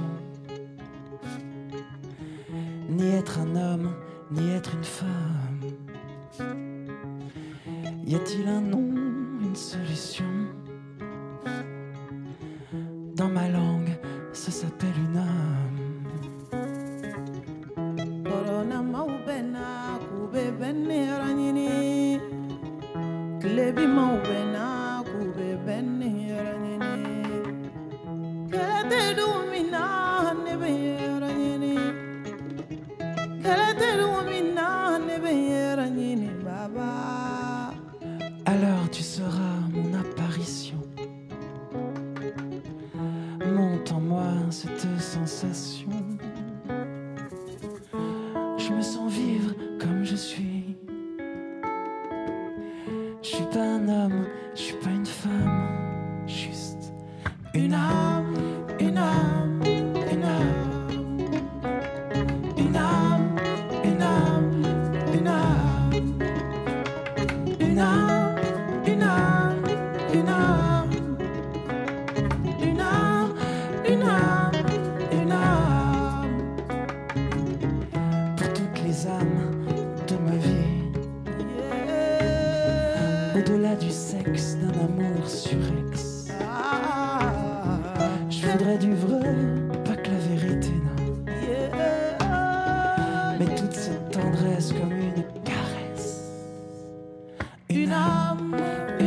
Une 98.30 98.99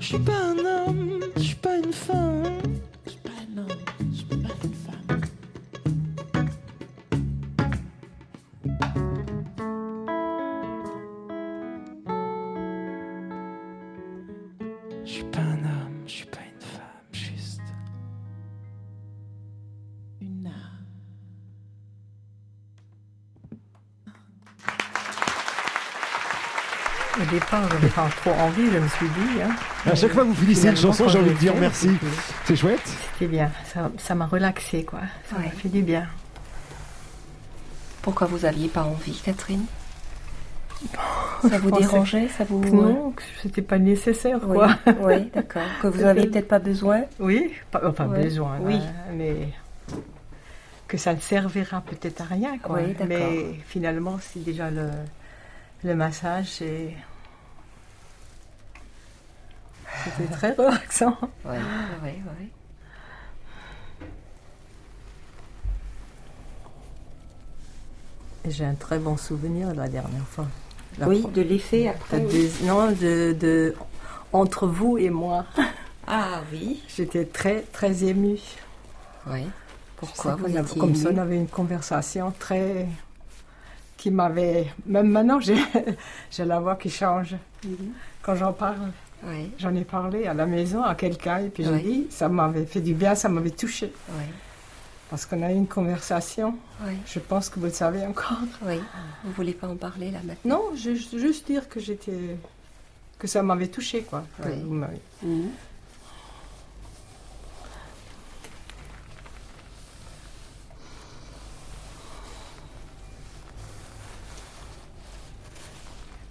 suis 0.00 0.18
pas 0.18 0.32
un 0.32 0.58
homme, 0.58 1.20
je 1.36 1.42
suis 1.42 1.54
pas 1.56 1.76
une 1.76 1.92
femme. 1.92 2.63
Départ, 27.34 27.68
j'avais 27.70 27.88
pas 27.88 28.08
trop 28.22 28.30
envie, 28.32 28.70
je 28.72 28.78
me 28.78 28.88
suis 28.88 29.08
dit. 29.08 29.42
hein. 29.42 29.50
À 29.90 29.94
chaque 29.94 30.12
fois 30.12 30.22
que 30.24 30.28
vous 30.28 30.34
finissez 30.34 30.68
une 30.68 30.76
chanson, 30.76 31.08
j'ai 31.08 31.18
envie 31.18 31.30
de 31.30 31.38
dire 31.38 31.54
merci. 31.58 31.88
c'était- 31.88 32.06
C'est 32.46 32.56
chouette. 32.56 32.88
C'était 33.12 33.30
bien, 33.30 33.50
ça 33.98 34.14
m'a 34.14 34.26
relaxé, 34.26 34.84
quoi. 34.84 35.00
Ça 35.30 35.38
m'a 35.38 35.48
fait 35.50 35.68
du 35.68 35.82
bien. 35.82 36.06
Pourquoi 38.02 38.26
vous 38.26 38.44
aviez 38.44 38.68
pas 38.68 38.82
envie, 38.84 39.20
Catherine? 39.24 39.64
Ça 41.48 41.58
vous 41.58 41.70
dérangeait? 41.78 42.28
Ça 42.36 42.44
vous 42.44 42.60
que 42.60 42.68
Non, 42.68 43.10
que 43.12 43.22
c'était 43.42 43.62
pas 43.62 43.78
nécessaire, 43.78 44.38
Oui, 44.44 44.56
quoi. 44.56 44.68
oui, 45.00 45.30
d'accord. 45.34 45.62
Que 45.80 45.86
vous 45.88 46.00
n'aviez 46.02 46.26
peut-être 46.26 46.48
pas 46.48 46.58
besoin? 46.58 47.02
Oui, 47.18 47.52
pas- 47.70 47.80
enfin 47.86 48.06
Ouais. 48.06 48.22
besoin, 48.24 48.58
Oui. 48.60 48.74
hein, 48.76 49.12
mais 49.16 49.48
que 50.86 50.98
ça 50.98 51.14
ne 51.14 51.20
servira 51.20 51.80
peut-être 51.80 52.20
à 52.20 52.24
rien, 52.24 52.58
quoi. 52.58 52.76
Oui, 52.80 52.88
d'accord. 52.92 53.06
mais 53.08 53.60
finalement, 53.66 54.18
c'est 54.20 54.44
déjà 54.44 54.70
le, 54.70 54.90
le 55.82 55.94
massage, 55.94 56.46
c'est... 56.50 56.90
C'était 60.04 60.32
très 60.32 60.52
relaxant. 60.52 61.16
Oui, 61.44 61.56
oui, 62.02 62.10
oui. 62.40 62.50
J'ai 68.46 68.64
un 68.64 68.74
très 68.74 68.98
bon 68.98 69.16
souvenir 69.16 69.68
de 69.72 69.76
la 69.76 69.88
dernière 69.88 70.26
fois. 70.26 70.46
La 70.98 71.08
Oui, 71.08 71.20
pro- 71.22 71.30
de 71.30 71.40
l'effet 71.42 71.88
après, 71.88 72.18
oui. 72.30 72.50
Non, 72.62 72.90
de, 72.92 73.32
de- 73.38 73.74
entre 74.32 74.66
vous 74.66 74.98
et 74.98 75.10
moi. 75.10 75.44
Ah 76.06 76.42
oui. 76.52 76.82
J'étais 76.94 77.24
très, 77.24 77.62
très 77.62 78.04
émue. 78.04 78.38
Oui. 79.26 79.46
Pourquoi 79.96 80.34
vous 80.36 80.54
étiez 80.54 80.78
Comme 80.78 80.94
ça, 80.94 81.08
on 81.10 81.16
avait 81.16 81.38
une 81.38 81.48
conversation 81.48 82.30
très. 82.38 82.86
qui 83.96 84.10
m'avait. 84.10 84.66
Même 84.84 85.08
maintenant, 85.08 85.40
j'ai 85.40 85.56
j'ai 86.30 86.44
la 86.44 86.60
voix 86.60 86.76
qui 86.76 86.90
change. 86.90 87.34
Quand 88.20 88.34
j'en 88.36 88.52
parle, 88.52 88.90
Oui. 89.26 89.50
j'en 89.58 89.74
ai 89.74 89.84
parlé 89.84 90.26
à 90.26 90.34
la 90.34 90.46
maison 90.46 90.82
à 90.82 90.94
quelqu'un 90.94 91.38
et 91.38 91.48
puis 91.48 91.64
j'ai 91.64 91.70
Oui. 91.70 91.82
dit, 91.82 92.06
ça 92.10 92.28
m'avait 92.28 92.66
fait 92.66 92.80
du 92.80 92.94
bien, 92.94 93.14
ça 93.14 93.28
m'avait 93.28 93.50
touché. 93.50 93.92
Oui. 94.10 94.24
Parce 95.10 95.26
qu'on 95.26 95.42
a 95.42 95.50
eu 95.52 95.54
une 95.54 95.66
conversation. 95.68 96.56
Je 97.06 97.18
pense 97.20 97.48
que 97.48 97.58
vous 97.60 97.66
le 97.66 97.72
savez 97.72 98.04
encore. 98.06 98.38
Oui. 98.62 98.80
Vous 99.24 99.32
voulez 99.32 99.52
pas 99.52 99.68
en 99.68 99.76
parler 99.76 100.10
là 100.10 100.18
maintenant? 100.24 100.58
Non, 100.70 100.76
je, 100.76 100.94
juste 100.94 101.46
dire 101.46 101.68
que 101.68 101.78
j'étais. 101.80 102.36
que 103.18 103.26
ça 103.28 103.42
m'avait 103.42 103.68
touché, 103.68 104.02
quoi. 104.02 104.24
vous 104.38 104.74
m'avez- 104.74 105.00
Mhm. 105.22 105.50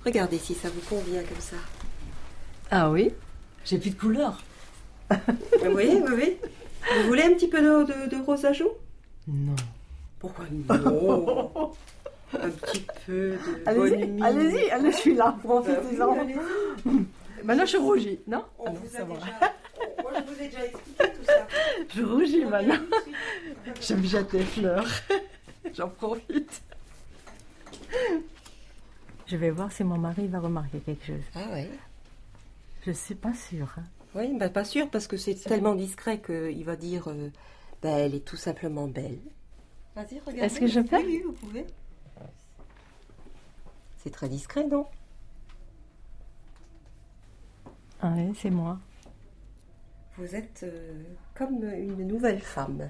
Regardez 0.05 0.37
si 0.37 0.53
ça 0.53 0.69
vous 0.69 0.81
convient 0.81 1.23
comme 1.23 1.39
ça. 1.39 1.55
Ah 2.75 2.89
oui 2.89 3.11
J'ai 3.65 3.77
plus 3.77 3.91
de 3.91 3.99
couleur. 3.99 4.41
oui, 5.11 6.01
oui, 6.01 6.01
oui. 6.15 6.37
Vous 6.97 7.07
voulez 7.07 7.21
un 7.21 7.33
petit 7.35 7.47
peu 7.47 7.61
de, 7.61 7.83
de, 7.85 8.09
de 8.09 8.23
rose 8.23 8.43
à 8.45 8.51
joues 8.51 8.71
Non. 9.27 9.55
Pourquoi 10.17 10.45
non? 10.49 11.71
Un 12.33 12.49
petit 12.49 12.83
peu 13.05 13.33
de 13.33 13.67
Allez-y, 13.67 14.23
allez-y, 14.23 14.71
allez, 14.71 14.91
je 14.91 14.97
suis 14.97 15.13
là, 15.13 15.37
Bah 15.43 15.61
oui, 15.67 15.71
profitez-en. 15.75 16.17
Maintenant, 17.43 17.65
je 17.67 17.77
rougis, 17.77 18.19
non? 18.25 18.43
On 18.57 18.65
Ah 18.65 18.69
non, 18.71 18.79
vous 18.79 18.89
ça 18.89 19.01
a 19.01 19.05
va. 19.05 19.13
déjà... 19.17 19.53
Moi, 20.01 20.11
je 20.17 20.33
vous 20.33 20.41
ai 20.41 20.47
déjà 20.47 20.65
expliqué 20.65 21.03
tout 21.03 21.25
ça. 21.25 21.47
Je 21.95 22.03
rougis 22.03 22.45
maintenant. 22.45 22.79
Je 23.79 23.93
me 23.93 24.03
jette 24.03 24.31
des 24.31 24.45
fleurs. 24.45 24.87
J'en 25.75 25.89
profite. 25.89 26.63
Je 29.27 29.37
vais 29.37 29.51
voir 29.51 29.71
si 29.71 29.83
mon 29.83 29.99
mari 29.99 30.27
va 30.27 30.39
remarquer 30.39 30.79
quelque 30.79 31.05
chose. 31.05 31.23
Ah 31.35 31.41
oui 31.53 31.67
Je 32.85 32.91
suis 32.91 33.15
pas 33.15 33.33
sûre. 33.33 33.73
hein. 33.77 33.83
Oui, 34.15 34.35
bah, 34.37 34.49
pas 34.49 34.63
sûr, 34.65 34.89
parce 34.89 35.07
que 35.07 35.17
c'est 35.17 35.35
tellement 35.35 35.73
discret 35.75 36.21
qu'il 36.21 36.63
va 36.65 36.75
dire 36.75 37.07
euh, 37.09 37.29
bah, 37.81 37.89
elle 37.91 38.13
est 38.13 38.25
tout 38.25 38.35
simplement 38.37 38.87
belle. 38.87 39.19
Vas-y, 39.95 40.19
regarde. 40.19 40.39
Est-ce 40.45 40.59
que 40.59 40.67
je 40.67 40.79
peux 40.81 40.97
Oui, 40.97 41.21
vous 41.25 41.33
pouvez. 41.33 41.65
C'est 43.97 44.09
très 44.11 44.27
discret, 44.27 44.67
non? 44.67 44.85
Ah 48.01 48.13
oui, 48.17 48.35
c'est 48.39 48.49
moi. 48.49 48.77
Vous 50.17 50.35
êtes 50.35 50.61
euh, 50.63 51.01
comme 51.35 51.63
une 51.63 52.05
nouvelle 52.07 52.41
femme. 52.41 52.89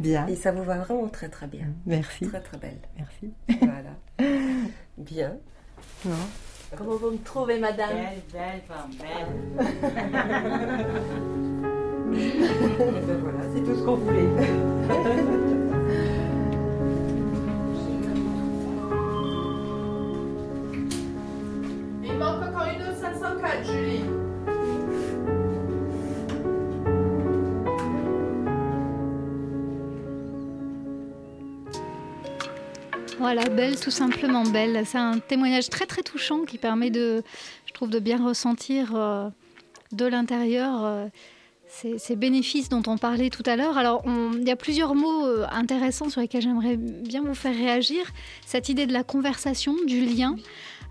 Bien. 0.00 0.26
Et 0.26 0.34
ça 0.36 0.50
vous 0.52 0.64
va 0.64 0.78
vraiment 0.78 1.08
très 1.08 1.28
très 1.28 1.46
bien. 1.46 1.68
Merci. 1.86 2.26
Très 2.26 2.40
très 2.40 2.58
belle. 2.58 2.80
Merci. 2.98 3.32
Voilà. 3.60 3.96
Bien. 4.98 5.36
Non. 6.04 6.16
Comment 6.76 6.96
vous 6.96 7.10
me 7.10 7.18
trouvez, 7.18 7.58
madame 7.58 7.88
belle 8.32 8.62
femme, 8.68 8.90
Et 12.12 13.06
ben 13.06 13.18
voilà, 13.22 13.38
c'est 13.54 13.62
tout 13.62 13.76
ce 13.76 13.82
qu'on 13.84 13.94
voulait. 13.96 14.28
Il 22.04 22.12
manque 22.18 22.42
encore 22.42 22.66
une 22.66 22.82
autre 22.82 22.98
504, 23.00 23.64
Julie. 23.64 24.04
Voilà, 33.20 33.44
belle, 33.50 33.78
tout 33.78 33.90
simplement 33.90 34.44
belle. 34.44 34.82
C'est 34.86 34.96
un 34.96 35.18
témoignage 35.18 35.68
très 35.68 35.84
très 35.84 36.02
touchant 36.02 36.44
qui 36.46 36.56
permet 36.56 36.88
de, 36.88 37.22
je 37.66 37.72
trouve, 37.74 37.90
de 37.90 37.98
bien 37.98 38.16
ressentir 38.16 38.96
euh, 38.96 39.28
de 39.92 40.06
l'intérieur 40.06 40.82
euh, 40.86 41.06
ces, 41.68 41.98
ces 41.98 42.16
bénéfices 42.16 42.70
dont 42.70 42.82
on 42.86 42.96
parlait 42.96 43.28
tout 43.28 43.42
à 43.44 43.56
l'heure. 43.56 43.76
Alors, 43.76 44.02
il 44.06 44.48
y 44.48 44.50
a 44.50 44.56
plusieurs 44.56 44.94
mots 44.94 45.26
euh, 45.26 45.44
intéressants 45.52 46.08
sur 46.08 46.22
lesquels 46.22 46.40
j'aimerais 46.40 46.78
bien 46.78 47.22
vous 47.22 47.34
faire 47.34 47.54
réagir. 47.54 48.10
Cette 48.46 48.70
idée 48.70 48.86
de 48.86 48.94
la 48.94 49.04
conversation, 49.04 49.76
du 49.86 50.00
lien. 50.00 50.34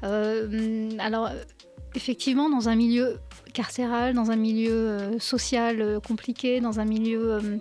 Alors, 0.03 1.31
effectivement, 1.95 2.47
dans 2.47 2.69
un 2.69 2.75
milieu 2.75 3.17
carcéral, 3.55 4.13
dans 4.13 4.29
un 4.29 4.35
milieu 4.35 5.17
social 5.17 5.99
compliqué, 6.07 6.61
dans 6.61 6.79
un 6.79 6.85
milieu 6.85 7.59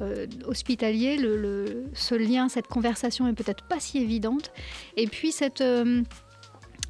euh, 0.00 0.26
hospitalier, 0.46 1.16
le, 1.16 1.84
ce 1.94 2.14
lien, 2.14 2.48
cette 2.48 2.66
conversation 2.66 3.26
est 3.28 3.32
peut-être 3.32 3.64
pas 3.64 3.80
si 3.80 3.98
évidente. 3.98 4.52
Et 4.96 5.06
puis 5.06 5.32
cette, 5.32 5.60
euh, 5.60 6.02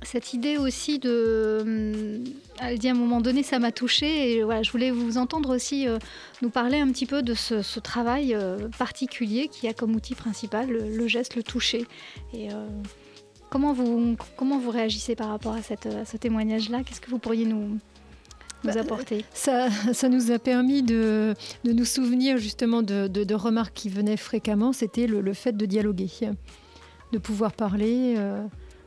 cette 0.03 0.35
idée 0.35 0.57
aussi 0.57 0.99
de... 0.99 1.11
euh, 1.11 2.19
elle 2.61 2.79
dit 2.79 2.89
à 2.89 2.93
un 2.93 2.95
moment 2.95 3.21
donné, 3.21 3.43
ça 3.43 3.59
m'a 3.59 3.73
touchée. 3.73 4.33
Et 4.33 4.43
voilà, 4.43 4.63
je 4.63 4.71
voulais 4.71 4.91
vous 4.91 5.19
entendre 5.19 5.55
aussi 5.55 5.87
nous 6.43 6.51
parler 6.51 6.79
un 6.79 6.91
petit 6.91 7.07
peu 7.07 7.23
de 7.23 7.35
ce, 7.35 7.79
travail 7.81 8.37
particulier 8.79 9.49
qui 9.49 9.69
a 9.69 9.75
comme 9.75 9.95
outil 9.95 10.15
principal 10.15 10.69
le, 10.69 11.09
geste, 11.09 11.37
le 11.37 11.43
toucher. 11.43 11.87
Et 12.35 12.49
comment, 13.51 13.73
vous, 13.73 14.17
comment 14.37 14.59
vous 14.59 14.71
réagissez 14.71 15.15
par 15.15 15.29
rapport 15.29 15.55
à, 15.55 15.59
à 15.59 16.05
ce 16.05 16.17
témoignage-là? 16.17 16.83
Qu'est-ce 16.85 17.01
que 17.01 17.11
vous 17.11 17.19
pourriez 17.19 17.45
nous, 17.45 17.79
nous 18.65 18.73
Bah, 18.73 18.81
apporter 18.81 19.25
Ça, 19.35 19.69
ça 19.93 20.09
nous 20.09 20.31
a 20.31 20.39
permis 20.39 20.83
de, 20.83 21.35
de 21.65 21.73
nous 21.73 21.85
souvenir 21.85 22.39
justement 22.39 22.83
de, 22.83 23.07
de- 23.09 23.25
de 23.25 23.35
remarques 23.35 23.75
qui 23.75 23.89
venaient 23.89 24.17
fréquemment. 24.17 24.73
C'était 24.73 25.07
le, 25.07 25.21
le 25.21 25.33
fait 25.35 25.57
de 25.57 25.67
dialoguer, 25.67 26.09
de 27.13 27.19
pouvoir 27.19 27.53
parler 27.53 28.15
euh, 28.19 28.43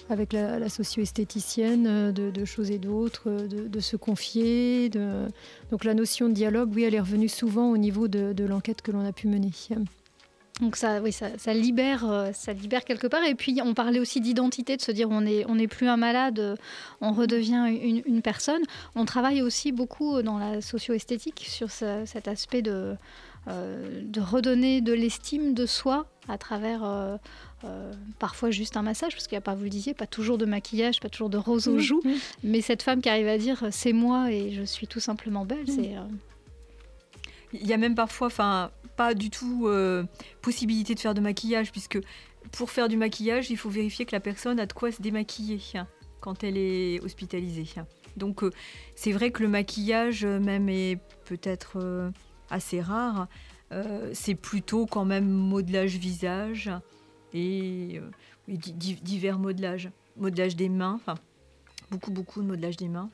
avec 0.10 0.34
la, 0.34 0.60
la 0.60 0.68
socio-esthéticienne 0.70 1.88
euh, 1.88 2.12
de, 2.12 2.32
de 2.32 2.46
choses 2.46 2.70
et 2.72 2.80
d'autres, 2.80 3.24
euh, 3.30 3.48
de, 3.48 3.80
se 3.80 3.96
confier. 3.96 4.90
Donc 5.72 5.84
la 5.86 5.94
notion 5.94 6.28
de 6.30 6.34
dialogue, 6.34 6.72
oui, 6.76 6.84
elle 6.84 6.96
est 6.96 7.00
revenue 7.00 7.30
souvent 7.30 7.70
au 7.72 7.78
niveau 7.78 8.08
de 8.08 8.44
l'enquête 8.46 8.82
que 8.82 8.92
l'on 8.92 9.06
a 9.06 9.12
pu 9.14 9.28
mener. 9.28 9.52
Donc 10.62 10.76
ça, 10.76 11.02
oui, 11.02 11.12
ça, 11.12 11.28
ça 11.38 11.54
libère, 11.54 12.10
euh, 12.10 12.30
ça 12.34 12.54
libère 12.54 12.86
quelque 12.86 13.08
part. 13.08 13.24
Et 13.24 13.36
puis 13.36 13.60
on 13.64 13.74
parlait 13.74 14.00
aussi 14.00 14.22
d'identité, 14.22 14.78
de 14.78 14.82
se 14.82 14.92
dire 14.92 15.10
on 15.10 15.22
n'est 15.22 15.44
on 15.48 15.58
plus 15.68 15.88
un 15.88 15.98
malade, 15.98 16.40
euh, 16.40 16.56
on 17.02 17.12
redevient 17.12 17.66
une, 17.82 18.02
une 18.06 18.22
personne. 18.22 18.62
On 18.96 19.06
travaille 19.06 19.42
aussi 19.42 19.72
beaucoup 19.72 20.22
dans 20.22 20.38
la 20.38 20.62
socio-esthétique 20.62 21.46
sur 21.48 21.72
ce- 21.72 22.04
cet 22.06 22.28
aspect 22.28 22.62
de, 22.62 22.96
euh, 23.48 24.02
de 24.04 24.22
redonner 24.22 24.82
de 24.82 24.94
l'estime 24.94 25.54
de 25.56 25.66
soi 25.66 26.06
à 26.30 26.38
travers 26.38 26.84
euh, 26.84 27.18
euh, 27.64 27.92
parfois 28.20 28.52
juste 28.52 28.78
un 28.78 28.84
massage, 28.84 29.14
parce 29.14 29.28
qu'il 29.28 29.36
n'y 29.36 29.40
a 29.40 29.42
pas, 29.42 29.56
vous 29.56 29.64
le 29.64 29.70
disiez, 29.70 29.96
pas 29.96 30.06
toujours 30.08 30.38
de 30.38 30.46
maquillage, 30.46 31.00
pas 31.00 31.10
toujours 31.10 31.30
de 31.32 31.38
rose 31.38 31.68
aux 31.68 31.76
Mmh, 31.76 31.80
joues, 31.80 32.02
mmh. 32.06 32.10
mais 32.44 32.62
cette 32.62 32.84
femme 32.84 33.02
qui 33.02 33.10
arrive 33.10 33.28
à 33.28 33.38
dire 33.40 33.66
c'est 33.72 33.94
moi 33.94 34.32
et 34.32 34.52
je 34.52 34.62
suis 34.64 34.86
tout 34.88 35.00
simplement 35.00 35.44
belle, 35.46 35.64
Mmh. 35.68 35.76
c'est... 35.76 35.96
Il 37.54 37.68
y 37.68 37.74
a 37.74 37.78
même 37.78 37.96
parfois, 37.96 38.28
enfin, 38.28 38.72
pas 38.96 39.14
du 39.14 39.30
tout 39.30 39.68
euh, 39.68 40.04
possibilité 40.42 40.96
de 40.96 41.00
faire 41.00 41.14
de 41.14 41.22
maquillage, 41.22 41.72
puisque 41.72 42.00
pour 42.52 42.72
faire 42.72 42.88
du 42.88 42.98
maquillage, 42.98 43.50
il 43.50 43.58
faut 43.58 43.70
vérifier 43.70 44.06
que 44.06 44.14
la 44.14 44.20
personne 44.20 44.60
a 44.60 44.66
de 44.66 44.74
quoi 44.74 44.92
se 44.92 45.02
démaquiller 45.02 45.60
hein, 45.76 45.88
quand 46.20 46.44
elle 46.44 46.58
est 46.58 47.02
hospitalisée. 47.04 47.68
hein. 47.78 47.86
Donc, 48.18 48.44
euh, 48.44 48.52
c'est 48.96 49.12
vrai 49.12 49.32
que 49.32 49.42
le 49.42 49.50
maquillage, 49.50 50.26
euh, 50.26 50.40
même, 50.40 50.70
est 50.70 51.00
peut-être 51.26 52.12
assez 52.50 52.82
rare. 52.82 53.28
C'est 54.12 54.36
plutôt 54.36 54.86
quand 54.86 55.06
même 55.06 55.30
modelage 55.30 55.96
visage 55.96 56.70
et, 57.34 58.02
divers 58.50 59.40
modelages. 59.40 59.90
Modelage 60.18 60.58
des 60.58 60.68
mains, 60.68 61.00
beaucoup, 61.90 62.12
beaucoup 62.12 62.42
de 62.42 62.48
modelage 62.48 62.76
des 62.76 62.90
mains. 62.90 63.10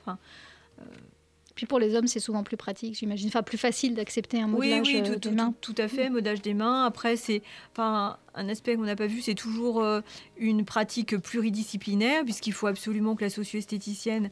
Puis 1.58 1.66
pour 1.66 1.80
les 1.80 1.96
hommes, 1.96 2.06
c'est 2.06 2.20
souvent 2.20 2.44
plus 2.44 2.56
pratique, 2.56 2.94
j'imagine. 2.94 3.26
Enfin, 3.26 3.42
plus 3.42 3.58
facile 3.58 3.96
d'accepter 3.96 4.40
un 4.40 4.46
modelage 4.46 4.86
oui, 4.86 5.00
euh, 5.00 5.02
tout, 5.02 5.10
de 5.14 5.18
tout- 5.18 5.34
tout- 5.34 5.72
tout 5.74 5.82
à 5.82 5.88
fait, 5.88 6.08
modage 6.08 6.40
des 6.40 6.54
mains. 6.54 6.84
Après, 6.84 7.16
c'est 7.16 7.42
enfin, 7.72 8.16
un 8.36 8.48
aspect 8.48 8.76
qu'on 8.76 8.84
n'a 8.84 8.94
pas 8.94 9.08
vu, 9.08 9.20
c'est 9.22 9.34
toujours 9.34 9.82
euh, 9.82 10.00
une 10.36 10.64
pratique 10.64 11.16
pluridisciplinaire, 11.18 12.22
puisqu'il 12.22 12.52
faut 12.52 12.68
absolument 12.68 13.16
que 13.16 13.24
la 13.24 13.30
socio-esthéticienne 13.30 14.30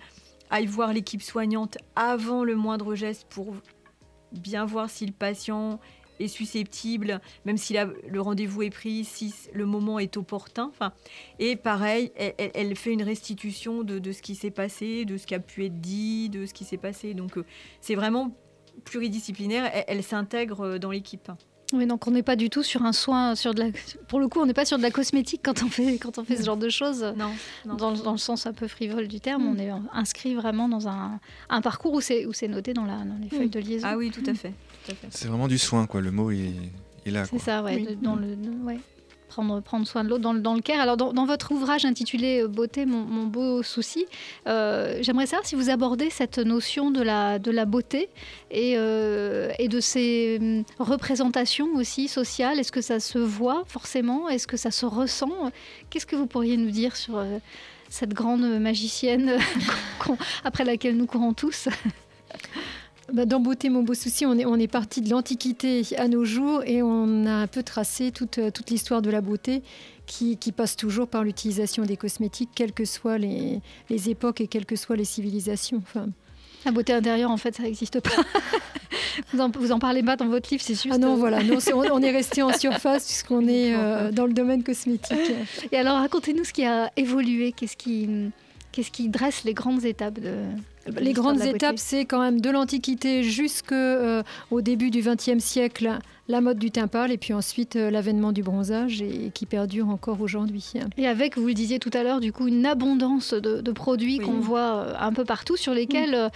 aille 0.51 0.67
voir 0.67 0.93
l'équipe 0.93 1.21
soignante 1.21 1.79
avant 1.97 2.45
le 2.45 2.55
moindre 2.55 2.95
geste 2.95 3.27
pour 3.29 3.57
bien 4.31 4.65
voir 4.65 4.89
si 4.89 5.05
le 5.05 5.13
patient 5.13 5.81
est 6.21 6.29
susceptible, 6.29 7.21
même 7.45 7.57
si 7.57 7.73
la- 7.75 7.89
le 8.09 8.21
rendez-vous 8.21 8.63
est 8.63 8.71
pris, 8.71 9.05
si 9.05 9.35
le 9.53 9.67
moment 9.67 9.99
est 9.99 10.17
opportun. 10.17 10.69
Enfin, 10.73 10.93
et 11.39 11.57
pareil, 11.57 12.13
elle, 12.17 12.77
fait 12.77 12.93
une 12.93 13.03
restitution 13.03 13.83
de, 13.83 13.99
de 13.99 14.13
ce 14.13 14.23
qui 14.23 14.35
s'est 14.35 14.51
passé, 14.51 15.05
de 15.05 15.17
ce 15.17 15.27
qui 15.27 15.35
a 15.35 15.41
pu 15.41 15.65
être 15.65 15.81
dit, 15.81 16.29
de 16.29 16.47
ce 16.47 16.55
qui 16.55 16.65
s'est 16.65 16.77
passé. 16.79 17.15
Donc, 17.15 17.37
euh, 17.39 17.45
c'est 17.81 17.95
vraiment 17.95 18.33
pluridisciplinaire. 18.85 19.71
Elle, 19.73 19.85
elle 19.89 20.03
s'intègre 20.03 20.61
euh, 20.63 20.79
dans 20.79 20.91
l'équipe. 20.91 21.31
Oui, 21.73 21.85
donc 21.87 22.07
on 22.07 22.13
n'est 22.13 22.23
pas 22.23 22.37
du 22.37 22.49
tout 22.49 22.63
sur 22.63 22.85
un 22.85 22.93
soin, 22.93 23.35
sur 23.35 23.53
de 23.53 23.61
la... 23.61 23.69
pour 24.07 24.21
le 24.21 24.29
coup, 24.29 24.39
on 24.39 24.47
n'est 24.47 24.55
pas 24.55 24.65
sur 24.65 24.77
de 24.79 24.83
la 24.83 24.93
cosmétique 24.93 25.41
quand 25.43 25.65
on 25.65 25.69
fait, 25.69 25.99
quand 25.99 26.17
on 26.19 26.25
fait 26.25 26.37
ce 26.37 26.45
genre 26.45 26.57
de 26.57 26.69
choses. 26.69 27.03
Non, 27.17 27.33
non. 27.65 27.75
Dans, 27.75 27.91
le- 27.91 27.99
dans 27.99 28.13
le 28.13 28.19
sens 28.19 28.47
un 28.47 28.53
peu 28.53 28.69
frivole 28.69 29.09
du 29.09 29.19
terme, 29.19 29.43
Mm. 29.43 29.49
on 29.49 29.59
est 29.59 29.71
inscrit 29.93 30.37
vraiment 30.37 30.69
dans 30.69 30.87
un, 30.87 31.19
un 31.49 31.61
parcours 31.63 31.93
où 31.95 32.01
c'est 32.01 32.25
noté 32.49 32.73
dans, 32.73 32.85
la, 32.85 32.99
dans 32.99 33.19
les 33.21 33.29
feuilles 33.29 33.51
de 33.51 33.59
liaison. 33.59 33.85
Ah 33.91 33.97
oui, 33.97 34.13
tout 34.13 34.23
à 34.31 34.35
fait. 34.35 34.53
Tout 34.87 34.93
à 34.93 34.95
fait. 34.95 35.07
C'est 35.11 35.29
vraiment 35.29 35.49
du 35.49 35.59
soin, 35.59 35.87
quoi. 35.87 36.01
Le 36.01 36.11
mot 36.11 36.31
est, 36.31 36.53
est 37.05 37.11
là. 37.11 37.25
C'est 37.25 37.39
ça, 37.39 37.63
ouais, 37.63 37.77
Oui. 37.77 37.87
de- 37.87 37.95
dans 37.95 38.15
le, 38.17 38.37
de- 38.37 38.65
ouais. 38.65 38.79
Prendre, 39.29 39.61
prendre 39.61 39.87
soin 39.87 40.05
de 40.05 40.09
l'autre 40.09 40.23
dans, 40.23 40.33
le- 40.33 40.41
dans 40.41 40.55
le 40.55 40.61
care. 40.61 40.81
Alors, 40.81 40.97
dans, 40.97 41.13
dans 41.13 41.27
votre 41.27 41.51
ouvrage 41.53 41.85
intitulé 41.85 42.43
euh, 42.43 42.49
Beauté, 42.49 42.87
mon, 42.87 43.01
mon 43.05 43.25
beau 43.27 43.63
souci, 43.63 44.07
euh, 44.47 44.99
j'aimerais 45.03 45.27
savoir 45.27 45.45
si 45.47 45.57
vous 45.57 45.69
abordez 45.69 46.09
cette 46.11 46.39
notion 46.39 46.91
de 46.93 47.03
la, 47.03 47.39
de 47.41 47.51
la 47.51 47.65
beauté 47.67 48.09
et, 48.53 48.75
euh, 48.79 49.51
et 49.59 49.67
de 49.69 49.81
ces 49.81 50.39
hum, 50.41 50.65
représentations 50.79 51.69
aussi 51.75 52.07
sociales. 52.09 52.59
Est-ce 52.61 52.73
que 52.73 52.81
ça 52.81 53.01
se 53.01 53.19
voit 53.19 53.65
forcément? 53.67 54.29
Est-ce 54.29 54.47
que 54.47 54.57
ça 54.57 54.71
se 54.71 54.87
ressent? 54.87 55.51
Qu'est-ce 55.91 56.07
que 56.07 56.17
vous 56.17 56.27
pourriez 56.29 56.57
nous 56.57 56.71
dire 56.71 56.97
sur 56.97 57.19
euh, 57.19 57.39
cette 57.91 58.15
grande 58.15 58.43
magicienne 58.61 59.37
après 60.45 60.65
laquelle 60.65 60.97
nous 60.97 61.07
courons 61.07 61.35
tous? 61.35 61.69
Bah, 63.13 63.25
dans 63.25 63.39
Beauté, 63.41 63.71
mon 63.71 63.83
beau 63.83 63.95
souci, 63.95 64.27
on 64.27 64.37
est, 64.37 64.45
on 64.45 64.57
est 64.57 64.67
parti 64.69 65.01
de 65.01 65.11
l'Antiquité 65.11 65.83
à 65.97 66.09
nos 66.09 66.25
jours 66.25 66.63
et 66.67 66.83
on 66.83 67.25
a 67.27 67.33
un 67.33 67.47
peu 67.47 67.63
tracé 67.63 68.11
toute, 68.11 68.39
euh, 68.39 68.51
toute 68.51 68.71
l'histoire 68.71 69.01
de 69.01 69.11
la 69.11 69.21
beauté 69.21 69.63
qui, 70.07 70.37
qui 70.37 70.51
passe 70.51 70.77
toujours 70.77 71.07
par 71.07 71.23
l'utilisation 71.23 71.85
des 71.85 71.97
cosmétiques, 71.97 72.51
quelles 72.55 72.73
que 72.73 72.85
soient 72.85 73.19
les, 73.19 73.61
les 73.91 74.11
époques 74.11 74.41
et 74.41 74.49
quelles 74.49 74.67
que 74.67 74.75
soient 74.77 74.97
les 74.97 75.05
civilisations. 75.05 75.79
Enfin, 75.79 76.09
La 76.65 76.73
beauté 76.73 76.93
intérieure, 76.93 77.31
en 77.31 77.37
fait, 77.37 77.55
ça 77.55 77.63
n'existe 77.63 78.01
pas. 78.01 78.11
vous, 79.33 79.41
en, 79.41 79.51
vous 79.51 79.71
en 79.71 79.79
parlez 79.79 80.03
pas 80.03 80.17
dans 80.17 80.27
votre 80.27 80.49
livre, 80.51 80.63
c'est 80.65 80.75
juste. 80.75 80.89
ah 80.93 80.99
non, 80.99 81.13
euh, 81.13 81.17
voilà, 81.17 81.45
non, 81.45 81.59
on, 81.75 81.85
on 81.93 82.03
est 82.03 82.11
resté 82.11 82.43
en 82.43 82.53
surface 82.53 83.07
puisqu'on 83.07 83.47
est 83.49 83.73
euh, 83.75 84.11
dans 84.11 84.27
le 84.27 84.33
domaine 84.33 84.65
cosmétique. 84.65 85.33
Et 85.71 85.77
alors, 85.77 85.99
racontez-nous 85.99 86.45
ce 86.45 86.53
qui 86.53 86.65
a 86.65 86.91
évolué, 86.97 87.53
qu'est-ce 87.53 87.77
qui, 87.77 88.09
qu'est-ce 88.73 88.91
qui 88.91 89.09
dresse 89.09 89.45
les 89.45 89.55
grandes 89.55 89.85
étapes 89.85 90.19
de. 90.19 90.43
Les 91.01 91.13
grandes 91.13 91.43
étapes, 91.43 91.79
c'est 91.79 92.05
quand 92.05 92.21
même 92.21 92.41
de 92.41 92.51
l'Antiquité 92.51 93.23
jusqu'au 93.23 94.61
début 94.61 94.91
du 94.91 95.01
XXe 95.03 95.39
siècle, 95.43 95.99
la 96.29 96.41
mode 96.41 96.59
du 96.59 96.71
teint 96.73 96.89
pâle 96.89 97.13
et 97.13 97.19
puis 97.19 97.33
ensuite 97.35 97.77
euh, 97.77 97.89
l'avènement 97.89 98.33
du 98.33 98.43
bronzage 98.43 99.01
et, 99.01 99.31
qui 99.33 99.47
perdure 99.47 99.89
encore 99.89 100.21
aujourd'hui. 100.21 100.73
Et 100.99 101.07
avec, 101.07 101.39
vous 101.39 101.47
le 101.47 101.55
disiez 101.55 101.79
tout 101.79 101.91
à 101.93 102.03
l'heure, 102.03 102.19
du 102.19 102.33
coup, 102.33 102.49
une 102.49 102.67
abondance 102.67 103.33
de, 103.33 103.61
de 103.61 103.73
produits 103.73 104.19
Oui. 104.19 104.25
qu'on 104.25 104.41
voit 104.41 104.77
euh, 104.77 104.95
un 104.99 105.13
peu 105.13 105.25
partout, 105.25 105.57
sur 105.57 105.73
lesquels 105.73 106.15
euh, 106.15 106.29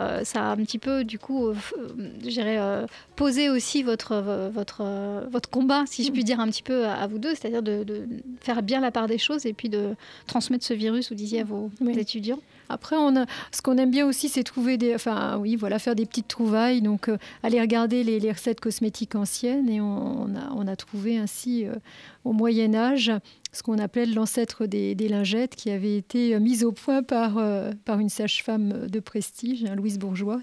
euh, 0.00 0.22
ça 0.24 0.42
a 0.50 0.52
un 0.52 0.56
petit 0.56 0.78
peu, 0.78 1.02
du 1.02 1.18
coup, 1.18 1.46
euh, 1.46 1.54
euh, 1.78 2.28
euh, 2.44 2.86
posé 3.16 3.48
aussi 3.48 3.82
votre, 3.82 4.12
euh, 4.12 4.50
votre, 4.52 4.82
euh, 4.82 5.24
votre 5.30 5.48
combat, 5.48 5.84
si 5.86 6.04
je 6.04 6.12
puis 6.12 6.24
dire, 6.24 6.40
un 6.40 6.48
petit 6.48 6.62
peu 6.62 6.84
à, 6.84 6.94
à 6.96 7.06
vous 7.06 7.18
deux, 7.18 7.30
c'est-à-dire 7.34 7.62
de, 7.62 7.84
de 7.84 8.06
faire 8.40 8.62
bien 8.62 8.80
la 8.80 8.90
part 8.90 9.06
des 9.06 9.18
choses 9.18 9.46
et 9.46 9.54
puis 9.54 9.70
de 9.70 9.94
transmettre 10.26 10.64
ce 10.66 10.74
virus, 10.74 11.08
vous 11.08 11.14
disiez 11.14 11.40
à 11.40 11.44
vos 11.44 11.70
Oui. 11.80 11.98
étudiants. 11.98 12.38
Après, 12.68 12.96
on 12.96 13.16
a, 13.16 13.26
ce 13.52 13.62
qu'on 13.62 13.78
aime 13.78 13.90
bien 13.90 14.06
aussi, 14.06 14.28
c'est 14.28 14.42
trouver 14.42 14.76
des, 14.76 14.94
enfin 14.94 15.38
oui, 15.38 15.56
voilà, 15.56 15.78
faire 15.78 15.94
des 15.94 16.06
petites 16.06 16.28
trouvailles. 16.28 16.82
Donc, 16.82 17.08
euh, 17.08 17.16
aller 17.42 17.60
regarder 17.60 18.04
les, 18.04 18.32
recettes 18.32 18.60
cosmétiques 18.60 19.14
anciennes 19.14 19.68
et 19.68 19.80
on, 19.80 20.28
a, 20.66 20.76
trouvé 20.76 21.18
ainsi 21.18 21.64
euh, 21.64 21.74
au 22.24 22.32
Moyen 22.32 22.74
Âge 22.74 23.12
ce 23.52 23.62
qu'on 23.62 23.78
appelait 23.78 24.06
l'ancêtre 24.06 24.66
des, 24.66 24.94
lingettes, 24.94 25.56
qui 25.56 25.70
avait 25.70 25.96
été 25.96 26.34
euh, 26.34 26.40
mise 26.40 26.64
au 26.64 26.72
point 26.72 27.02
par 27.02 27.38
par 27.84 27.98
une 27.98 28.08
sage-femme 28.08 28.86
de 28.86 29.00
prestige, 29.00 29.64
hein, 29.64 29.74
Louise 29.74 29.98
Bourgeois, 29.98 30.40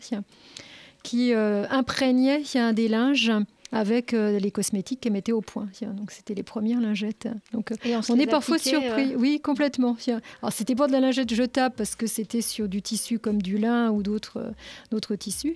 qui 1.03 1.33
imprégnait 1.33 2.41
tiens, 2.41 2.73
des 2.73 2.87
linges 2.87 3.31
avec 3.71 4.13
euh, 4.13 4.39
les 4.39 4.51
cosmétiques 4.51 5.01
qu'elle 5.01 5.13
mettait 5.13 5.31
au 5.31 5.41
point. 5.41 5.67
Donc, 5.81 6.11
c'était 6.11 6.33
les 6.35 6.43
premières 6.43 6.79
lingettes. 6.79 7.27
Donc, 7.51 7.71
euh, 7.71 7.75
Et 7.83 7.95
on 8.09 8.17
est 8.19 8.27
parfois 8.27 8.55
appliquait, 8.57 8.79
surpris. 8.79 9.13
euh, 9.13 9.17
Oui, 9.17 9.41
complètement. 9.41 9.97
Alors, 10.41 10.53
c'était 10.53 10.75
pas 10.75 10.87
de 10.87 10.91
la 10.91 10.99
lingette 10.99 11.33
jetable 11.33 11.75
parce 11.75 11.95
que 11.95 12.07
c'était 12.07 12.41
sur 12.41 12.67
du 12.69 12.81
tissu 12.81 13.19
comme 13.19 13.41
du 13.41 13.57
lin 13.57 13.91
ou 13.91 14.03
d'autres 14.03 14.37
euh, 14.37 14.51
d'autres 14.91 15.15
tissus. 15.15 15.55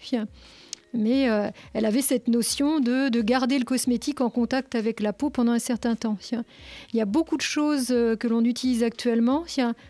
Mais 0.92 1.30
euh, 1.30 1.52
elle 1.76 1.86
avait 1.86 2.02
cette 2.02 2.28
notion 2.28 2.80
de, 2.80 3.10
de 3.10 3.22
garder 3.22 3.60
le 3.60 3.64
cosmétique 3.64 4.22
en 4.22 4.32
contact 4.32 4.74
avec 4.74 5.02
la 5.02 5.14
peau 5.14 5.30
pendant 5.30 5.52
un 5.52 5.60
certain 5.60 5.96
temps. 5.96 6.18
Il 6.32 6.98
y 6.98 7.02
a 7.02 7.06
beaucoup 7.06 7.38
de 7.38 7.44
choses 7.44 7.90
euh, 7.92 8.16
que 8.16 8.28
l'on 8.28 8.44
utilise 8.44 8.82
actuellement. 8.82 9.44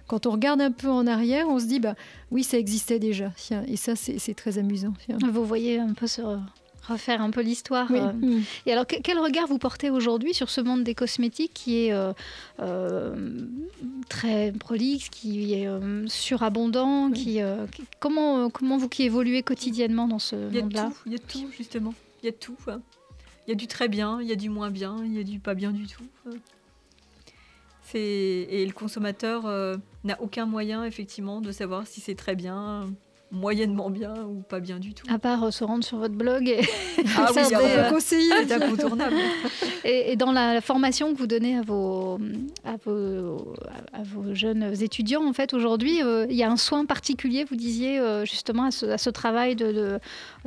Quand 0.08 0.26
on 0.26 0.32
regarde 0.32 0.60
un 0.60 0.72
peu 0.72 0.90
en 0.90 1.08
arrière, 1.08 1.48
on 1.48 1.58
se 1.58 1.66
dit, 1.68 1.80
bah, 1.80 1.96
oui, 2.32 2.44
ça 2.44 2.58
existait 2.58 3.00
déjà. 3.00 3.32
Et 3.70 3.78
ça, 3.78 3.96
c'est 3.96 4.34
très 4.34 4.58
amusant. 4.58 4.94
Vous 5.32 5.46
voyez 5.46 5.80
un 5.80 5.94
peu 5.94 6.06
se 6.06 6.22
refaire 6.88 7.22
un 7.22 7.30
peu 7.32 7.42
l'histoire. 7.42 7.88
Oui. 7.90 8.00
euh. 8.00 8.12
Mm. 8.14 8.44
Et 8.66 8.72
alors, 8.74 8.88
que- 8.88 9.00
quel 9.02 9.20
regard 9.20 9.48
vous 9.48 9.58
portez 9.58 9.90
aujourd'hui 9.90 10.34
sur 10.34 10.50
ce 10.50 10.62
monde 10.62 10.84
des 10.84 10.96
cosmétiques 10.96 11.54
qui 11.54 11.86
est 11.86 11.94
euh, 11.94 12.14
euh, 12.60 13.46
très 14.10 14.52
prolixe, 14.52 15.10
qui 15.10 15.54
est 15.54 15.68
euh, 15.68 16.08
surabondant 16.08 17.12
qui, 17.12 17.42
euh, 17.42 17.68
qui- 17.68 17.84
comment, 18.00 18.46
euh, 18.46 18.50
comment 18.50 18.78
vous 18.78 18.90
qui 18.90 19.04
évoluez 19.04 19.44
quotidiennement 19.44 20.08
dans 20.08 20.20
ce 20.20 20.36
Il 20.36 20.42
y 20.42 20.46
a 20.46 20.50
de 20.50 20.62
monde-là 20.62 20.86
tout, 20.88 20.98
il 21.06 21.12
y 21.12 21.16
a 21.16 21.18
de 21.20 21.24
tout, 21.24 21.50
justement. 21.56 21.94
Il 22.24 22.26
y 22.26 22.30
a 22.30 22.34
tout. 22.34 22.56
hein. 22.68 22.82
Il 23.48 23.52
y 23.52 23.54
a 23.54 23.56
du 23.56 23.68
très 23.68 23.88
bien, 23.88 24.20
il 24.22 24.28
y 24.28 24.32
a 24.32 24.36
du 24.36 24.50
moins 24.50 24.70
bien, 24.70 24.98
il 25.04 25.14
y 25.14 25.20
a 25.20 25.24
du 25.24 25.40
pas 25.40 25.54
bien 25.56 25.72
du 25.72 25.88
tout. 25.88 26.04
hein. 26.28 26.32
Et 27.96 28.64
le 28.68 28.72
consommateur 28.72 29.48
euh, 29.48 29.76
n'a 30.04 30.22
aucun 30.22 30.46
moyen 30.46 30.84
effectivement 30.84 31.42
de 31.42 31.52
savoir 31.52 31.88
si 31.88 32.02
c'est 32.02 32.14
très 32.14 32.36
bien, 32.36 32.92
moyennement 33.32 33.90
bien 33.90 34.14
ou 34.26 34.42
pas 34.42 34.60
bien 34.60 34.80
du 34.80 34.94
tout. 34.94 35.06
À 35.14 35.20
part 35.20 35.44
euh, 35.44 35.52
se 35.52 35.64
rendre 35.64 35.84
sur 35.84 35.98
votre 35.98 36.16
blog 36.16 36.48
et, 36.48 36.62
Ah 37.18 37.28
oui, 37.36 37.44
regarder, 37.44 37.56
on 37.56 37.60
peut 37.76 37.80
euh, 37.86 37.90
conseiller, 37.92 38.32
c'est 38.48 38.52
incontournable. 38.64 39.16
et, 39.84 40.12
et 40.12 40.16
dans 40.16 40.32
la, 40.32 40.54
la 40.56 40.62
formation 40.62 41.14
que 41.14 41.18
vous 41.20 41.28
donnez 41.28 41.58
à 41.58 41.62
vos, 41.62 42.18
à 42.66 42.76
vos, 42.86 43.54
à 43.94 44.04
vos 44.04 44.34
jeunes 44.34 44.74
étudiants, 44.82 45.24
en 45.28 45.34
fait, 45.34 45.54
aujourd'hui, 45.54 46.02
euh, 46.04 46.26
il 46.30 46.36
y 46.36 46.44
a 46.44 46.50
un 46.52 46.58
soin 46.58 46.86
particulier, 46.86 47.44
vous 47.44 47.56
disiez, 47.56 48.00
euh, 48.00 48.26
justement, 48.26 48.64
à 48.64 48.72
ce, 48.72 48.86
à 48.88 48.98
ce 48.98 49.10
travail 49.10 49.56
de, 49.56 49.72
de, 49.72 50.00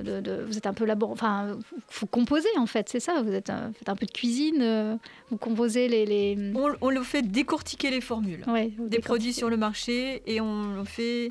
de- 0.03 0.21
de- 0.21 0.45
Vous 0.47 0.57
êtes 0.59 0.67
un 0.67 0.75
peu 0.75 0.85
labor... 0.85 1.11
Enfin, 1.11 1.57
vous, 2.01 2.07
composez, 2.07 2.49
en 2.57 2.67
fait, 2.67 2.89
c'est 2.89 3.01
ça 3.01 3.23
Vous 3.23 3.33
êtes 3.33 3.51
un, 3.51 3.73
faites 3.79 3.89
un 3.89 3.97
peu 3.97 4.07
de 4.07 4.13
cuisine, 4.13 4.99
vous 5.31 5.37
composez 5.37 5.89
les... 5.89 6.05
les... 6.05 6.37
On, 6.55 6.69
on 6.81 6.91
le 6.91 7.03
fait 7.03 7.23
décortiquer 7.23 7.91
les 7.91 8.01
formules 8.01 8.43
Ouais, 8.49 8.71
des 8.79 8.99
produits 8.99 9.33
sur 9.33 9.49
le 9.51 9.57
marché 9.57 10.23
et 10.27 10.41
on 10.41 10.75
le 10.77 10.85
fait 10.85 11.31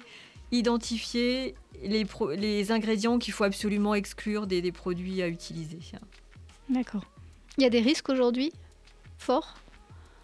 identifier 0.52 1.56
les, 1.84 2.06
pro- 2.06 2.32
les 2.32 2.72
ingrédients 2.72 3.18
qu'il 3.20 3.34
faut 3.34 3.44
absolument 3.44 3.96
exclure 3.96 4.48
des, 4.48 4.62
des 4.62 4.72
produits 4.72 5.22
à 5.22 5.28
utiliser. 5.28 5.80
D'accord. 6.70 7.06
Il 7.58 7.64
y 7.64 7.66
a 7.66 7.70
des 7.70 7.82
risques 7.82 8.10
aujourd'hui 8.10 8.52
Forts? 9.18 9.56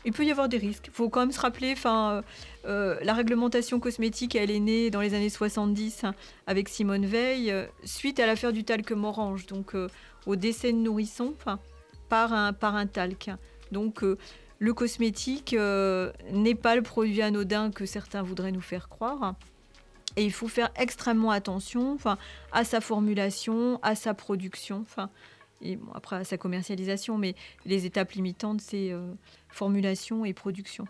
Il 0.05 0.13
peut 0.13 0.25
y 0.25 0.31
avoir 0.31 0.47
des 0.47 0.57
risques. 0.57 0.85
Il 0.87 0.93
faut 0.93 1.09
quand 1.09 1.19
même 1.19 1.31
se 1.31 1.39
rappeler, 1.39 1.73
enfin, 1.73 2.23
euh, 2.65 2.97
la 3.01 3.13
réglementation 3.13 3.79
cosmétique, 3.79 4.35
elle 4.35 4.51
est 4.51 4.59
née 4.59 4.89
dans 4.89 5.01
les 5.01 5.13
années 5.13 5.29
70 5.29 6.03
hein, 6.03 6.15
avec 6.45 6.69
Simone 6.69 7.05
Veil, 7.05 7.51
euh, 7.51 7.65
suite 7.83 8.19
à 8.19 8.25
l'affaire 8.25 8.53
du 8.53 8.63
talc 8.63 8.89
morange, 8.91 9.47
donc 9.47 9.75
euh, 9.75 9.89
au 10.25 10.35
décès 10.35 10.71
de 10.71 10.77
nourrissons, 10.77 11.33
enfin, 11.37 11.59
par 12.07 12.31
un, 12.31 12.53
par 12.53 12.75
un 12.75 12.87
talc. 12.87 13.31
Donc, 13.71 14.03
euh, 14.03 14.17
le 14.59 14.73
cosmétique 14.73 15.53
euh, 15.53 16.11
n'est 16.31 16.55
pas 16.55 16.75
le 16.75 16.83
produit 16.83 17.21
anodin 17.21 17.69
que 17.71 17.85
certains 17.85 18.21
voudraient 18.23 18.51
nous 18.53 18.61
faire 18.61 18.87
croire. 18.89 19.35
Et 20.17 20.25
il 20.25 20.31
faut 20.31 20.47
faire 20.47 20.71
extrêmement 20.75 21.31
attention 21.31 21.97
à 22.51 22.63
sa 22.63 22.81
formulation, 22.81 23.79
à 23.83 23.95
sa 23.95 24.13
production, 24.13 24.83
et 25.61 25.75
bon, 25.75 25.91
après 25.93 26.17
à 26.17 26.23
sa 26.23 26.37
commercialisation, 26.37 27.17
mais 27.17 27.35
les 27.65 27.85
étapes 27.85 28.11
limitantes, 28.11 28.61
c'est 28.61 28.91
euh, 28.91 29.13
formulation 29.49 30.25
et 30.25 30.33
production. 30.33 30.85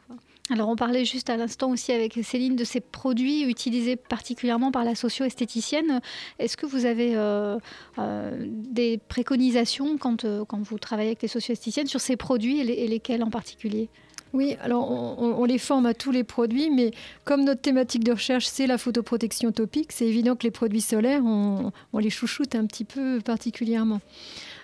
Alors 0.49 0.69
on 0.69 0.75
parlait 0.77 1.03
juste 1.03 1.29
à 1.29 1.35
l'instant 1.35 1.71
aussi 1.71 1.91
avec 1.91 2.17
Céline 2.23 2.55
de 2.55 2.63
ces 2.63 2.79
produits 2.79 3.43
utilisés 3.43 3.97
particulièrement 3.97 4.71
par 4.71 4.85
la 4.85 4.95
socio-esthéticienne. 4.95 5.99
Est-ce 6.39 6.55
que 6.55 6.65
vous 6.65 6.85
avez 6.85 7.15
euh, 7.15 7.57
euh, 7.97 8.45
des 8.47 8.97
préconisations 8.97 9.97
quand, 9.97 10.23
euh, 10.23 10.45
quand 10.45 10.61
vous 10.61 10.79
travaillez 10.79 11.09
avec 11.09 11.21
les 11.21 11.27
socio-esthéticiennes 11.27 11.87
sur 11.87 11.99
ces 11.99 12.15
produits 12.15 12.59
et 12.59 12.87
lesquels 12.87 13.23
en 13.23 13.29
particulier? 13.29 13.89
Oui, 14.33 14.57
alors 14.61 14.89
on, 14.91 15.45
les 15.45 15.57
forme 15.57 15.85
à 15.85 15.93
tous 15.93 16.11
les 16.11 16.23
produits, 16.23 16.69
mais 16.69 16.91
comme 17.23 17.45
notre 17.45 17.61
thématique 17.61 18.03
de 18.03 18.11
recherche, 18.11 18.45
c'est 18.45 18.67
la 18.67 18.77
photoprotection 18.77 19.51
topique, 19.51 19.91
c'est 19.91 20.05
évident 20.05 20.35
que 20.35 20.43
les 20.43 20.51
produits 20.51 20.81
solaires, 20.81 21.21
on, 21.23 21.71
les 21.97 22.09
chouchoute 22.09 22.55
un 22.55 22.65
petit 22.65 22.83
peu 22.83 23.19
particulièrement. 23.23 24.01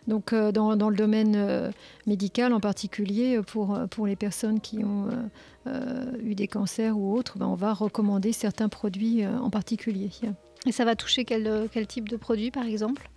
Donc 0.07 0.33
euh, 0.33 0.51
dans, 0.51 0.89
le 0.89 0.95
domaine 0.95 1.35
euh, 1.37 1.71
médical 2.07 2.51
en 2.51 2.59
particulier, 2.59 3.37
euh, 3.37 3.41
pour, 3.41 3.79
pour 3.89 4.05
les 4.05 4.17
personnes 4.17 4.59
qui 4.59 4.83
ont 4.83 5.07
eu 6.21 6.35
des 6.35 6.47
cancers 6.47 6.97
ou 6.97 7.15
autres, 7.15 7.37
ben, 7.37 7.47
on 7.47 7.55
va 7.55 7.73
recommander 7.73 8.33
certains 8.33 8.67
produits 8.67 9.25
en 9.25 9.49
particulier. 9.49 10.09
Et 10.65 10.71
ça 10.73 10.83
va 10.83 10.95
toucher 10.95 11.23
quel, 11.23 11.69
quel 11.71 11.87
type 11.87 12.09
de 12.09 12.17
produit 12.17 12.51
par 12.51 12.65
exemple? 12.65 13.09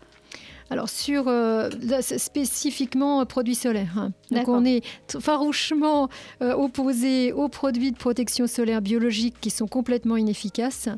Alors 0.69 0.89
sur 0.89 1.29
euh, 1.29 1.71
là, 1.83 2.03
spécifiquement 2.03 3.21
euh, 3.21 3.25
produits 3.25 3.55
solaires. 3.55 3.97
hein. 3.97 4.13
Donc 4.33 4.49
on 4.49 4.65
est 4.65 4.85
farouchement 5.21 6.09
euh, 6.43 6.55
opposé 6.55 7.33
aux 7.33 7.49
produits 7.49 7.93
de 7.93 7.97
protection 7.97 8.49
solaire 8.49 8.83
biologique 8.83 9.37
qui 9.41 9.51
sont 9.51 9.69
complètement 9.69 10.17
inefficaces 10.17 10.89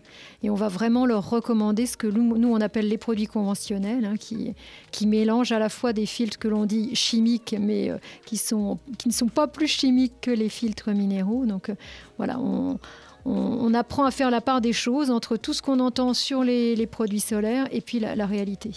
et 0.42 0.48
on 0.48 0.54
va 0.54 0.68
vraiment 0.68 1.04
leur 1.04 1.28
recommander 1.28 1.84
ce 1.84 1.98
que 1.98 2.06
nous, 2.06 2.38
nous, 2.38 2.48
on 2.48 2.62
appelle 2.62 2.88
les 2.88 2.96
produits 2.96 3.26
conventionnels 3.26 4.06
hein, 4.06 4.14
qui, 4.18 4.54
qui 4.90 5.06
mélangent 5.06 5.52
à 5.52 5.58
la 5.58 5.68
fois 5.68 5.92
des 5.92 6.06
filtres 6.06 6.38
que 6.38 6.48
l'on 6.48 6.64
dit 6.64 6.94
chimiques 6.94 7.54
mais 7.60 7.90
euh, 7.90 7.98
qui, 8.24 8.38
sont, 8.38 8.78
qui 8.96 9.08
ne 9.08 9.12
sont 9.12 9.28
pas 9.28 9.48
plus 9.48 9.68
chimiques 9.68 10.14
que 10.22 10.30
les 10.30 10.48
filtres 10.48 10.88
minéraux. 10.90 11.44
Donc 11.44 11.70
voilà, 12.16 12.40
on, 12.40 12.78
on, 13.26 13.32
on 13.32 13.74
apprend 13.74 14.04
à 14.04 14.10
faire 14.10 14.30
la 14.30 14.40
part 14.40 14.62
des 14.62 14.72
choses 14.72 15.10
entre 15.10 15.36
tout 15.36 15.52
ce 15.52 15.60
qu'on 15.60 15.80
entend 15.80 16.14
sur 16.14 16.42
les, 16.42 16.74
les 16.74 16.86
produits 16.86 17.20
solaires 17.20 17.66
et 17.70 17.82
puis 17.82 18.00
la, 18.00 18.16
la 18.16 18.24
réalité. 18.24 18.70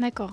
D'accord. 0.00 0.32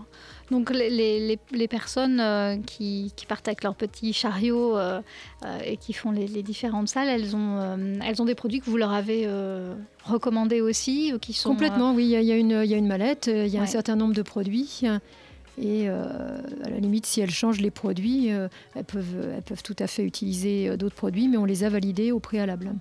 Donc 0.50 0.70
les, 0.72 0.90
les- 0.90 1.20
les- 1.28 1.40
les 1.52 1.68
personnes 1.68 2.20
euh, 2.22 2.56
qui, 2.66 3.12
qui 3.18 3.26
partent 3.26 3.48
avec 3.50 3.64
leur 3.64 3.76
petit 3.76 4.14
chariot 4.14 4.78
euh, 4.78 5.02
euh, 5.46 5.60
et 5.66 5.76
qui 5.76 5.92
font 5.92 6.12
les, 6.12 6.26
les 6.26 6.42
différentes 6.42 6.88
salles, 6.88 7.10
elles 7.10 7.36
ont, 7.36 7.58
euh, 7.60 8.00
elles 8.04 8.22
ont 8.22 8.26
des 8.26 8.34
produits 8.34 8.62
que 8.62 8.70
vous 8.70 8.78
leur 8.78 8.94
avez 8.94 9.24
euh, 9.26 9.76
recommandés 10.06 10.62
aussi, 10.62 11.14
qui 11.22 11.34
sont... 11.34 11.50
Complètement, 11.50 11.94
oui. 11.94 12.06
Il 12.06 12.10
y, 12.12 12.16
a- 12.16 12.22
il 12.22 12.28
y 12.28 12.32
a 12.32 12.38
une, 12.38 12.62
il 12.64 12.70
y 12.72 12.74
a 12.74 12.78
une 12.78 12.88
mallette, 12.88 13.28
il 13.28 13.48
y 13.50 13.58
a 13.58 13.62
un 13.62 13.66
certain 13.68 13.96
nombre 13.98 14.14
de 14.14 14.22
produits. 14.22 14.82
Et 15.60 15.90
euh, 15.90 16.38
à 16.64 16.70
la 16.70 16.78
limite, 16.80 17.06
si 17.08 17.20
elles 17.20 17.32
changent 17.32 17.60
les 17.62 17.72
produits, 17.72 18.32
euh, 18.32 18.48
elles, 18.76 18.86
peuvent, 18.86 19.32
elles 19.36 19.42
peuvent 19.44 19.64
tout 19.64 19.76
à 19.80 19.88
fait 19.88 20.04
utiliser 20.06 20.78
d'autres 20.78 20.96
produits, 20.96 21.28
mais 21.28 21.38
on 21.38 21.46
les 21.46 21.64
a 21.66 21.70
validés 21.70 22.12
au 22.14 22.20
préalable. 22.20 22.72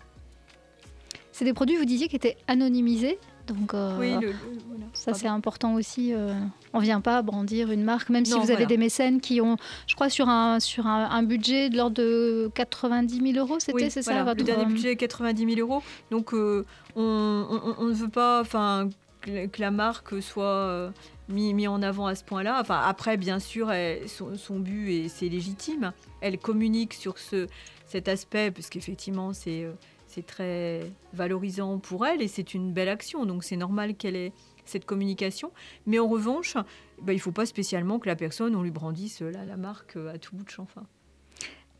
C'est 1.32 1.44
des 1.44 1.52
produits, 1.54 1.76
vous 1.76 1.84
disiez, 1.84 2.06
qui 2.08 2.16
étaient 2.16 2.36
anonymisés. 2.48 3.18
Donc 3.46 3.74
euh, 3.74 3.96
Oui, 3.98 4.10
le- 4.20 4.28
le- 4.28 4.34
voilà. 4.68 4.84
ça 4.92 5.14
c'est 5.14 5.28
important 5.28 5.74
aussi. 5.74 6.12
euh, 6.12 6.34
on 6.76 6.80
vient 6.80 7.00
pas 7.00 7.22
brandir 7.22 7.70
une 7.70 7.82
marque, 7.82 8.08
même 8.10 8.24
si 8.24 8.32
vous 8.32 8.50
avez 8.50 8.66
des 8.66 8.76
mécènes 8.76 9.20
qui 9.20 9.40
ont, 9.40 9.56
je 9.86 9.94
crois, 9.94 10.08
sur 10.10 10.28
un, 10.28 10.60
sur 10.60 10.86
un, 10.86 11.10
un 11.10 11.22
budget 11.22 11.70
de 11.70 11.76
l'ordre 11.76 11.96
de 11.96 12.50
90 12.54 13.32
000 13.32 13.44
euros, 13.44 13.58
c'était, 13.58 13.72
Oui, 13.74 13.90
c'est 13.90 14.02
voilà, 14.04 14.20
ça 14.20 14.24
votre... 14.24 14.38
Le 14.38 14.44
dernier 14.44 14.66
budget 14.66 14.92
est 14.92 14.96
90 14.96 15.54
000 15.54 15.68
euros. 15.68 15.82
Donc, 16.10 16.32
euh, 16.34 16.64
on, 16.94 17.02
on- 17.50 17.74
on 17.78 17.84
ne 17.86 17.92
veut 17.94 18.08
pas 18.08 18.40
enfin, 18.40 18.88
que, 19.20 19.30
la- 19.30 19.46
que 19.46 19.60
la 19.60 19.70
marque 19.70 20.22
soit 20.22 20.44
euh, 20.44 20.90
mis, 21.28 21.52
mis 21.54 21.66
en 21.68 21.82
avant 21.82 22.06
à 22.06 22.14
ce 22.14 22.24
point-là. 22.24 22.58
Enfin, 22.60 22.80
après, 22.84 23.16
bien 23.16 23.38
sûr, 23.38 23.70
elle- 23.72 24.08
son, 24.08 24.36
son 24.36 24.58
but, 24.58 24.90
et 24.90 25.08
c'est 25.08 25.28
légitime, 25.28 25.92
elle 26.20 26.38
communique 26.38 26.94
sur 26.94 27.18
ce, 27.18 27.46
cet 27.86 28.08
aspect, 28.08 28.50
parce 28.50 28.68
qu'effectivement, 28.68 29.32
c'est 29.32 29.64
euh, 29.64 29.72
c'est 30.08 30.24
très 30.24 30.80
valorisant 31.12 31.78
pour 31.78 32.06
elle 32.06 32.22
et 32.22 32.28
c'est 32.28 32.54
une 32.54 32.72
belle 32.72 32.88
action. 32.88 33.26
Donc, 33.26 33.44
c'est 33.44 33.56
normal 33.56 33.94
qu'elle 33.96 34.16
ait 34.16 34.32
cette 34.66 34.84
communication. 34.84 35.52
Mais 35.86 35.98
en 35.98 36.08
revanche, 36.08 36.54
bah, 37.02 37.12
il 37.12 37.16
ne 37.16 37.20
faut 37.20 37.32
pas 37.32 37.46
spécialement 37.46 37.98
que 37.98 38.06
la 38.08 38.16
personne, 38.16 38.54
on 38.56 38.62
lui 38.62 38.70
brandisse 38.70 39.22
euh, 39.22 39.30
la, 39.30 39.44
la 39.44 39.56
marque 39.56 39.96
euh, 39.96 40.14
à 40.14 40.18
tout 40.18 40.34
bout 40.36 40.44
de 40.44 40.50
champ. 40.50 40.62
Enfin, 40.64 40.86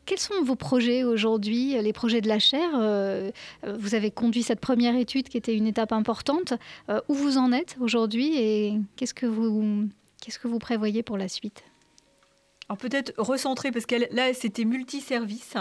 Quels 0.05 0.19
sont 0.19 0.41
vos 0.43 0.55
projets 0.55 1.03
aujourd'hui, 1.03 1.75
les 1.81 1.93
projets 1.93 2.21
de 2.21 2.27
la 2.27 2.39
chaire 2.39 2.71
euh, 2.75 3.31
euh, 3.65 3.77
Vous 3.79 3.93
avez 3.95 4.09
conduit 4.11 4.43
cette 4.43 4.59
première 4.61 4.95
étude 4.95 5.27
qui 5.29 5.37
était 5.37 5.55
une 5.55 5.67
étape 5.67 5.91
importante. 5.91 6.53
Euh, 6.89 7.01
où 7.09 7.13
vous 7.13 7.37
en 7.37 7.51
êtes 7.51 7.75
aujourd'hui 7.79 8.37
et 8.37 8.79
qu'est-ce 8.95 9.13
que 9.13 9.25
vous, 9.25 9.87
qu'est-ce 10.21 10.39
que 10.39 10.47
vous 10.47 10.59
prévoyez 10.59 11.03
pour 11.03 11.17
la 11.17 11.27
suite? 11.27 11.63
Alors 12.69 12.77
peut-être 12.77 13.13
recentrer, 13.17 13.71
parce 13.71 13.85
que 13.85 13.95
là, 14.13 14.33
c'était 14.33 14.65
multiservice. 14.65 15.55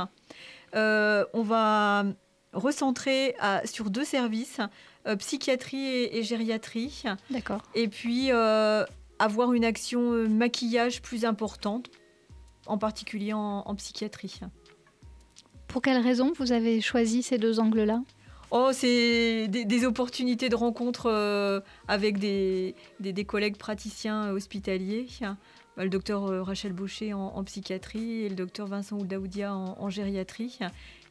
Euh, 0.74 1.24
on 1.34 1.42
va 1.42 2.04
recentrer 2.52 3.34
à- 3.38 3.64
sur 3.66 3.90
deux 3.90 4.04
services, 4.04 4.58
euh, 4.60 4.66
psychiatrie 5.14 5.84
et, 5.86 6.18
et 6.18 6.22
gériatrie. 6.24 7.04
D'accord. 7.30 7.62
Et 7.76 7.86
puis 7.86 8.32
euh, 8.32 8.84
avoir 9.20 9.52
une 9.52 9.64
action 9.64 10.12
euh, 10.12 10.26
maquillage 10.26 11.00
plus 11.02 11.24
importante, 11.24 11.90
en 12.66 12.78
particulier 12.78 13.32
en, 13.32 13.62
en 13.64 13.74
psychiatrie. 13.76 14.40
Pour 15.68 15.82
quelles 15.82 16.02
raisons 16.02 16.32
vous 16.36 16.50
avez 16.50 16.80
choisi 16.80 17.22
ces 17.22 17.38
deux 17.38 17.60
angles-là? 17.60 18.02
Oh, 18.50 18.70
c'est 18.72 19.48
des, 19.48 19.64
des 19.64 19.84
opportunités 19.84 20.48
de 20.48 20.54
rencontre 20.54 21.06
euh, 21.10 21.60
avec 21.88 22.18
des, 22.18 22.74
des- 23.00 23.12
des 23.12 23.24
collègues 23.24 23.56
praticiens 23.56 24.30
hospitaliers. 24.30 25.06
Bah, 25.76 25.82
Le 25.84 25.90
docteur 25.90 26.26
euh, 26.26 26.42
Rachel 26.42 26.72
Baucher 26.72 27.12
en, 27.12 27.26
en 27.34 27.44
psychiatrie 27.44 28.22
et 28.22 28.28
le 28.28 28.36
docteur 28.36 28.68
Vincent 28.68 28.96
Oudaoudia 28.98 29.52
en, 29.54 29.76
en 29.78 29.90
gériatrie, 29.90 30.58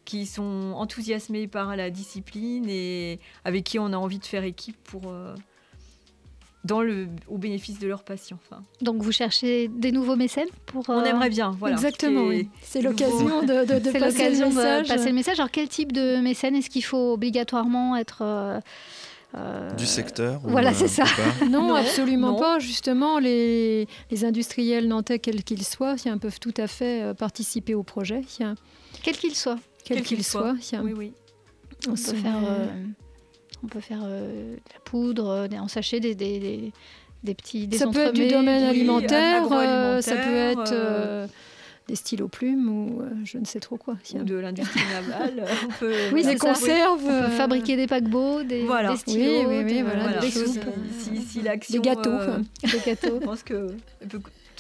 qui 0.06 0.26
sont 0.26 0.74
enthousiasmés 0.76 1.48
par 1.48 1.76
la 1.76 1.90
discipline 1.90 2.66
et 2.70 3.20
avec 3.44 3.64
qui 3.64 3.80
on 3.80 3.88
a 3.92 3.98
envie 3.98 4.20
de 4.20 4.26
faire 4.26 4.44
équipe 4.44 4.78
pour, 4.84 5.04
euh, 5.08 5.36
dans 6.64 6.82
le, 6.82 7.08
au 7.28 7.38
bénéfice 7.38 7.78
de 7.80 7.88
leurs 7.88 8.04
patients. 8.04 8.40
Enfin, 8.50 8.62
Donc 8.82 9.02
vous 9.02 9.12
cherchez 9.12 9.68
des 9.68 9.92
nouveaux 9.92 10.16
mécènes 10.16 10.48
pour 10.66 10.84
On 10.90 11.00
euh, 11.00 11.04
aimerait 11.06 11.30
bien, 11.30 11.52
voilà. 11.60 11.76
Exactement, 11.76 12.24
oui. 12.28 12.50
C'est 12.62 12.82
l'occasion 12.82 13.42
de, 13.44 13.66
de- 13.66 13.80
de 13.80 13.92
C'est 13.92 14.00
passer 14.00 14.30
le 14.30 14.30
l'occasion 14.30 14.50
de 14.50 14.56
message. 14.56 14.88
passer 14.88 15.10
le 15.10 15.14
message. 15.16 15.40
Alors 15.40 15.52
quel 15.52 15.68
type 15.70 15.92
de 15.92 16.18
mécène 16.22 16.56
est-ce 16.56 16.70
qu'il 16.70 16.84
faut 16.84 17.14
obligatoirement 17.14 17.96
être 17.98 18.20
euh, 18.22 18.60
euh, 19.38 19.70
Du 19.72 19.86
secteur 19.86 20.40
ou, 20.46 20.50
Voilà, 20.50 20.70
euh, 20.70 20.74
c'est 20.76 20.88
ça. 20.88 21.04
Non, 21.50 21.68
Non, 21.68 21.76
absolument 21.76 22.32
non. 22.32 22.40
pas. 22.40 22.60
Justement, 22.60 23.20
les, 23.20 23.88
les 24.10 24.26
industriels 24.26 24.88
nantais, 24.88 25.20
quels 25.20 25.44
qu'ils 25.44 25.66
soient, 25.66 25.96
peuvent 26.20 26.40
tout 26.40 26.54
à 26.58 26.68
fait 26.68 27.14
participer 27.18 27.76
au 27.76 27.84
projet, 27.84 28.22
tiens, 28.28 28.56
Quel 29.04 29.18
qu'il 29.18 29.36
Quel 29.86 30.02
qu'il 30.02 30.24
soit. 30.24 30.56
Oui, 30.84 30.94
oui. 30.96 31.14
On 31.88 31.92
peut 31.92 31.98
faire, 31.98 32.38
euh, 32.48 32.66
on 33.64 33.68
peut 33.68 33.80
faire 33.80 34.02
euh, 34.04 34.56
de 34.56 34.74
la 34.74 34.80
poudre, 34.84 35.48
des- 35.48 35.60
en 35.60 35.68
sachet, 35.68 36.00
des, 36.00 36.16
des, 36.16 36.40
des, 36.40 36.74
des 37.24 37.34
petits 37.36 37.68
des 37.68 37.78
ça 37.78 37.88
peut 37.88 38.00
être 38.00 38.14
du 38.14 38.28
domaine 38.28 38.64
alimentaire, 38.64 39.44
euh, 39.52 40.02
ça 40.02 40.16
peut 40.16 40.34
être 40.36 40.72
euh, 40.74 41.28
des 41.88 41.96
stylos 41.96 42.28
plumes 42.28 42.68
ou 42.70 43.02
euh, 43.02 43.10
je 43.24 43.38
ne 43.38 43.46
sais 43.46 43.60
trop 43.60 43.78
quoi. 43.78 43.96
Ou 44.16 44.24
de 44.24 44.36
l'industrie 44.36 44.80
navale. 44.92 45.46
on 45.68 45.72
peut- 45.80 45.94
Oui, 46.14 46.24
des 46.26 46.36
conserves. 46.38 47.04
On 47.06 47.08
peut 47.28 47.30
fabriquer 47.36 47.76
des 47.76 47.86
paquebots, 47.86 48.42
des, 48.44 48.64
Voilà. 48.64 48.92
des 48.94 48.98
stylos, 48.98 49.24
Oui, 49.42 49.46
oui, 49.48 49.64
oui, 49.64 49.72
des, 49.74 49.82
voilà, 49.84 50.04
Voilà. 50.04 50.20
des 50.20 50.28
des 50.28 50.32
choses. 50.34 50.54
soupes. 50.56 50.64
Si, 51.00 51.18
si 51.22 51.42
l'action, 51.42 51.82
Des 51.82 51.88
gâteaux. 51.90 52.10
euh, 52.10 52.40
des 52.64 52.80
gâteaux. 52.84 53.20
je 53.22 53.26
pense 53.26 53.44
que 53.44 53.68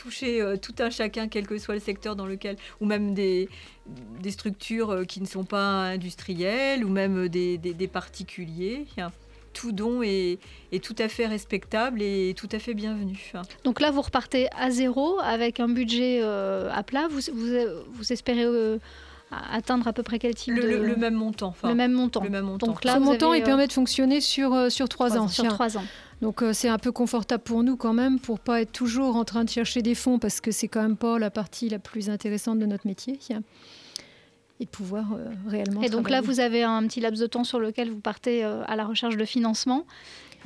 toucher 0.06 0.39
euh, 0.41 0.56
tout 0.58 0.76
un 0.80 0.89
chacun, 0.91 1.28
quel 1.28 1.47
que 1.47 1.58
soit 1.58 1.74
le 1.74 1.80
secteur 1.80 2.16
dans 2.16 2.28
lequel, 2.28 2.58
ou 2.80 2.86
même 2.86 3.14
des, 3.16 3.49
des 4.22 4.32
structures 4.32 4.91
euh, 4.91 5.03
qui 5.03 5.20
ne 5.20 5.26
sont 5.26 5.43
pas 5.43 5.84
industrielles, 5.86 6.86
ou 6.86 6.89
même 6.89 7.28
des, 7.28 7.58
des- 7.58 7.74
des 7.74 7.88
particuliers. 7.88 8.86
Tout 9.53 9.72
don 9.72 10.01
est, 10.03 10.38
est 10.74 10.84
tout 10.84 10.95
à 10.99 11.08
fait 11.08 11.28
respectable 11.28 12.01
et 12.01 12.34
tout 12.38 12.49
à 12.51 12.60
fait 12.60 12.74
bienvenu. 12.74 13.32
Donc 13.64 13.80
là, 13.80 13.89
vous 13.89 14.01
repartez 14.01 14.47
à 14.58 14.70
zéro 14.70 15.18
avec 15.24 15.60
un 15.62 15.70
budget 15.70 16.20
euh, 16.22 16.70
à 16.74 16.84
plat. 16.84 17.08
Vous, 17.10 17.22
vous, 17.34 17.53
vous 17.93 18.12
espérez 18.14 18.43
euh, 18.43 18.78
atteindre 19.51 19.88
à 19.88 19.93
peu 19.93 20.03
près 20.03 20.20
quel 20.20 20.36
type 20.36 20.53
Le, 20.56 20.62
de... 20.62 20.68
le- 20.68 20.86
le 20.88 20.95
même 20.97 21.14
montant. 21.16 21.47
enfin, 21.47 21.70
le 21.70 21.76
même 21.76 21.93
montant. 21.93 22.22
le 22.22 22.30
même 22.30 22.43
montant. 22.45 22.68
Donc 22.68 22.84
là, 22.84 22.95
Ce 22.95 22.99
montant, 22.99 23.30
avez, 23.30 23.39
il 23.39 23.43
euh, 23.43 23.45
permet 23.45 23.68
de 23.68 23.72
fonctionner 23.74 24.20
sur, 24.20 24.70
sur 24.70 24.89
trois 24.89 25.08
trois 25.08 25.22
ans. 25.22 25.24
ans, 25.24 25.28
sur 25.30 25.43
tiens. 25.45 25.51
trois 25.53 25.78
ans. 25.78 25.86
Donc 26.26 26.41
euh, 26.41 26.53
c'est 26.53 26.69
un 26.69 26.80
peu 26.80 26.91
confortable 26.91 27.43
pour 27.43 27.61
nous 27.61 27.76
quand 27.76 27.93
même, 27.93 28.19
pour 28.19 28.39
pas 28.39 28.59
être 28.59 28.71
toujours 28.71 29.15
en 29.15 29.26
train 29.26 29.43
de 29.43 29.49
chercher 29.51 29.84
des 29.84 29.93
fonds, 29.93 30.17
parce 30.17 30.41
que 30.41 30.49
c'est 30.49 30.67
quand 30.67 30.82
même 30.82 30.97
pas 30.97 31.19
la 31.19 31.30
partie 31.30 31.69
la 31.69 31.78
plus 31.78 32.09
intéressante 32.09 32.57
de 32.57 32.65
notre 32.65 32.88
métier. 32.88 33.19
Et 34.59 34.65
pouvoir 34.65 35.13
euh, 35.13 35.28
réellement. 35.47 35.84
Et 35.84 35.89
donc 35.89 36.09
là, 36.09 36.21
vous 36.21 36.39
avez 36.39 36.63
un 36.63 36.82
petit 36.88 36.99
laps 36.99 37.21
de 37.21 37.28
temps 37.28 37.43
sur 37.43 37.59
lequel 37.59 37.91
vous 37.91 37.99
partez 37.99 38.43
euh, 38.43 38.63
à 38.65 38.76
la 38.76 38.86
recherche 38.86 39.17
de 39.17 39.26
financement 39.26 39.86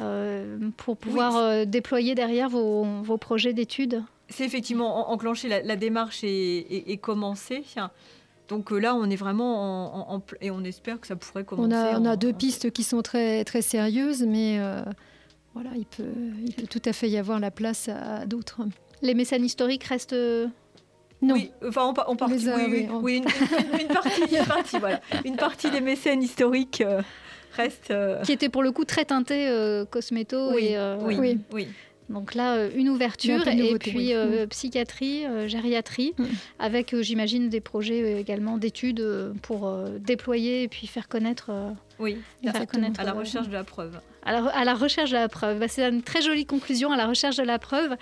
euh, 0.01 0.57
pour 0.75 0.97
pouvoir 0.97 1.37
euh, 1.37 1.63
déployer 1.63 2.13
derrière 2.13 2.49
vos, 2.49 2.83
vos 3.01 3.17
projets 3.17 3.53
d'études? 3.53 4.03
C'est 4.27 4.43
effectivement 4.43 5.09
en- 5.09 5.13
enclenché, 5.13 5.47
la, 5.47 5.61
la 5.61 5.77
démarche 5.77 6.25
est, 6.25 6.99
commencée. 7.01 7.63
Donc 8.49 8.71
là, 8.71 8.95
on 8.95 9.09
est 9.09 9.15
vraiment 9.15 10.11
en, 10.13 10.21
et 10.41 10.51
on 10.51 10.61
espère 10.65 10.99
que 10.99 11.07
ça 11.07 11.15
pourrait 11.15 11.45
commencer. 11.45 11.73
On 11.73 11.95
a, 11.95 11.99
on 12.01 12.05
a 12.05 12.17
deux 12.17 12.33
pistes 12.33 12.69
qui 12.71 12.83
sont 12.83 13.01
très 13.01 13.45
très 13.45 13.61
sérieuses, 13.61 14.23
mais 14.27 14.59
voilà, 15.53 15.71
il 15.75 15.85
peut, 15.85 16.03
il 16.45 16.53
peut 16.53 16.67
tout 16.67 16.81
à 16.85 16.93
fait 16.93 17.09
y 17.09 17.17
avoir 17.17 17.39
la 17.39 17.51
place 17.51 17.89
à, 17.89 18.25
d'autres. 18.25 18.61
Les 19.01 19.13
mécènes 19.13 19.45
historiques 19.45 19.83
restent 19.85 20.15
non. 21.21 21.33
Oui, 21.33 21.51
enfin, 21.67 21.81
on, 21.85 22.11
on 22.11 22.15
partie, 22.15 22.47
oui, 22.47 22.87
oui, 23.01 23.15
une, 23.81 23.87
partie, 23.87 24.21
une, 24.21 24.45
partie, 24.45 24.79
voilà. 24.79 25.01
une 25.25 25.35
partie 25.35 25.69
des 25.69 25.81
mécènes 25.81 26.23
historiques 26.23 26.81
reste. 27.57 27.93
Qui 28.23 28.31
était 28.31 28.47
pour 28.47 28.63
le 28.63 28.71
coup 28.71 28.85
très 28.85 29.03
teinté 29.03 29.51
cosméto 29.89 30.53
oui, 30.53 30.67
et. 30.67 30.77
oui, 31.01 31.39
oui. 31.51 31.67
Donc 32.09 32.33
là, 32.33 32.55
euh, 32.55 32.69
une 32.75 32.89
ouverture 32.89 33.47
et 33.47 33.77
puis 33.77 34.13
euh, 34.13 34.45
mm. 34.45 34.49
psychiatrie, 34.49 35.25
euh, 35.25 35.47
gériatrie, 35.47 36.13
mm. 36.17 36.25
avec, 36.57 36.95
j'imagine, 37.01 37.49
des 37.49 37.61
projets 37.61 38.19
également 38.19 38.57
d'études 38.57 39.33
pour 39.41 39.71
déployer 39.99 40.63
et 40.63 40.67
puis 40.67 40.87
faire 40.87 41.07
connaître. 41.07 41.51
oui, 41.99 42.17
faire 42.43 42.67
connaître, 42.67 42.99
à 42.99 43.03
la 43.03 43.13
recherche 43.13 43.47
de 43.47 43.53
la 43.53 43.63
preuve. 43.63 43.99
À 44.29 44.63
la, 44.63 44.75
recherche 44.75 45.09
de 45.09 45.15
la 45.15 45.27
preuve. 45.27 45.57
Bah, 45.57 45.67
c'est 45.67 45.87
une 45.89 46.03
très 46.03 46.21
jolie 46.21 46.45
conclusion, 46.45 46.91
à 46.91 46.97
la 46.97 47.07
recherche 47.07 47.37
de 47.37 47.43
la 47.43 47.57
preuve. 47.57 47.95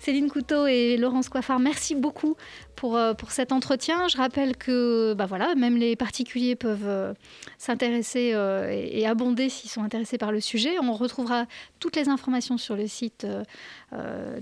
Céline 0.00 0.28
Couteau 0.28 0.66
et 0.66 0.96
Laurence 0.96 1.28
Coiffard, 1.28 1.60
merci 1.60 1.94
beaucoup 1.94 2.36
pour, 2.78 2.96
euh, 2.96 3.14
pour 3.14 3.30
cet 3.32 3.52
entretien. 3.52 4.08
Je 4.08 4.16
rappelle 4.16 4.56
que 4.56 5.14
bah 5.14 5.26
voilà, 5.26 5.54
même 5.54 5.76
les 5.76 5.96
particuliers 5.96 6.54
peuvent 6.56 6.86
euh, 6.86 7.12
s'intéresser 7.58 8.32
euh, 8.34 8.70
et, 8.70 9.06
abonder 9.06 9.48
s'ils 9.48 9.70
sont 9.70 9.82
intéressés 9.82 10.18
par 10.18 10.32
le 10.32 10.40
sujet. 10.40 10.78
On 10.80 10.92
retrouvera 10.92 11.46
toutes 11.78 11.96
les 11.96 12.08
informations 12.08 12.58
sur 12.58 12.76
le 12.76 12.86
site 12.86 13.26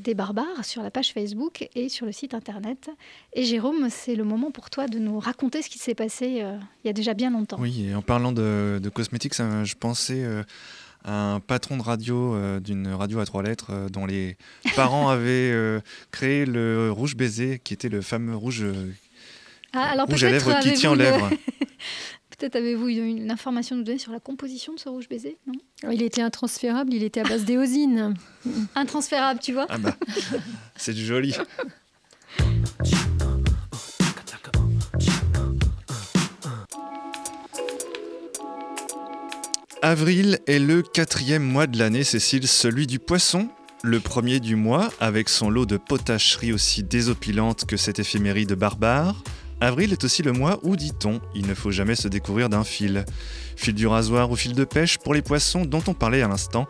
des 0.00 0.14
Barbares, 0.14 0.64
sur 0.64 0.82
la 0.82 0.90
page 0.90 1.12
Facebook 1.12 1.68
et 1.74 1.88
sur 1.88 2.04
le 2.04 2.12
site 2.12 2.34
internet. 2.34 2.90
Et 3.32 3.44
Jérôme, 3.44 3.88
c'est 3.90 4.16
le 4.16 4.24
moment 4.24 4.50
pour 4.50 4.70
toi 4.70 4.88
de 4.88 4.98
nous 4.98 5.20
raconter 5.20 5.62
ce 5.62 5.68
qui 5.68 5.78
s'est 5.78 5.94
passé 5.94 6.44
il 6.84 6.86
y 6.86 6.90
a 6.90 6.92
déjà 6.92 7.14
bien 7.14 7.30
longtemps. 7.30 7.58
Oui, 7.60 7.88
et 7.88 7.94
en 7.94 8.02
parlant 8.02 8.32
de 8.32 8.90
cosmétiques, 8.92 9.34
je 9.34 9.74
pensais 9.76 10.24
un 11.06 11.40
patron 11.40 11.76
de 11.76 11.82
radio 11.82 12.34
euh, 12.34 12.60
d'une 12.60 12.88
radio 12.88 13.20
à 13.20 13.26
trois 13.26 13.42
lettres 13.42 13.68
euh, 13.70 13.88
dont 13.88 14.06
les 14.06 14.36
parents 14.74 15.08
avaient 15.08 15.50
euh, 15.52 15.80
créé 16.10 16.44
le 16.44 16.90
rouge 16.90 17.16
baiser, 17.16 17.60
qui 17.62 17.72
était 17.72 17.88
le 17.88 18.02
fameux 18.02 18.36
rouge, 18.36 18.64
ah, 19.72 19.90
alors 19.92 20.06
rouge 20.06 20.24
à 20.24 20.30
lèvres 20.30 20.58
qui 20.60 20.72
tient 20.74 20.90
en 20.90 20.94
lèvres. 20.94 21.30
Peut-être 22.38 22.56
avez-vous 22.56 22.88
une, 22.88 23.30
information 23.30 23.76
à 23.76 23.78
nous 23.78 23.84
donner 23.84 23.98
sur 23.98 24.12
la 24.12 24.20
composition 24.20 24.74
de 24.74 24.78
ce 24.78 24.90
rouge 24.90 25.08
baiser 25.08 25.38
non? 25.46 25.54
Il 25.90 26.02
était 26.02 26.20
intransférable, 26.20 26.92
il 26.92 27.02
était 27.02 27.20
à 27.20 27.24
base 27.24 27.44
d'éosine. 27.44 28.14
intransférable, 28.74 29.40
tu 29.40 29.54
vois 29.54 29.66
ah 29.70 29.78
bah, 29.78 29.96
C'est 30.76 30.94
joli. 30.94 31.34
Avril 39.82 40.38
est 40.46 40.58
le 40.58 40.80
quatrième 40.80 41.42
mois 41.42 41.66
de 41.66 41.78
l'année, 41.78 42.02
Cécile, 42.02 42.48
celui 42.48 42.86
du 42.86 42.98
poisson. 42.98 43.48
Le 43.84 44.00
premier 44.00 44.40
du 44.40 44.56
mois, 44.56 44.90
avec 45.00 45.28
son 45.28 45.50
lot 45.50 45.66
de 45.66 45.76
potacherie 45.76 46.52
aussi 46.52 46.82
désopilante 46.82 47.66
que 47.66 47.76
cette 47.76 47.98
éphéméride 47.98 48.54
barbare. 48.54 49.22
Avril 49.60 49.92
est 49.92 50.02
aussi 50.02 50.22
le 50.22 50.32
mois 50.32 50.58
où, 50.62 50.76
dit-on, 50.76 51.20
il 51.34 51.46
ne 51.46 51.54
faut 51.54 51.70
jamais 51.70 51.94
se 51.94 52.08
découvrir 52.08 52.48
d'un 52.48 52.64
fil. 52.64 53.04
Fil 53.54 53.74
du 53.74 53.86
rasoir 53.86 54.30
ou 54.30 54.36
fil 54.36 54.54
de 54.54 54.64
pêche 54.64 54.96
pour 54.96 55.12
les 55.12 55.22
poissons 55.22 55.66
dont 55.66 55.82
on 55.86 55.94
parlait 55.94 56.22
à 56.22 56.28
l'instant, 56.28 56.66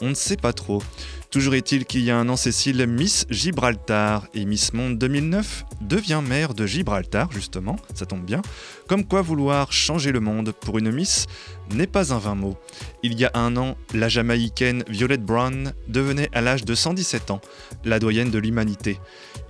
on 0.00 0.08
ne 0.10 0.14
sait 0.14 0.36
pas 0.36 0.52
trop. 0.52 0.82
Toujours 1.30 1.54
est-il 1.54 1.84
qu'il 1.84 2.04
y 2.04 2.10
a 2.10 2.16
un 2.16 2.26
an, 2.30 2.36
Cécile, 2.36 2.86
Miss 2.86 3.26
Gibraltar 3.28 4.26
et 4.32 4.46
Miss 4.46 4.72
Monde 4.72 4.96
2009 4.96 5.66
devient 5.82 6.22
maire 6.26 6.54
de 6.54 6.64
Gibraltar, 6.64 7.30
justement, 7.30 7.76
ça 7.94 8.06
tombe 8.06 8.24
bien. 8.24 8.40
Comme 8.88 9.04
quoi 9.04 9.20
vouloir 9.20 9.70
changer 9.70 10.10
le 10.10 10.20
monde 10.20 10.52
pour 10.52 10.78
une 10.78 10.90
Miss 10.90 11.26
n'est 11.74 11.86
pas 11.86 12.14
un 12.14 12.18
vain 12.18 12.34
mot. 12.34 12.56
Il 13.02 13.20
y 13.20 13.26
a 13.26 13.30
un 13.34 13.58
an, 13.58 13.76
la 13.92 14.08
Jamaïcaine 14.08 14.84
Violet 14.88 15.18
Brown 15.18 15.74
devenait 15.86 16.30
à 16.32 16.40
l'âge 16.40 16.64
de 16.64 16.74
117 16.74 17.30
ans 17.30 17.42
la 17.84 17.98
doyenne 17.98 18.30
de 18.30 18.38
l'humanité. 18.38 18.98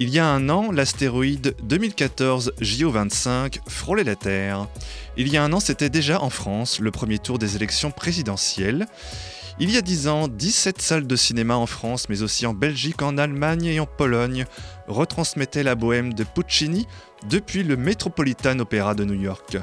Il 0.01 0.09
y 0.09 0.18
a 0.18 0.26
un 0.26 0.49
an, 0.49 0.72
l'astéroïde 0.72 1.55
2014 1.62 2.55
JO25 2.61 3.61
frôlait 3.68 4.03
la 4.03 4.16
Terre. 4.16 4.66
Il 5.16 5.29
y 5.29 5.37
a 5.37 5.45
un 5.45 5.53
an, 5.53 5.61
c'était 5.61 5.91
déjà 5.91 6.20
en 6.22 6.31
France 6.31 6.81
le 6.81 6.91
premier 6.91 7.20
tour 7.20 7.39
des 7.39 7.55
élections 7.55 7.93
présidentielles. 7.93 8.89
Il 9.61 9.72
y 9.72 9.76
a 9.76 9.82
10 9.82 10.06
ans, 10.06 10.28
17 10.28 10.80
salles 10.80 11.06
de 11.09 11.16
cinéma 11.16 11.56
en 11.56 11.66
France, 11.66 12.09
mais 12.09 12.22
aussi 12.22 12.46
en 12.46 12.54
Belgique, 12.54 13.02
en 13.02 13.18
Allemagne 13.18 13.64
et 13.64 13.80
en 13.80 13.86
Pologne, 13.86 14.46
retransmettaient 14.86 15.64
la 15.64 15.74
bohème 15.74 16.14
de 16.14 16.22
Puccini 16.22 16.86
depuis 17.28 17.64
le 17.64 17.76
Metropolitan 17.76 18.56
Opera 18.61 18.94
de 18.94 19.04
New 19.04 19.20
York. 19.20 19.56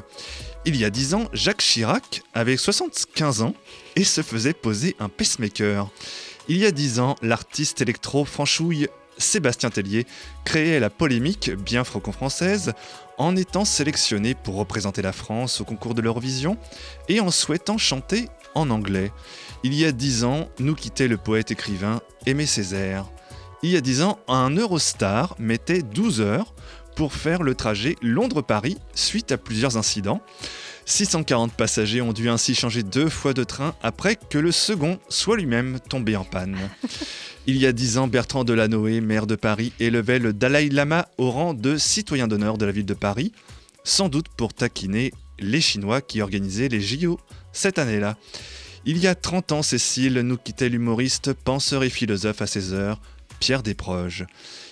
Il 0.65 0.75
y 0.75 0.83
a 0.83 0.89
10 0.89 1.13
ans, 1.13 1.29
Jacques 1.31 1.61
Chirac 1.61 2.23
avait 2.33 2.57
75 2.57 3.41
ans 3.41 3.53
et 3.95 4.03
se 4.03 4.21
faisait 4.21 4.53
poser 4.53 4.97
un 4.99 5.07
pacemaker. 5.07 5.89
Il 6.49 6.57
y 6.57 6.65
a 6.65 6.71
10 6.71 6.99
ans, 6.99 7.15
l'artiste 7.21 7.79
électro 7.79 8.25
franchouille 8.25 8.89
Sébastien 9.17 9.69
Tellier 9.69 10.05
créait 10.43 10.81
la 10.81 10.89
polémique 10.89 11.51
bien 11.51 11.85
franco-française 11.85 12.73
en 13.17 13.37
étant 13.37 13.63
sélectionné 13.63 14.35
pour 14.35 14.55
représenter 14.55 15.01
la 15.01 15.13
France 15.13 15.61
au 15.61 15.63
concours 15.63 15.93
de 15.93 16.01
l'Eurovision 16.01 16.57
et 17.07 17.21
en 17.21 17.31
souhaitant 17.31 17.77
chanter 17.77 18.27
en 18.55 18.69
anglais. 18.69 19.11
Il 19.65 19.73
y 19.73 19.83
a 19.83 19.91
dix 19.91 20.25
ans, 20.25 20.47
nous 20.59 20.75
quittait 20.75 21.07
le 21.07 21.17
poète 21.17 21.49
écrivain 21.49 21.99
Aimé 22.27 22.45
Césaire. 22.45 23.09
Il 23.63 23.71
y 23.71 23.77
a 23.77 23.81
dix 23.81 24.03
ans, 24.03 24.19
un 24.27 24.51
Eurostar 24.51 25.35
mettait 25.39 25.81
12 25.81 26.21
heures 26.21 26.53
pour 26.95 27.13
faire 27.13 27.41
le 27.41 27.55
trajet 27.55 27.95
Londres-Paris 28.03 28.77
suite 28.93 29.31
à 29.31 29.39
plusieurs 29.39 29.75
incidents. 29.75 30.21
640 30.85 31.51
passagers 31.51 32.01
ont 32.01 32.13
dû 32.13 32.29
ainsi 32.29 32.53
changer 32.53 32.83
deux 32.83 33.09
fois 33.09 33.33
de 33.33 33.43
train 33.43 33.73
après 33.81 34.17
que 34.17 34.37
le 34.37 34.51
second 34.51 34.99
soit 35.09 35.35
lui-même 35.35 35.79
tombé 35.89 36.15
en 36.15 36.25
panne. 36.25 36.59
Il 37.47 37.57
y 37.57 37.65
a 37.65 37.71
dix 37.71 37.97
ans, 37.97 38.07
Bertrand 38.07 38.43
Delanoë, 38.43 39.01
maire 39.01 39.25
de 39.25 39.35
Paris, 39.35 39.73
élevait 39.79 40.19
le 40.19 40.31
Dalai 40.31 40.69
Lama 40.69 41.07
au 41.17 41.31
rang 41.31 41.55
de 41.55 41.75
citoyen 41.77 42.27
d'honneur 42.27 42.59
de 42.59 42.67
la 42.67 42.71
ville 42.71 42.85
de 42.85 42.93
Paris, 42.93 43.31
sans 43.83 44.09
doute 44.09 44.27
pour 44.37 44.53
taquiner 44.53 45.11
les 45.39 45.59
Chinois 45.59 46.01
qui 46.01 46.21
organisaient 46.21 46.69
les 46.69 46.81
JO 46.81 47.19
cette 47.51 47.79
année-là. 47.79 48.15
Il 48.87 48.99
y 48.99 49.07
a 49.07 49.15
30 49.15 49.51
ans, 49.51 49.63
Cécile 49.63 50.19
nous 50.19 50.37
quittait 50.37 50.69
l'humoriste, 50.69 51.33
penseur 51.33 51.83
et 51.83 51.89
philosophe 51.89 52.43
à 52.43 52.45
ses 52.45 52.71
heures, 52.71 53.01
Pierre 53.39 53.63
Desproges. 53.63 54.27